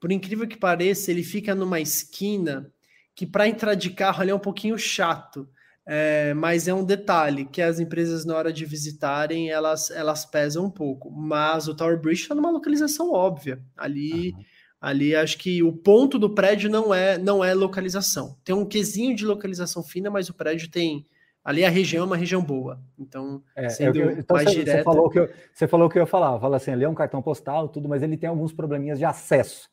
Por 0.00 0.10
incrível 0.10 0.48
que 0.48 0.56
pareça, 0.56 1.10
ele 1.10 1.22
fica 1.22 1.54
numa 1.54 1.80
esquina 1.80 2.72
que 3.18 3.26
para 3.26 3.48
entrar 3.48 3.74
de 3.74 3.90
carro 3.90 4.22
ali 4.22 4.30
é 4.30 4.34
um 4.34 4.38
pouquinho 4.38 4.78
chato. 4.78 5.48
É, 5.84 6.32
mas 6.34 6.68
é 6.68 6.74
um 6.74 6.84
detalhe 6.84 7.46
que 7.46 7.60
as 7.60 7.80
empresas, 7.80 8.24
na 8.24 8.36
hora 8.36 8.52
de 8.52 8.64
visitarem, 8.64 9.50
elas, 9.50 9.90
elas 9.90 10.24
pesam 10.24 10.66
um 10.66 10.70
pouco. 10.70 11.10
Mas 11.10 11.66
o 11.66 11.74
Tower 11.74 12.00
Bridge 12.00 12.22
está 12.22 12.34
numa 12.36 12.52
localização 12.52 13.10
óbvia. 13.10 13.60
Ali, 13.76 14.30
uhum. 14.30 14.44
ali 14.80 15.16
acho 15.16 15.36
que 15.36 15.64
o 15.64 15.72
ponto 15.72 16.16
do 16.16 16.32
prédio 16.32 16.70
não 16.70 16.94
é 16.94 17.18
não 17.18 17.42
é 17.42 17.52
localização. 17.54 18.36
Tem 18.44 18.54
um 18.54 18.64
quesinho 18.64 19.16
de 19.16 19.26
localização 19.26 19.82
fina, 19.82 20.08
mas 20.08 20.28
o 20.28 20.34
prédio 20.34 20.70
tem. 20.70 21.04
Ali 21.44 21.64
a 21.64 21.70
região 21.70 22.04
é 22.04 22.06
uma 22.06 22.16
região 22.16 22.40
boa. 22.40 22.80
Então, 22.96 23.42
é, 23.56 23.68
sendo 23.68 23.98
eu, 23.98 24.12
então 24.12 24.36
mais 24.36 24.48
você, 24.48 24.58
direta... 24.58 24.78
você, 24.78 24.84
falou 24.84 25.10
que 25.10 25.18
eu, 25.18 25.28
você 25.52 25.66
falou 25.66 25.88
que 25.90 25.98
eu 25.98 26.02
ia 26.02 26.06
falar. 26.06 26.38
Fala 26.38 26.56
assim, 26.58 26.70
ali 26.70 26.84
é 26.84 26.88
um 26.88 26.94
cartão 26.94 27.20
postal, 27.20 27.68
tudo, 27.68 27.88
mas 27.88 28.00
ele 28.00 28.16
tem 28.16 28.28
alguns 28.28 28.52
probleminhas 28.52 28.96
de 28.96 29.04
acesso. 29.04 29.68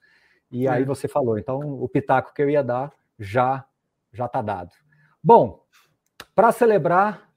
E 0.52 0.66
é. 0.66 0.72
aí 0.72 0.84
você 0.84 1.08
falou. 1.08 1.38
Então, 1.38 1.60
o 1.60 1.88
pitaco 1.88 2.34
que 2.34 2.42
eu 2.42 2.50
ia 2.50 2.64
dar 2.64 2.92
já 3.18 3.66
já 4.12 4.26
está 4.26 4.42
dado. 4.42 4.72
Bom, 5.24 5.64
para 6.34 6.52
celebrar 6.52 7.30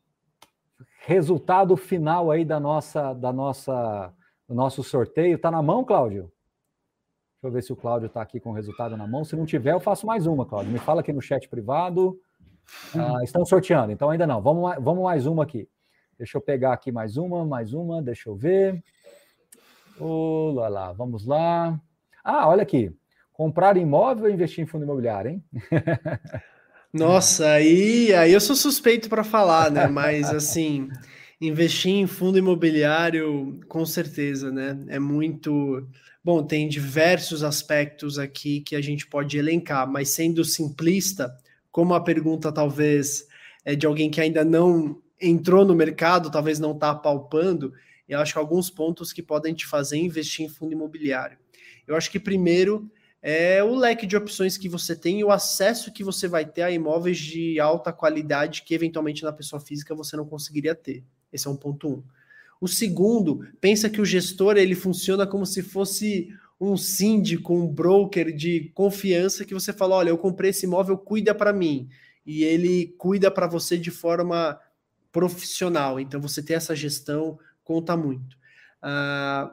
resultado 1.05 1.77
final 1.77 2.31
aí 2.31 2.45
da 2.45 2.61
nossa 2.61 3.12
da 3.14 3.33
nossa 3.33 4.12
do 4.49 4.55
nosso 4.55 4.83
sorteio, 4.83 5.37
está 5.37 5.51
na 5.51 5.62
mão, 5.62 5.85
Cláudio? 5.85 6.33
Deixa 7.41 7.47
eu 7.47 7.53
ver 7.53 7.62
se 7.62 7.73
o 7.73 7.77
Cláudio 7.77 8.07
está 8.07 8.21
aqui 8.21 8.41
com 8.41 8.51
o 8.51 8.55
resultado 8.55 8.97
na 8.97 9.07
mão. 9.07 9.25
Se 9.25 9.37
não 9.37 9.47
tiver, 9.47 9.73
eu 9.73 9.81
faço 9.81 10.07
mais 10.07 10.27
uma, 10.27 10.45
Cláudio. 10.45 10.73
Me 10.73 10.79
fala 10.79 11.03
aqui 11.03 11.12
no 11.12 11.21
chat 11.21 11.49
privado. 11.49 12.19
Ah, 12.95 13.23
estão 13.23 13.45
sorteando, 13.45 13.93
então 13.93 14.11
ainda 14.11 14.27
não. 14.27 14.43
Vamos, 14.43 14.75
vamos 14.83 15.05
mais 15.05 15.27
uma 15.27 15.45
aqui. 15.45 15.69
Deixa 16.19 16.37
eu 16.37 16.43
pegar 16.43 16.73
aqui 16.73 16.91
mais 16.91 17.17
uma, 17.17 17.45
mais 17.45 17.73
uma, 17.73 18.03
deixa 18.03 18.29
eu 18.29 18.35
ver. 18.35 18.83
Oh, 20.01 20.53
lá, 20.55 20.69
lá, 20.69 20.93
vamos 20.93 21.25
lá. 21.25 21.81
Ah, 22.25 22.49
olha 22.49 22.62
aqui. 22.62 22.93
Comprar 23.38 23.77
imóvel 23.77 24.24
ou 24.24 24.31
investir 24.33 24.64
em 24.64 24.66
fundo 24.66 24.83
imobiliário, 24.83 25.31
hein? 25.31 25.44
Nossa, 26.92 27.51
aí, 27.51 28.12
aí 28.12 28.33
eu 28.33 28.40
sou 28.40 28.57
suspeito 28.57 29.09
para 29.09 29.22
falar, 29.22 29.70
né? 29.70 29.87
Mas 29.87 30.29
assim, 30.35 30.88
investir 31.40 31.92
em 31.92 32.09
fundo 32.09 32.37
imobiliário, 32.37 33.61
com 33.68 33.87
certeza, 33.87 34.51
né? 34.51 34.77
É 34.88 34.98
muito. 34.98 35.87
Bom, 36.24 36.42
tem 36.42 36.68
diversos 36.68 37.44
aspectos 37.44 38.18
aqui 38.18 38.61
que 38.61 38.74
a 38.74 38.81
gente 38.81 39.07
pode 39.07 39.38
elencar, 39.38 39.88
mas 39.88 40.09
sendo 40.09 40.44
simplista, 40.44 41.33
como 41.70 41.94
a 41.94 42.03
pergunta 42.03 42.51
talvez 42.51 43.24
é 43.64 43.77
de 43.77 43.87
alguém 43.87 44.11
que 44.11 44.20
ainda 44.20 44.44
não 44.44 45.01
entrou 45.20 45.64
no 45.64 45.77
mercado, 45.77 46.29
talvez 46.29 46.59
não 46.59 46.72
está 46.72 46.92
palpando, 46.92 47.72
eu 48.09 48.18
acho 48.18 48.33
que 48.33 48.38
alguns 48.40 48.68
pontos 48.68 49.12
que 49.12 49.22
podem 49.22 49.55
te 49.55 49.64
fazer 49.64 49.96
investir 49.96 50.44
em 50.44 50.48
fundo 50.48 50.72
imobiliário. 50.72 51.38
Eu 51.87 51.94
acho 51.94 52.11
que 52.11 52.18
primeiro 52.18 52.90
é 53.20 53.62
o 53.62 53.74
leque 53.74 54.07
de 54.07 54.16
opções 54.16 54.57
que 54.57 54.68
você 54.68 54.94
tem 54.94 55.20
e 55.20 55.24
o 55.24 55.31
acesso 55.31 55.92
que 55.92 56.04
você 56.04 56.28
vai 56.28 56.44
ter 56.44 56.62
a 56.62 56.70
imóveis 56.70 57.18
de 57.18 57.59
alta 57.59 57.92
qualidade 57.92 58.62
que 58.62 58.74
eventualmente 58.74 59.24
na 59.24 59.33
pessoa 59.33 59.61
física 59.61 59.94
você 59.94 60.16
não 60.16 60.24
conseguiria 60.24 60.74
ter. 60.74 61.04
Esse 61.33 61.46
é 61.48 61.50
um 61.50 61.57
ponto 61.57 61.88
um. 61.88 62.02
O 62.61 62.66
segundo, 62.66 63.46
pensa 63.61 63.88
que 63.88 64.00
o 64.00 64.04
gestor 64.04 64.57
ele 64.57 64.74
funciona 64.74 65.26
como 65.26 65.46
se 65.46 65.62
fosse 65.62 66.28
um 66.61 66.76
síndico, 66.76 67.54
um 67.54 67.68
broker 67.68 68.35
de 68.35 68.70
confiança 68.74 69.44
que 69.44 69.54
você 69.54 69.72
fala, 69.72 69.96
olha, 69.96 70.11
eu 70.11 70.18
comprei 70.18 70.50
esse 70.50 70.66
imóvel, 70.66 70.98
cuida 70.98 71.35
para 71.35 71.52
mim. 71.52 71.88
E 72.26 72.42
ele 72.42 72.94
cuida 72.98 73.31
para 73.31 73.46
você 73.46 73.78
de 73.78 73.90
forma 73.90 74.59
profissional. 75.12 76.00
Então 76.00 76.20
você 76.20 76.42
ter 76.42 76.54
essa 76.54 76.74
gestão 76.74 77.38
conta 77.62 77.96
muito. 77.96 78.37
Uh, 78.83 79.50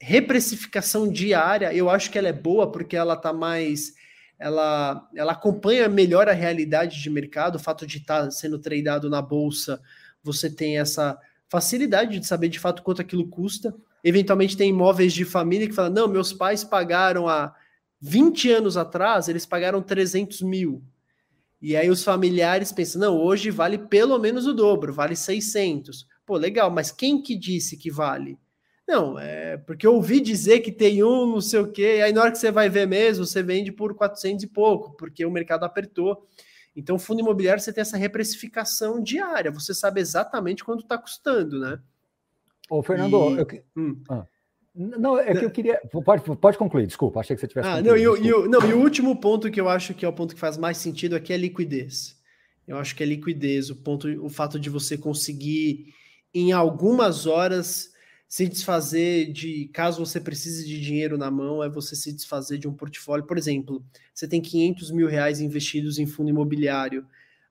reprecificação 0.00 1.08
diária, 1.08 1.74
eu 1.74 1.90
acho 1.90 2.10
que 2.10 2.18
ela 2.18 2.28
é 2.28 2.32
boa 2.32 2.72
porque 2.72 2.96
ela 2.96 3.14
está 3.14 3.32
mais 3.32 3.94
ela, 4.38 5.06
ela 5.14 5.32
acompanha 5.32 5.86
melhor 5.86 6.26
a 6.26 6.32
realidade 6.32 7.00
de 7.00 7.10
mercado, 7.10 7.56
o 7.56 7.58
fato 7.58 7.86
de 7.86 7.98
estar 7.98 8.24
tá 8.24 8.30
sendo 8.30 8.58
tradeado 8.58 9.10
na 9.10 9.20
bolsa, 9.20 9.78
você 10.22 10.48
tem 10.48 10.78
essa 10.78 11.18
facilidade 11.46 12.18
de 12.18 12.26
saber 12.26 12.48
de 12.48 12.58
fato 12.58 12.82
quanto 12.82 13.02
aquilo 13.02 13.28
custa. 13.28 13.74
Eventualmente 14.02 14.56
tem 14.56 14.70
imóveis 14.70 15.12
de 15.12 15.26
família 15.26 15.68
que 15.68 15.74
falam, 15.74 15.92
não, 15.92 16.08
meus 16.08 16.32
pais 16.32 16.64
pagaram 16.64 17.28
há 17.28 17.54
20 18.00 18.50
anos 18.50 18.78
atrás, 18.78 19.28
eles 19.28 19.44
pagaram 19.44 19.82
300 19.82 20.40
mil. 20.40 20.82
E 21.60 21.76
aí 21.76 21.90
os 21.90 22.02
familiares 22.02 22.72
pensam, 22.72 22.98
não, 22.98 23.18
hoje 23.18 23.50
vale 23.50 23.76
pelo 23.76 24.18
menos 24.18 24.46
o 24.46 24.54
dobro, 24.54 24.90
vale 24.90 25.14
600. 25.14 26.06
Pô, 26.24 26.38
legal, 26.38 26.70
mas 26.70 26.90
quem 26.90 27.20
que 27.20 27.36
disse 27.36 27.76
que 27.76 27.90
vale? 27.90 28.38
Não, 28.90 29.16
é 29.16 29.56
porque 29.56 29.86
eu 29.86 29.94
ouvi 29.94 30.20
dizer 30.20 30.58
que 30.60 30.72
tem 30.72 31.04
um, 31.04 31.24
não 31.24 31.40
sei 31.40 31.60
o 31.60 31.70
quê, 31.70 31.98
e 31.98 32.02
aí 32.02 32.12
na 32.12 32.22
hora 32.22 32.32
que 32.32 32.38
você 32.38 32.50
vai 32.50 32.68
ver 32.68 32.88
mesmo, 32.88 33.24
você 33.24 33.40
vende 33.40 33.70
por 33.70 33.94
400 33.94 34.42
e 34.42 34.48
pouco, 34.48 34.96
porque 34.96 35.24
o 35.24 35.30
mercado 35.30 35.64
apertou. 35.64 36.26
Então, 36.74 36.98
fundo 36.98 37.20
imobiliário 37.20 37.62
você 37.62 37.72
tem 37.72 37.82
essa 37.82 37.96
reprecificação 37.96 39.00
diária, 39.00 39.52
você 39.52 39.72
sabe 39.72 40.00
exatamente 40.00 40.64
quanto 40.64 40.82
está 40.82 40.98
custando, 40.98 41.60
né? 41.60 41.78
Ô, 42.68 42.82
Fernando, 42.82 43.16
e... 43.36 43.38
eu... 43.38 43.64
hum. 43.76 44.02
ah. 44.10 44.26
Não, 44.74 45.18
é 45.18 45.34
que 45.36 45.44
eu 45.44 45.50
queria. 45.50 45.80
Pode, 46.04 46.36
pode 46.36 46.58
concluir, 46.58 46.86
desculpa, 46.86 47.20
achei 47.20 47.36
que 47.36 47.40
você 47.40 47.48
tivesse. 47.48 47.68
Ah, 47.68 47.82
não 47.82 47.96
e, 47.96 48.08
o, 48.08 48.48
não, 48.48 48.68
e 48.68 48.72
o 48.72 48.78
último 48.78 49.20
ponto 49.20 49.50
que 49.50 49.60
eu 49.60 49.68
acho 49.68 49.94
que 49.94 50.04
é 50.04 50.08
o 50.08 50.12
ponto 50.12 50.34
que 50.34 50.40
faz 50.40 50.56
mais 50.56 50.78
sentido 50.78 51.14
aqui 51.14 51.32
é 51.32 51.36
liquidez. 51.36 52.16
Eu 52.66 52.76
acho 52.76 52.94
que 52.96 53.02
é 53.02 53.06
liquidez, 53.06 53.70
o 53.70 53.76
ponto, 53.76 54.08
o 54.24 54.28
fato 54.28 54.58
de 54.58 54.70
você 54.70 54.96
conseguir, 54.96 55.92
em 56.32 56.52
algumas 56.52 57.26
horas, 57.26 57.89
se 58.30 58.46
desfazer 58.46 59.32
de, 59.32 59.68
caso 59.72 60.06
você 60.06 60.20
precise 60.20 60.64
de 60.64 60.80
dinheiro 60.80 61.18
na 61.18 61.32
mão, 61.32 61.64
é 61.64 61.68
você 61.68 61.96
se 61.96 62.12
desfazer 62.12 62.58
de 62.58 62.68
um 62.68 62.72
portfólio. 62.72 63.26
Por 63.26 63.36
exemplo, 63.36 63.84
você 64.14 64.28
tem 64.28 64.40
500 64.40 64.92
mil 64.92 65.08
reais 65.08 65.40
investidos 65.40 65.98
em 65.98 66.06
fundo 66.06 66.30
imobiliário, 66.30 67.04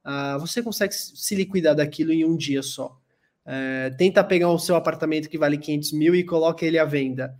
uh, 0.05 0.39
você 0.39 0.63
consegue 0.63 0.93
se 0.95 1.35
liquidar 1.35 1.75
daquilo 1.75 2.13
em 2.13 2.23
um 2.23 2.37
dia 2.37 2.63
só. 2.63 2.97
Uh, 3.45 3.93
tenta 3.97 4.23
pegar 4.23 4.49
o 4.51 4.57
seu 4.57 4.73
apartamento 4.73 5.27
que 5.27 5.37
vale 5.37 5.57
500 5.57 5.91
mil 5.91 6.15
e 6.15 6.23
coloca 6.23 6.65
ele 6.65 6.79
à 6.79 6.85
venda. 6.85 7.37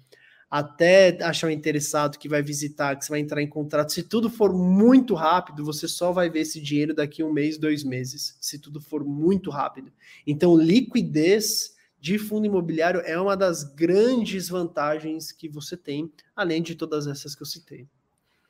Até 0.52 1.18
achar 1.24 1.48
um 1.48 1.52
interessado 1.52 2.20
que 2.20 2.28
vai 2.28 2.42
visitar, 2.42 2.98
que 2.98 3.06
você 3.06 3.10
vai 3.10 3.22
entrar 3.22 3.42
em 3.42 3.48
contrato. 3.48 3.94
Se 3.94 4.04
tudo 4.04 4.30
for 4.30 4.52
muito 4.52 5.16
rápido, 5.16 5.64
você 5.64 5.88
só 5.88 6.12
vai 6.12 6.30
ver 6.30 6.42
esse 6.42 6.60
dinheiro 6.60 6.94
daqui 6.94 7.24
um 7.24 7.32
mês, 7.32 7.58
dois 7.58 7.86
meses. 7.86 8.36
Se 8.42 8.60
tudo 8.60 8.82
for 8.82 9.06
muito 9.06 9.50
rápido. 9.50 9.94
Então, 10.28 10.58
liquidez 10.58 11.79
de 12.00 12.18
fundo 12.18 12.46
imobiliário 12.46 13.02
é 13.02 13.20
uma 13.20 13.36
das 13.36 13.64
grandes 13.64 14.50
vantagens 14.50 15.32
que 15.32 15.50
você 15.50 15.76
tem, 15.76 16.12
além 16.36 16.62
de 16.62 16.76
todas 16.76 17.08
essas 17.08 17.36
que 17.36 17.42
eu 17.42 17.48
citei. 17.48 17.88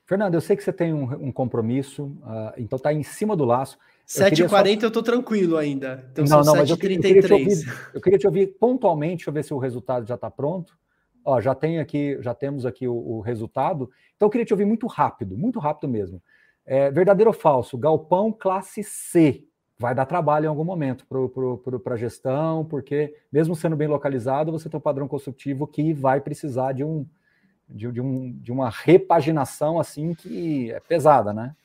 Fernando, 0.06 0.34
eu 0.34 0.40
sei 0.40 0.56
que 0.56 0.64
você 0.64 0.72
tem 0.72 0.92
um, 0.92 1.04
um 1.26 1.32
compromisso, 1.32 2.04
uh, 2.04 2.52
então 2.56 2.76
está 2.76 2.92
em 2.92 3.02
cima 3.02 3.36
do 3.36 3.44
laço. 3.44 3.78
7h40 4.08 4.82
eu 4.82 4.88
estou 4.88 5.02
tranquilo 5.02 5.56
ainda. 5.56 6.04
Então 6.10 6.24
não, 6.24 6.42
não, 6.42 6.56
mas 6.56 6.68
eu, 6.68 6.74
eu, 6.74 6.78
queria 6.80 6.98
ouvir, 6.98 7.90
eu 7.94 8.00
queria 8.00 8.18
te 8.18 8.26
ouvir 8.26 8.46
pontualmente, 8.58 9.18
deixa 9.18 9.30
eu 9.30 9.34
ver 9.34 9.44
se 9.44 9.54
o 9.54 9.58
resultado 9.58 10.06
já 10.06 10.16
está 10.16 10.28
pronto. 10.28 10.76
Ó, 11.24 11.40
já 11.40 11.54
tem 11.54 11.78
aqui, 11.78 12.18
já 12.20 12.34
temos 12.34 12.66
aqui 12.66 12.88
o, 12.88 12.94
o, 12.94 13.20
resultado. 13.20 13.88
Então 14.16 14.26
eu 14.26 14.30
queria 14.30 14.44
te 14.44 14.52
ouvir 14.52 14.64
muito 14.64 14.86
rápido, 14.86 15.36
muito 15.38 15.60
rápido 15.60 15.88
mesmo. 15.88 16.20
É, 16.66 16.90
verdadeiro 16.90 17.30
ou 17.30 17.34
falso? 17.34 17.78
Galpão 17.78 18.32
classe 18.32 18.82
C 18.82 19.44
vai 19.80 19.94
dar 19.94 20.04
trabalho 20.04 20.44
em 20.44 20.48
algum 20.48 20.62
momento 20.62 21.06
para 21.82 21.94
a 21.94 21.96
gestão, 21.96 22.66
porque 22.66 23.14
mesmo 23.32 23.56
sendo 23.56 23.74
bem 23.74 23.88
localizado, 23.88 24.52
você 24.52 24.68
tem 24.68 24.76
um 24.76 24.82
padrão 24.82 25.08
construtivo 25.08 25.66
que 25.66 25.94
vai 25.94 26.20
precisar 26.20 26.72
de, 26.72 26.84
um, 26.84 27.06
de, 27.66 27.90
de, 27.90 27.98
um, 27.98 28.30
de 28.30 28.52
uma 28.52 28.68
repaginação 28.68 29.80
assim 29.80 30.12
que 30.12 30.70
é 30.70 30.78
pesada, 30.80 31.32
né? 31.32 31.56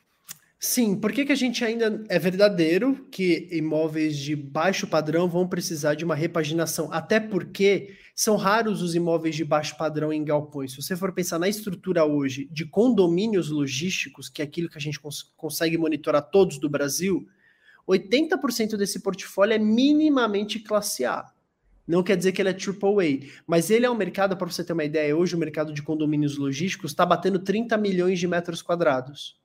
Sim, 0.57 0.95
por 0.95 1.11
que, 1.11 1.25
que 1.25 1.33
a 1.33 1.35
gente 1.35 1.65
ainda 1.65 2.05
é 2.07 2.17
verdadeiro 2.17 3.05
que 3.11 3.49
imóveis 3.51 4.15
de 4.15 4.33
baixo 4.33 4.87
padrão 4.87 5.27
vão 5.27 5.45
precisar 5.45 5.93
de 5.95 6.05
uma 6.05 6.15
repaginação? 6.15 6.87
Até 6.93 7.19
porque 7.19 7.97
são 8.15 8.37
raros 8.37 8.81
os 8.81 8.95
imóveis 8.95 9.35
de 9.35 9.43
baixo 9.43 9.77
padrão 9.77 10.13
em 10.13 10.23
galpões. 10.23 10.71
Se 10.71 10.81
você 10.81 10.95
for 10.95 11.11
pensar 11.11 11.37
na 11.37 11.49
estrutura 11.49 12.05
hoje 12.05 12.47
de 12.49 12.63
condomínios 12.63 13.49
logísticos, 13.49 14.29
que 14.29 14.41
é 14.41 14.45
aquilo 14.45 14.69
que 14.69 14.77
a 14.77 14.81
gente 14.81 15.01
cons 15.01 15.33
consegue 15.35 15.77
monitorar 15.77 16.21
todos 16.21 16.57
do 16.57 16.69
Brasil, 16.69 17.27
80% 17.87 18.75
desse 18.77 18.99
portfólio 18.99 19.53
é 19.53 19.59
minimamente 19.59 20.59
classe 20.59 21.05
A. 21.05 21.25
Não 21.87 22.01
quer 22.01 22.17
dizer 22.17 22.31
que 22.31 22.41
ele 22.41 22.49
é 22.49 22.53
AAA, 22.53 23.29
mas 23.45 23.69
ele 23.69 23.85
é 23.85 23.89
um 23.89 23.95
mercado, 23.95 24.35
para 24.35 24.47
você 24.47 24.63
ter 24.63 24.73
uma 24.73 24.83
ideia, 24.83 25.15
hoje 25.15 25.35
o 25.35 25.37
mercado 25.39 25.71
de 25.71 25.83
condomínios 25.83 26.35
logísticos 26.37 26.91
está 26.91 27.05
batendo 27.05 27.37
30 27.37 27.77
milhões 27.77 28.19
de 28.19 28.27
metros 28.27 28.61
quadrados. 28.61 29.39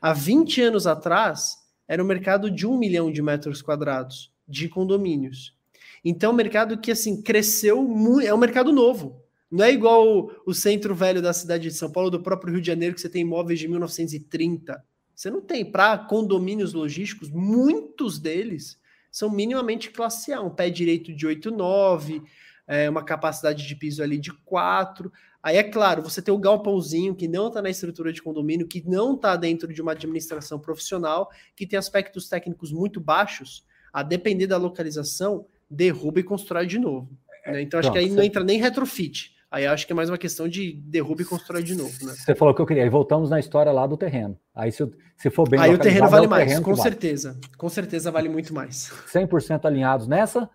Há 0.00 0.12
20 0.12 0.60
anos 0.60 0.86
atrás, 0.86 1.56
era 1.86 2.02
um 2.02 2.06
mercado 2.06 2.50
de 2.50 2.66
1 2.66 2.78
milhão 2.78 3.10
de 3.10 3.22
metros 3.22 3.62
quadrados 3.62 4.30
de 4.46 4.68
condomínios. 4.68 5.56
Então, 6.04 6.30
é 6.30 6.32
um 6.34 6.36
mercado 6.36 6.78
que 6.78 6.90
assim 6.90 7.22
cresceu 7.22 7.82
muito, 7.82 8.26
é 8.26 8.32
um 8.32 8.38
mercado 8.38 8.70
novo. 8.70 9.22
Não 9.50 9.64
é 9.64 9.72
igual 9.72 10.06
o, 10.06 10.30
o 10.46 10.54
centro 10.54 10.94
velho 10.94 11.22
da 11.22 11.32
cidade 11.32 11.64
de 11.64 11.74
São 11.74 11.90
Paulo, 11.90 12.10
do 12.10 12.22
próprio 12.22 12.52
Rio 12.52 12.60
de 12.60 12.66
Janeiro, 12.66 12.94
que 12.94 13.00
você 13.00 13.08
tem 13.08 13.22
imóveis 13.22 13.58
de 13.58 13.66
1930. 13.66 14.84
Você 15.18 15.32
não 15.32 15.40
tem. 15.40 15.64
Para 15.64 15.98
condomínios 15.98 16.72
logísticos, 16.72 17.28
muitos 17.28 18.20
deles 18.20 18.80
são 19.10 19.28
minimamente 19.28 19.90
classe 19.90 20.32
A, 20.32 20.40
um 20.40 20.48
pé 20.48 20.70
direito 20.70 21.12
de 21.12 21.26
8,9, 21.26 22.22
é, 22.68 22.88
uma 22.88 23.02
capacidade 23.02 23.66
de 23.66 23.74
piso 23.74 24.00
ali 24.00 24.16
de 24.16 24.32
4. 24.32 25.12
Aí 25.42 25.56
é 25.56 25.64
claro, 25.64 26.02
você 26.02 26.22
tem 26.22 26.32
o 26.32 26.38
galpãozinho 26.38 27.16
que 27.16 27.26
não 27.26 27.48
está 27.48 27.60
na 27.60 27.68
estrutura 27.68 28.12
de 28.12 28.22
condomínio, 28.22 28.68
que 28.68 28.88
não 28.88 29.16
está 29.16 29.34
dentro 29.34 29.74
de 29.74 29.82
uma 29.82 29.90
administração 29.90 30.56
profissional, 30.56 31.28
que 31.56 31.66
tem 31.66 31.76
aspectos 31.76 32.28
técnicos 32.28 32.70
muito 32.70 33.00
baixos, 33.00 33.66
a 33.92 34.04
depender 34.04 34.46
da 34.46 34.56
localização, 34.56 35.46
derruba 35.68 36.20
e 36.20 36.22
constrói 36.22 36.64
de 36.64 36.78
novo. 36.78 37.10
Né? 37.44 37.62
Então 37.62 37.80
acho 37.80 37.88
não, 37.88 37.92
que 37.94 37.98
aí 37.98 38.08
não 38.08 38.22
entra 38.22 38.44
nem 38.44 38.60
retrofit. 38.60 39.36
Aí 39.50 39.66
acho 39.66 39.86
que 39.86 39.92
é 39.92 39.96
mais 39.96 40.10
uma 40.10 40.18
questão 40.18 40.46
de 40.46 40.74
derruba 40.74 41.22
e 41.22 41.24
constrói 41.24 41.62
de 41.62 41.74
novo, 41.74 42.04
né? 42.04 42.12
Você 42.12 42.34
falou 42.34 42.54
que 42.54 42.60
eu 42.60 42.66
queria. 42.66 42.82
Aí 42.82 42.90
voltamos 42.90 43.30
na 43.30 43.40
história 43.40 43.72
lá 43.72 43.86
do 43.86 43.96
terreno. 43.96 44.38
Aí 44.54 44.70
se, 44.70 44.86
se 45.16 45.30
for 45.30 45.48
bem 45.48 45.58
Aí 45.58 45.74
o 45.74 45.78
terreno 45.78 46.08
vale 46.08 46.24
é 46.24 46.26
o 46.26 46.30
mais, 46.30 46.44
terreno 46.44 46.62
com 46.62 46.76
certeza. 46.76 47.32
Vale. 47.32 47.56
Com 47.56 47.68
certeza 47.70 48.10
vale 48.10 48.28
muito 48.28 48.52
mais. 48.52 48.92
100% 49.10 49.64
alinhados 49.64 50.06
nessa. 50.06 50.50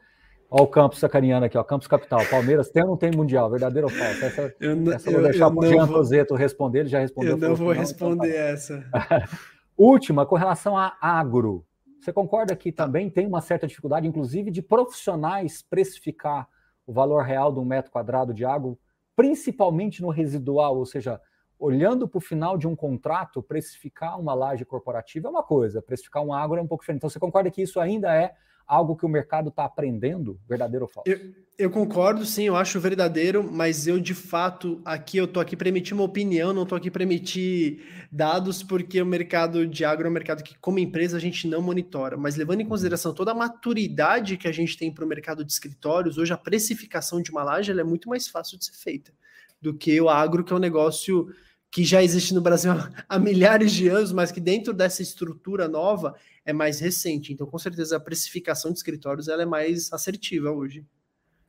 Ó 0.48 0.62
o 0.62 0.68
Campos 0.68 1.00
sacaneando 1.00 1.48
aqui, 1.48 1.58
ó. 1.58 1.64
Campos 1.64 1.88
Capital. 1.88 2.24
Palmeiras 2.30 2.70
tem 2.70 2.84
ou 2.84 2.90
não 2.90 2.98
tem 2.98 3.10
Mundial? 3.10 3.50
Verdadeiro 3.50 3.88
ou 3.88 3.94
falso? 3.94 4.26
Essa, 4.26 4.56
eu 4.60 4.76
não, 4.76 4.94
essa 4.94 5.10
eu 5.10 5.14
vou 5.14 5.24
deixar 5.24 5.50
para 5.50 5.60
o 5.60 5.66
Jean 5.66 5.86
Roseto 5.86 6.36
responder. 6.36 6.82
Ele 6.82 6.90
já 6.90 7.00
respondeu. 7.00 7.32
Eu 7.32 7.38
não 7.38 7.56
vou 7.56 7.72
responder 7.72 8.28
então 8.28 8.92
tá. 8.92 9.08
essa. 9.08 9.30
Última, 9.76 10.24
com 10.24 10.36
relação 10.36 10.78
a 10.78 10.96
agro. 11.02 11.66
Você 12.00 12.14
concorda 12.14 12.56
que 12.56 12.72
também 12.72 13.10
tem 13.10 13.26
uma 13.26 13.42
certa 13.42 13.66
dificuldade, 13.66 14.06
inclusive, 14.06 14.52
de 14.52 14.62
profissionais 14.62 15.64
precificar 15.68 16.48
o 16.86 16.94
valor 16.94 17.24
real 17.24 17.52
de 17.52 17.60
um 17.60 17.66
metro 17.66 17.90
quadrado 17.90 18.34
de 18.34 18.46
agro 18.46 18.78
principalmente 19.16 20.02
no 20.02 20.10
residual, 20.10 20.78
ou 20.78 20.86
seja, 20.86 21.22
olhando 21.60 22.08
para 22.08 22.18
o 22.18 22.22
final 22.22 22.58
de 22.58 22.68
um 22.68 22.76
contrato, 22.76 23.42
precificar 23.42 24.20
uma 24.20 24.34
laje 24.34 24.66
corporativa 24.66 25.28
é 25.28 25.32
uma 25.32 25.44
coisa, 25.44 25.82
precificar 25.82 26.24
um 26.24 26.34
agro 26.34 26.58
é 26.58 26.62
um 26.62 26.68
pouco 26.68 26.84
diferente. 26.84 27.00
Então, 27.00 27.10
você 27.10 27.20
concorda 27.20 27.50
que 27.50 27.62
isso 27.62 27.80
ainda 27.80 28.14
é 28.14 28.34
algo 28.68 28.96
que 28.96 29.06
o 29.06 29.10
mercado 29.10 29.50
está 29.50 29.66
aprendendo, 29.66 30.40
verdadeiro 30.48 30.86
ou 30.86 30.90
falso? 30.90 31.10
Eu, 31.10 31.34
eu, 31.58 31.70
concordo, 31.70 32.26
sim, 32.26 32.44
eu 32.44 32.56
acho 32.56 32.80
verdadeiro, 32.80 33.44
mas 33.52 33.88
eu 33.88 34.00
de 34.00 34.14
fato 34.14 34.82
aqui 34.84 35.18
eu 35.18 35.28
tô 35.28 35.40
aqui 35.40 35.56
para 35.56 35.70
emitir 35.70 35.94
uma 35.94 36.04
opinião, 36.04 36.54
não 36.54 36.66
tô 36.66 36.76
aqui 36.76 36.90
para 36.90 37.04
emitir 37.04 37.80
dados, 38.12 38.64
porque 38.64 39.02
o 39.02 39.06
mercado 39.06 39.68
de 39.68 39.86
agro 39.86 40.08
é 40.08 40.10
um 40.10 40.14
mercado 40.14 40.44
que, 40.44 40.58
como 40.60 40.80
empresa, 40.80 41.18
a 41.18 41.20
gente 41.20 41.48
não 41.48 41.62
monitora. 41.62 42.18
Mas 42.18 42.36
levando 42.36 42.62
em 42.62 42.66
consideração 42.66 43.14
toda 43.14 43.32
a 43.32 43.36
maturidade 43.36 44.38
que 44.38 44.48
a 44.48 44.52
gente 44.52 44.78
tem 44.78 44.92
para 44.92 45.06
o 45.06 45.08
mercado 45.08 45.44
de 45.44 45.52
escritórios, 45.52 46.18
hoje 46.18 46.34
a 46.34 46.38
precificação 46.38 47.22
de 47.22 47.32
uma 47.32 47.44
laje 47.44 47.72
é 47.72 47.84
muito 47.84 48.10
mais 48.10 48.28
fácil 48.28 48.58
de 48.58 48.66
ser 48.66 48.74
feita 48.74 49.14
do 49.62 49.74
que 49.74 50.00
o 50.02 50.10
agro, 50.10 50.44
que 50.44 50.52
é 50.52 50.56
um 50.56 50.60
negócio 50.60 51.30
que 51.74 51.84
já 51.84 52.04
existe 52.04 52.36
no 52.36 52.40
Brasil 52.40 52.72
há 53.10 53.18
milhares 53.18 53.72
de 53.72 53.88
anos, 53.88 54.14
mas 54.14 54.32
que 54.32 54.40
dentro 54.40 54.76
dessa 54.76 55.02
estrutura 55.02 55.68
nova 55.68 56.14
é 56.46 56.54
mais 56.54 56.80
recente. 56.80 57.34
Então, 57.34 57.48
com 57.48 57.58
certeza, 57.58 57.98
a 57.98 58.00
precificação 58.00 58.72
de 58.72 58.78
escritórios 58.78 59.28
ela 59.28 59.42
é 59.42 59.46
mais 59.46 59.92
assertiva 59.92 60.52
hoje. 60.52 60.86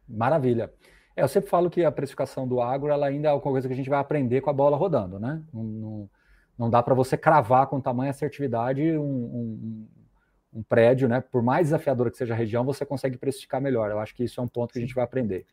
Maravilha. 0.08 0.72
É, 1.14 1.22
eu 1.22 1.28
sempre 1.28 1.50
falo 1.50 1.68
que 1.68 1.84
a 1.84 1.92
precificação 1.92 2.48
do 2.48 2.62
agro 2.62 2.90
ela 2.90 3.06
ainda 3.06 3.28
é 3.28 3.32
uma 3.32 3.40
coisa 3.40 3.68
que 3.68 3.74
a 3.74 3.76
gente 3.76 3.90
vai 3.90 3.98
aprender 3.98 4.40
com 4.40 4.48
a 4.48 4.54
bola 4.54 4.78
rodando, 4.78 5.20
né? 5.20 5.42
Não, 5.52 5.62
não, 5.62 6.10
não 6.58 6.70
dá 6.70 6.82
para 6.82 6.94
você 6.94 7.18
cravar 7.18 7.66
com 7.66 7.78
tamanha 7.78 8.10
assertividade 8.10 8.80
um, 8.96 9.02
um, 9.04 9.88
um, 10.54 10.62
prédio, 10.62 11.06
né? 11.06 11.20
Por 11.20 11.42
mais 11.42 11.66
desafiadora 11.66 12.10
que 12.10 12.16
seja 12.16 12.32
a 12.32 12.36
região, 12.36 12.64
você 12.64 12.86
consegue 12.86 13.18
precificar 13.18 13.60
melhor. 13.60 13.90
Eu 13.90 13.98
acho 13.98 14.14
que 14.14 14.24
isso 14.24 14.40
é 14.40 14.42
um 14.42 14.48
ponto 14.48 14.72
que 14.72 14.78
a 14.78 14.82
gente 14.82 14.94
vai 14.94 15.04
aprender. 15.04 15.44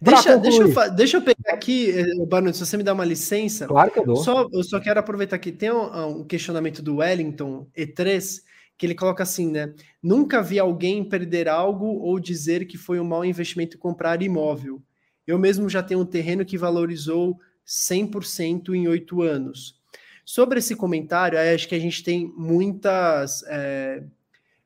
Deixa, 0.00 0.36
deixa, 0.36 0.62
eu, 0.62 0.94
deixa 0.94 1.16
eu 1.16 1.22
pegar 1.22 1.54
aqui, 1.54 1.90
eh, 1.90 2.26
Barnum, 2.26 2.52
se 2.52 2.64
você 2.64 2.76
me 2.76 2.82
dá 2.82 2.92
uma 2.92 3.04
licença. 3.04 3.66
Claro 3.66 3.90
que 3.90 3.98
eu 3.98 4.04
dou. 4.04 4.16
Só, 4.16 4.48
eu 4.52 4.62
só 4.62 4.80
quero 4.80 5.00
aproveitar 5.00 5.38
que 5.38 5.50
tem 5.50 5.70
um, 5.70 6.20
um, 6.20 6.24
questionamento 6.24 6.82
do 6.82 6.96
Wellington 6.96 7.66
E3, 7.76 8.42
que 8.76 8.84
ele 8.86 8.94
coloca 8.94 9.22
assim, 9.22 9.50
né? 9.50 9.72
Nunca 10.02 10.42
vi 10.42 10.58
alguém 10.58 11.04
perder 11.04 11.48
algo 11.48 11.86
ou 11.86 12.18
dizer 12.20 12.66
que 12.66 12.76
foi 12.76 13.00
um 13.00 13.04
mau 13.04 13.24
investimento 13.24 13.78
comprar 13.78 14.20
imóvel. 14.20 14.82
Eu 15.26 15.38
mesmo 15.38 15.68
já 15.68 15.82
tenho 15.82 16.00
um 16.00 16.06
terreno 16.06 16.44
que 16.44 16.58
valorizou 16.58 17.38
100% 17.66 18.74
em 18.74 18.86
oito 18.88 19.22
anos. 19.22 19.80
Sobre 20.24 20.58
esse 20.58 20.74
comentário, 20.74 21.38
acho 21.38 21.68
que 21.68 21.74
a 21.74 21.78
gente 21.78 22.02
tem 22.02 22.32
muitas. 22.36 23.42
É, 23.46 24.02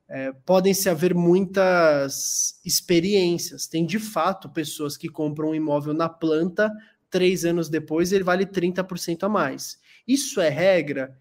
é, 0.08 0.32
podem 0.46 0.72
se 0.72 0.88
haver 0.88 1.14
muitas 1.14 2.58
experiências. 2.64 3.66
Tem 3.66 3.84
de 3.84 3.98
fato 3.98 4.48
pessoas 4.48 4.96
que 4.96 5.08
compram 5.08 5.50
um 5.50 5.54
imóvel 5.54 5.92
na 5.92 6.08
planta, 6.08 6.72
três 7.10 7.44
anos 7.44 7.68
depois 7.68 8.12
ele 8.12 8.24
vale 8.24 8.46
30% 8.46 9.24
a 9.24 9.28
mais. 9.28 9.78
Isso 10.06 10.40
é 10.40 10.48
regra? 10.48 11.16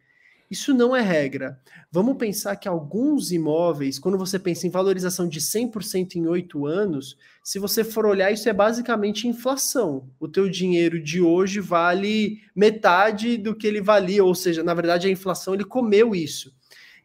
Isso 0.49 0.73
não 0.73 0.95
é 0.95 1.01
regra. 1.01 1.59
Vamos 1.91 2.15
pensar 2.15 2.55
que 2.55 2.69
alguns 2.69 3.33
imóveis, 3.33 3.99
quando 3.99 4.17
você 4.17 4.39
pensa 4.39 4.65
em 4.65 4.69
valorização 4.69 5.27
de 5.27 5.41
100% 5.41 6.15
em 6.15 6.25
oito 6.25 6.65
anos, 6.65 7.17
se 7.43 7.59
você 7.59 7.83
for 7.83 8.05
olhar, 8.05 8.31
isso 8.31 8.47
é 8.47 8.53
basicamente 8.53 9.27
inflação. 9.27 10.09
O 10.17 10.25
teu 10.25 10.49
dinheiro 10.49 11.03
de 11.03 11.19
hoje 11.21 11.59
vale 11.59 12.39
metade 12.55 13.35
do 13.35 13.53
que 13.53 13.67
ele 13.67 13.81
valia, 13.81 14.23
ou 14.23 14.33
seja, 14.33 14.63
na 14.63 14.73
verdade 14.73 15.07
a 15.07 15.11
inflação 15.11 15.53
ele 15.53 15.65
comeu 15.65 16.15
isso. 16.15 16.55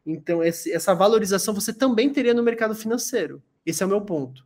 Então, 0.04 0.42
esse, 0.42 0.72
essa 0.72 0.94
valorização 0.94 1.54
você 1.54 1.72
também 1.72 2.10
teria 2.10 2.34
no 2.34 2.42
mercado 2.42 2.74
financeiro. 2.74 3.42
Esse 3.64 3.82
é 3.82 3.86
o 3.86 3.88
meu 3.88 4.00
ponto. 4.00 4.44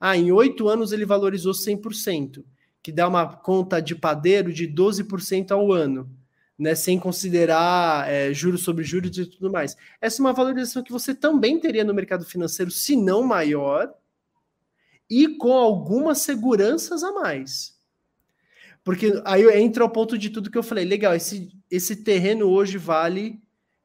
Ah, 0.00 0.16
em 0.16 0.32
oito 0.32 0.68
anos 0.68 0.90
ele 0.90 1.06
valorizou 1.06 1.52
100%, 1.52 2.44
que 2.82 2.90
dá 2.90 3.06
uma 3.06 3.36
conta 3.36 3.80
de 3.80 3.94
padeiro 3.94 4.52
de 4.52 4.66
12% 4.66 5.52
ao 5.52 5.72
ano, 5.72 6.10
né, 6.58 6.74
sem 6.74 6.98
considerar 6.98 8.10
é, 8.10 8.32
juros 8.34 8.62
sobre 8.62 8.82
juros 8.82 9.16
e 9.16 9.26
tudo 9.26 9.50
mais. 9.50 9.76
Essa 10.00 10.20
é 10.20 10.24
uma 10.24 10.32
valorização 10.32 10.82
que 10.82 10.90
você 10.90 11.14
também 11.14 11.60
teria 11.60 11.84
no 11.84 11.94
mercado 11.94 12.24
financeiro, 12.24 12.70
se 12.70 12.96
não 12.96 13.22
maior, 13.22 13.94
e 15.08 15.36
com 15.36 15.52
algumas 15.52 16.18
seguranças 16.18 17.02
a 17.02 17.12
mais. 17.12 17.76
Porque 18.84 19.20
aí 19.24 19.44
entra 19.60 19.84
o 19.84 19.90
ponto 19.90 20.16
de 20.16 20.30
tudo 20.30 20.50
que 20.50 20.58
eu 20.58 20.62
falei. 20.62 20.84
Legal, 20.84 21.14
esse, 21.14 21.50
esse 21.70 21.96
terreno 21.96 22.48
hoje 22.48 22.78
vale 22.78 23.41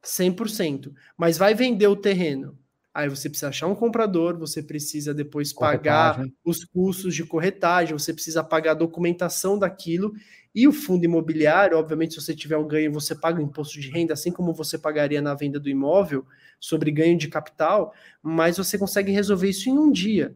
100%, 0.08 0.94
mas 1.18 1.38
vai 1.38 1.54
vender 1.54 1.88
o 1.88 1.96
terreno. 1.96 2.58
Aí 2.94 3.08
você 3.08 3.30
precisa 3.30 3.50
achar 3.50 3.68
um 3.68 3.76
comprador, 3.76 4.38
você 4.40 4.64
precisa 4.64 5.14
depois 5.14 5.54
pagar 5.54 6.26
os 6.44 6.64
custos 6.66 7.14
de 7.14 7.24
corretagem, 7.24 7.94
você 7.94 8.12
precisa 8.12 8.44
pagar 8.44 8.72
a 8.72 8.76
documentação 8.76 9.60
daquilo 9.60 10.14
e 10.58 10.68
o 10.68 10.74
fundo 10.74 11.06
imobiliário, 11.06 11.78
obviamente, 11.78 12.16
se 12.16 12.22
você 12.22 12.36
tiver 12.36 12.58
um 12.58 12.68
ganho, 12.68 12.92
você 12.92 13.14
paga 13.14 13.40
o 13.40 13.44
imposto 13.44 13.80
de 13.80 13.92
renda, 13.92 14.14
assim 14.14 14.32
como 14.32 14.52
você 14.52 14.76
pagaria 14.76 15.22
na 15.22 15.36
venda 15.36 15.60
do 15.60 15.70
imóvel 15.70 16.26
sobre 16.60 16.90
ganho 16.90 17.16
de 17.16 17.28
capital, 17.28 17.94
mas 18.24 18.58
você 18.58 18.76
consegue 18.76 19.12
resolver 19.12 19.50
isso 19.50 19.70
em 19.70 19.78
um 19.78 19.92
dia. 19.92 20.36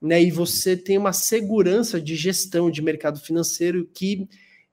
Né? 0.00 0.22
E 0.22 0.30
você 0.30 0.76
tem 0.76 0.96
uma 0.96 1.12
segurança 1.12 2.00
de 2.00 2.14
gestão 2.14 2.70
de 2.70 2.80
mercado 2.80 3.18
financeiro 3.18 3.90
que 3.92 4.28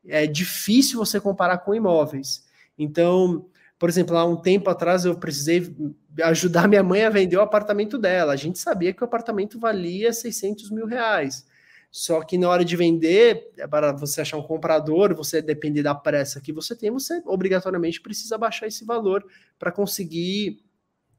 é 0.05 0.27
difícil 0.27 0.99
você 0.99 1.19
comparar 1.19 1.57
com 1.57 1.73
imóveis. 1.73 2.45
Então, 2.77 3.47
por 3.83 3.89
exemplo, 3.89 4.15
há 4.15 4.23
um 4.23 4.37
tempo 4.37 4.69
atrás 4.69 5.03
eu 5.03 5.13
precisei 5.13 5.75
ajudar 6.23 6.69
minha 6.69 6.81
mãe 6.81 7.03
a 7.03 7.09
vender 7.09 7.35
o 7.35 7.41
apartamento 7.41 7.97
dela. 7.97 8.31
A 8.31 8.37
gente 8.37 8.57
sabia 8.57 8.93
que 8.93 9.01
o 9.01 9.03
apartamento 9.03 9.59
valia 9.59 10.13
600 10.13 10.71
mil 10.71 10.85
reais. 10.85 11.45
Só 11.91 12.21
que 12.21 12.37
na 12.37 12.47
hora 12.47 12.63
de 12.63 12.77
vender, 12.77 13.51
é 13.57 13.67
para 13.67 13.91
você 13.91 14.21
achar 14.21 14.37
um 14.37 14.41
comprador, 14.41 15.13
você 15.13 15.41
depender 15.41 15.83
da 15.83 15.93
pressa 15.93 16.39
que 16.39 16.53
você 16.53 16.77
tem, 16.77 16.91
você 16.91 17.21
obrigatoriamente 17.25 17.99
precisa 17.99 18.37
baixar 18.37 18.67
esse 18.67 18.85
valor 18.85 19.21
para 19.59 19.69
conseguir 19.69 20.63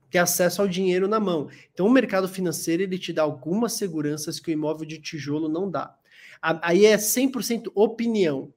ter 0.09 0.21
acesso 0.21 0.63
ao 0.63 0.67
dinheiro 0.67 1.07
na 1.07 1.21
mão. 1.21 1.51
Então, 1.71 1.85
o 1.85 1.93
mercado 1.93 2.27
financeiro 2.27 2.83
ele 2.83 2.99
te 2.99 3.13
dá 3.13 3.25
algumas 3.25 3.75
seguranças 3.75 4.41
que 4.41 4.51
o 4.51 4.53
imóvel 4.53 4.87
de 4.87 4.99
tijolo 5.03 5.51
não 5.51 5.71
dá. 5.71 5.95
Aí 6.41 6.87
é 6.87 6.97
100% 6.97 7.71
opinião. 7.75 8.55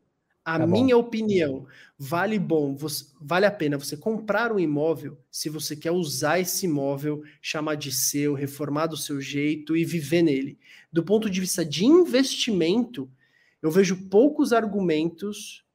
A 0.48 0.56
é 0.56 0.66
minha 0.66 0.96
opinião, 0.96 1.68
vale 2.00 2.40
bom, 2.40 2.74
você, 2.74 3.04
vale 3.20 3.46
a 3.46 3.52
pena 3.52 3.78
você 3.78 3.98
comprar 3.98 4.50
um 4.50 4.58
imóvel 4.58 5.18
se 5.30 5.50
você 5.50 5.76
quer 5.76 5.92
usar 5.92 6.40
esse 6.40 6.66
imóvel, 6.66 7.22
chamar 7.42 7.76
de 7.76 7.92
seu, 7.92 8.34
reformar 8.34 8.88
do 8.88 8.96
seu 8.96 9.20
jeito 9.20 9.76
e 9.76 9.84
viver 9.84 10.22
nele. 10.22 10.58
Do 10.90 11.04
ponto 11.04 11.30
de 11.30 11.42
vista 11.42 11.66
de 11.66 11.86
investimento, 11.86 13.12
eu 13.62 13.70
vejo 13.70 14.08
poucos 14.08 14.54
argumentos 14.54 15.66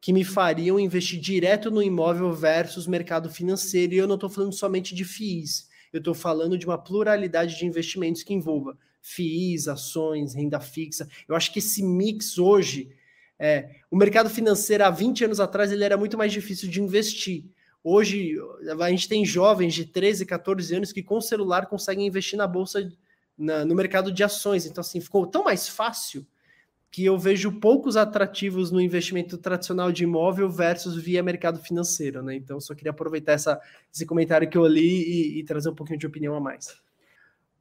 que 0.00 0.14
me 0.14 0.24
fariam 0.24 0.80
investir 0.80 1.20
direto 1.20 1.70
no 1.70 1.82
imóvel 1.82 2.32
versus 2.32 2.86
mercado 2.86 3.28
financeiro. 3.28 3.92
E 3.92 3.98
eu 3.98 4.08
não 4.08 4.14
estou 4.14 4.30
falando 4.30 4.54
somente 4.54 4.94
de 4.94 5.04
FIIs, 5.04 5.68
eu 5.92 5.98
estou 5.98 6.14
falando 6.14 6.56
de 6.56 6.64
uma 6.64 6.78
pluralidade 6.78 7.58
de 7.58 7.66
investimentos 7.66 8.22
que 8.22 8.32
envolva 8.32 8.78
FIIs, 9.02 9.68
ações, 9.68 10.32
renda 10.32 10.58
fixa. 10.58 11.06
Eu 11.28 11.36
acho 11.36 11.52
que 11.52 11.58
esse 11.58 11.82
mix 11.82 12.38
hoje 12.38 12.96
é, 13.42 13.70
o 13.90 13.96
mercado 13.96 14.30
financeiro 14.30 14.84
há 14.84 14.90
20 14.90 15.24
anos 15.24 15.40
atrás 15.40 15.72
ele 15.72 15.82
era 15.82 15.96
muito 15.96 16.16
mais 16.16 16.32
difícil 16.32 16.70
de 16.70 16.80
investir. 16.80 17.44
Hoje 17.82 18.36
a 18.80 18.88
gente 18.88 19.08
tem 19.08 19.24
jovens 19.24 19.74
de 19.74 19.84
13, 19.84 20.24
14 20.24 20.76
anos 20.76 20.92
que 20.92 21.02
com 21.02 21.20
celular 21.20 21.66
conseguem 21.66 22.06
investir 22.06 22.38
na 22.38 22.46
bolsa, 22.46 22.88
na, 23.36 23.64
no 23.64 23.74
mercado 23.74 24.12
de 24.12 24.22
ações. 24.22 24.64
Então, 24.64 24.80
assim, 24.80 25.00
ficou 25.00 25.26
tão 25.26 25.42
mais 25.42 25.68
fácil 25.68 26.24
que 26.88 27.04
eu 27.04 27.18
vejo 27.18 27.58
poucos 27.58 27.96
atrativos 27.96 28.70
no 28.70 28.80
investimento 28.80 29.36
tradicional 29.36 29.90
de 29.90 30.04
imóvel 30.04 30.48
versus 30.48 30.94
via 30.94 31.20
mercado 31.20 31.58
financeiro, 31.58 32.22
né? 32.22 32.36
Então, 32.36 32.60
só 32.60 32.76
queria 32.76 32.92
aproveitar 32.92 33.32
essa, 33.32 33.60
esse 33.92 34.06
comentário 34.06 34.48
que 34.48 34.56
eu 34.56 34.66
li 34.68 35.02
e, 35.02 35.40
e 35.40 35.44
trazer 35.44 35.68
um 35.68 35.74
pouquinho 35.74 35.98
de 35.98 36.06
opinião 36.06 36.36
a 36.36 36.40
mais. 36.40 36.76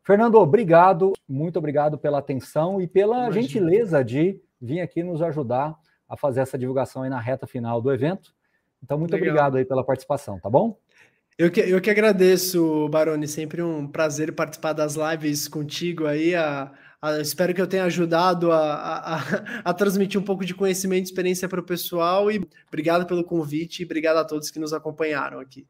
Fernando, 0.04 0.36
obrigado, 0.36 1.14
muito 1.28 1.58
obrigado 1.58 1.98
pela 1.98 2.20
atenção 2.20 2.80
e 2.80 2.86
pela 2.86 3.24
Imagina. 3.24 3.42
gentileza 3.42 4.04
de 4.04 4.40
vir 4.62 4.82
aqui 4.82 5.04
nos 5.04 5.22
ajudar 5.22 5.76
a 6.08 6.16
fazer 6.16 6.42
essa 6.42 6.58
divulgação 6.58 7.04
aí 7.04 7.10
na 7.10 7.20
reta 7.20 7.48
final 7.48 7.82
do 7.82 7.92
evento. 7.92 8.34
Então, 8.84 8.98
muito 8.98 9.14
Legal. 9.14 9.30
obrigado 9.30 9.58
aí 9.58 9.66
pela 9.66 9.84
participação, 9.84 10.40
tá 10.40 10.50
bom? 10.50 10.78
Eu 11.38 11.50
que, 11.50 11.60
eu 11.62 11.80
que 11.82 11.90
agradeço, 11.90 12.88
Baroni, 12.90 13.28
sempre 13.28 13.62
um 13.62 13.88
prazer 13.88 14.34
participar 14.34 14.74
das 14.74 14.96
lives 14.96 15.48
contigo 15.48 16.06
aí. 16.06 16.36
A, 16.36 16.72
a, 17.02 17.20
espero 17.20 17.54
que 17.54 17.62
eu 17.62 17.68
tenha 17.68 17.86
ajudado 17.86 18.52
a, 18.52 19.22
a, 19.64 19.74
transmitir 19.74 20.20
um 20.20 20.24
pouco 20.24 20.46
de 20.46 20.54
conhecimento 20.54 21.06
e 21.06 21.10
experiência 21.10 21.48
para 21.48 21.60
o 21.60 21.64
pessoal. 21.64 22.30
E 22.30 22.46
obrigado 22.68 23.08
pelo 23.08 23.24
convite 23.24 23.82
e 23.82 23.86
obrigado 23.86 24.18
a 24.18 24.26
todos 24.26 24.52
que 24.52 24.60
nos 24.60 24.74
acompanharam 24.74 25.40
aqui. 25.40 25.66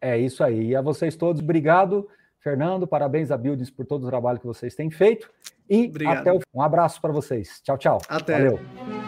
É 0.00 0.16
isso 0.18 0.44
aí. 0.44 0.68
E 0.68 0.76
a 0.76 0.82
vocês 0.82 1.16
todos, 1.16 1.42
obrigado. 1.42 2.06
Fernando, 2.40 2.86
parabéns 2.86 3.30
a 3.30 3.36
Buildings 3.36 3.70
por 3.70 3.86
todo 3.86 4.04
o 4.04 4.08
trabalho 4.08 4.38
que 4.38 4.46
vocês 4.46 4.74
têm 4.74 4.90
feito. 4.90 5.28
E 5.68 5.86
Obrigado. 5.86 6.18
até 6.18 6.32
o... 6.32 6.40
um 6.54 6.62
abraço 6.62 7.00
para 7.00 7.12
vocês. 7.12 7.60
Tchau, 7.62 7.76
tchau. 7.78 7.98
Até. 8.08 8.38
Valeu. 8.38 9.07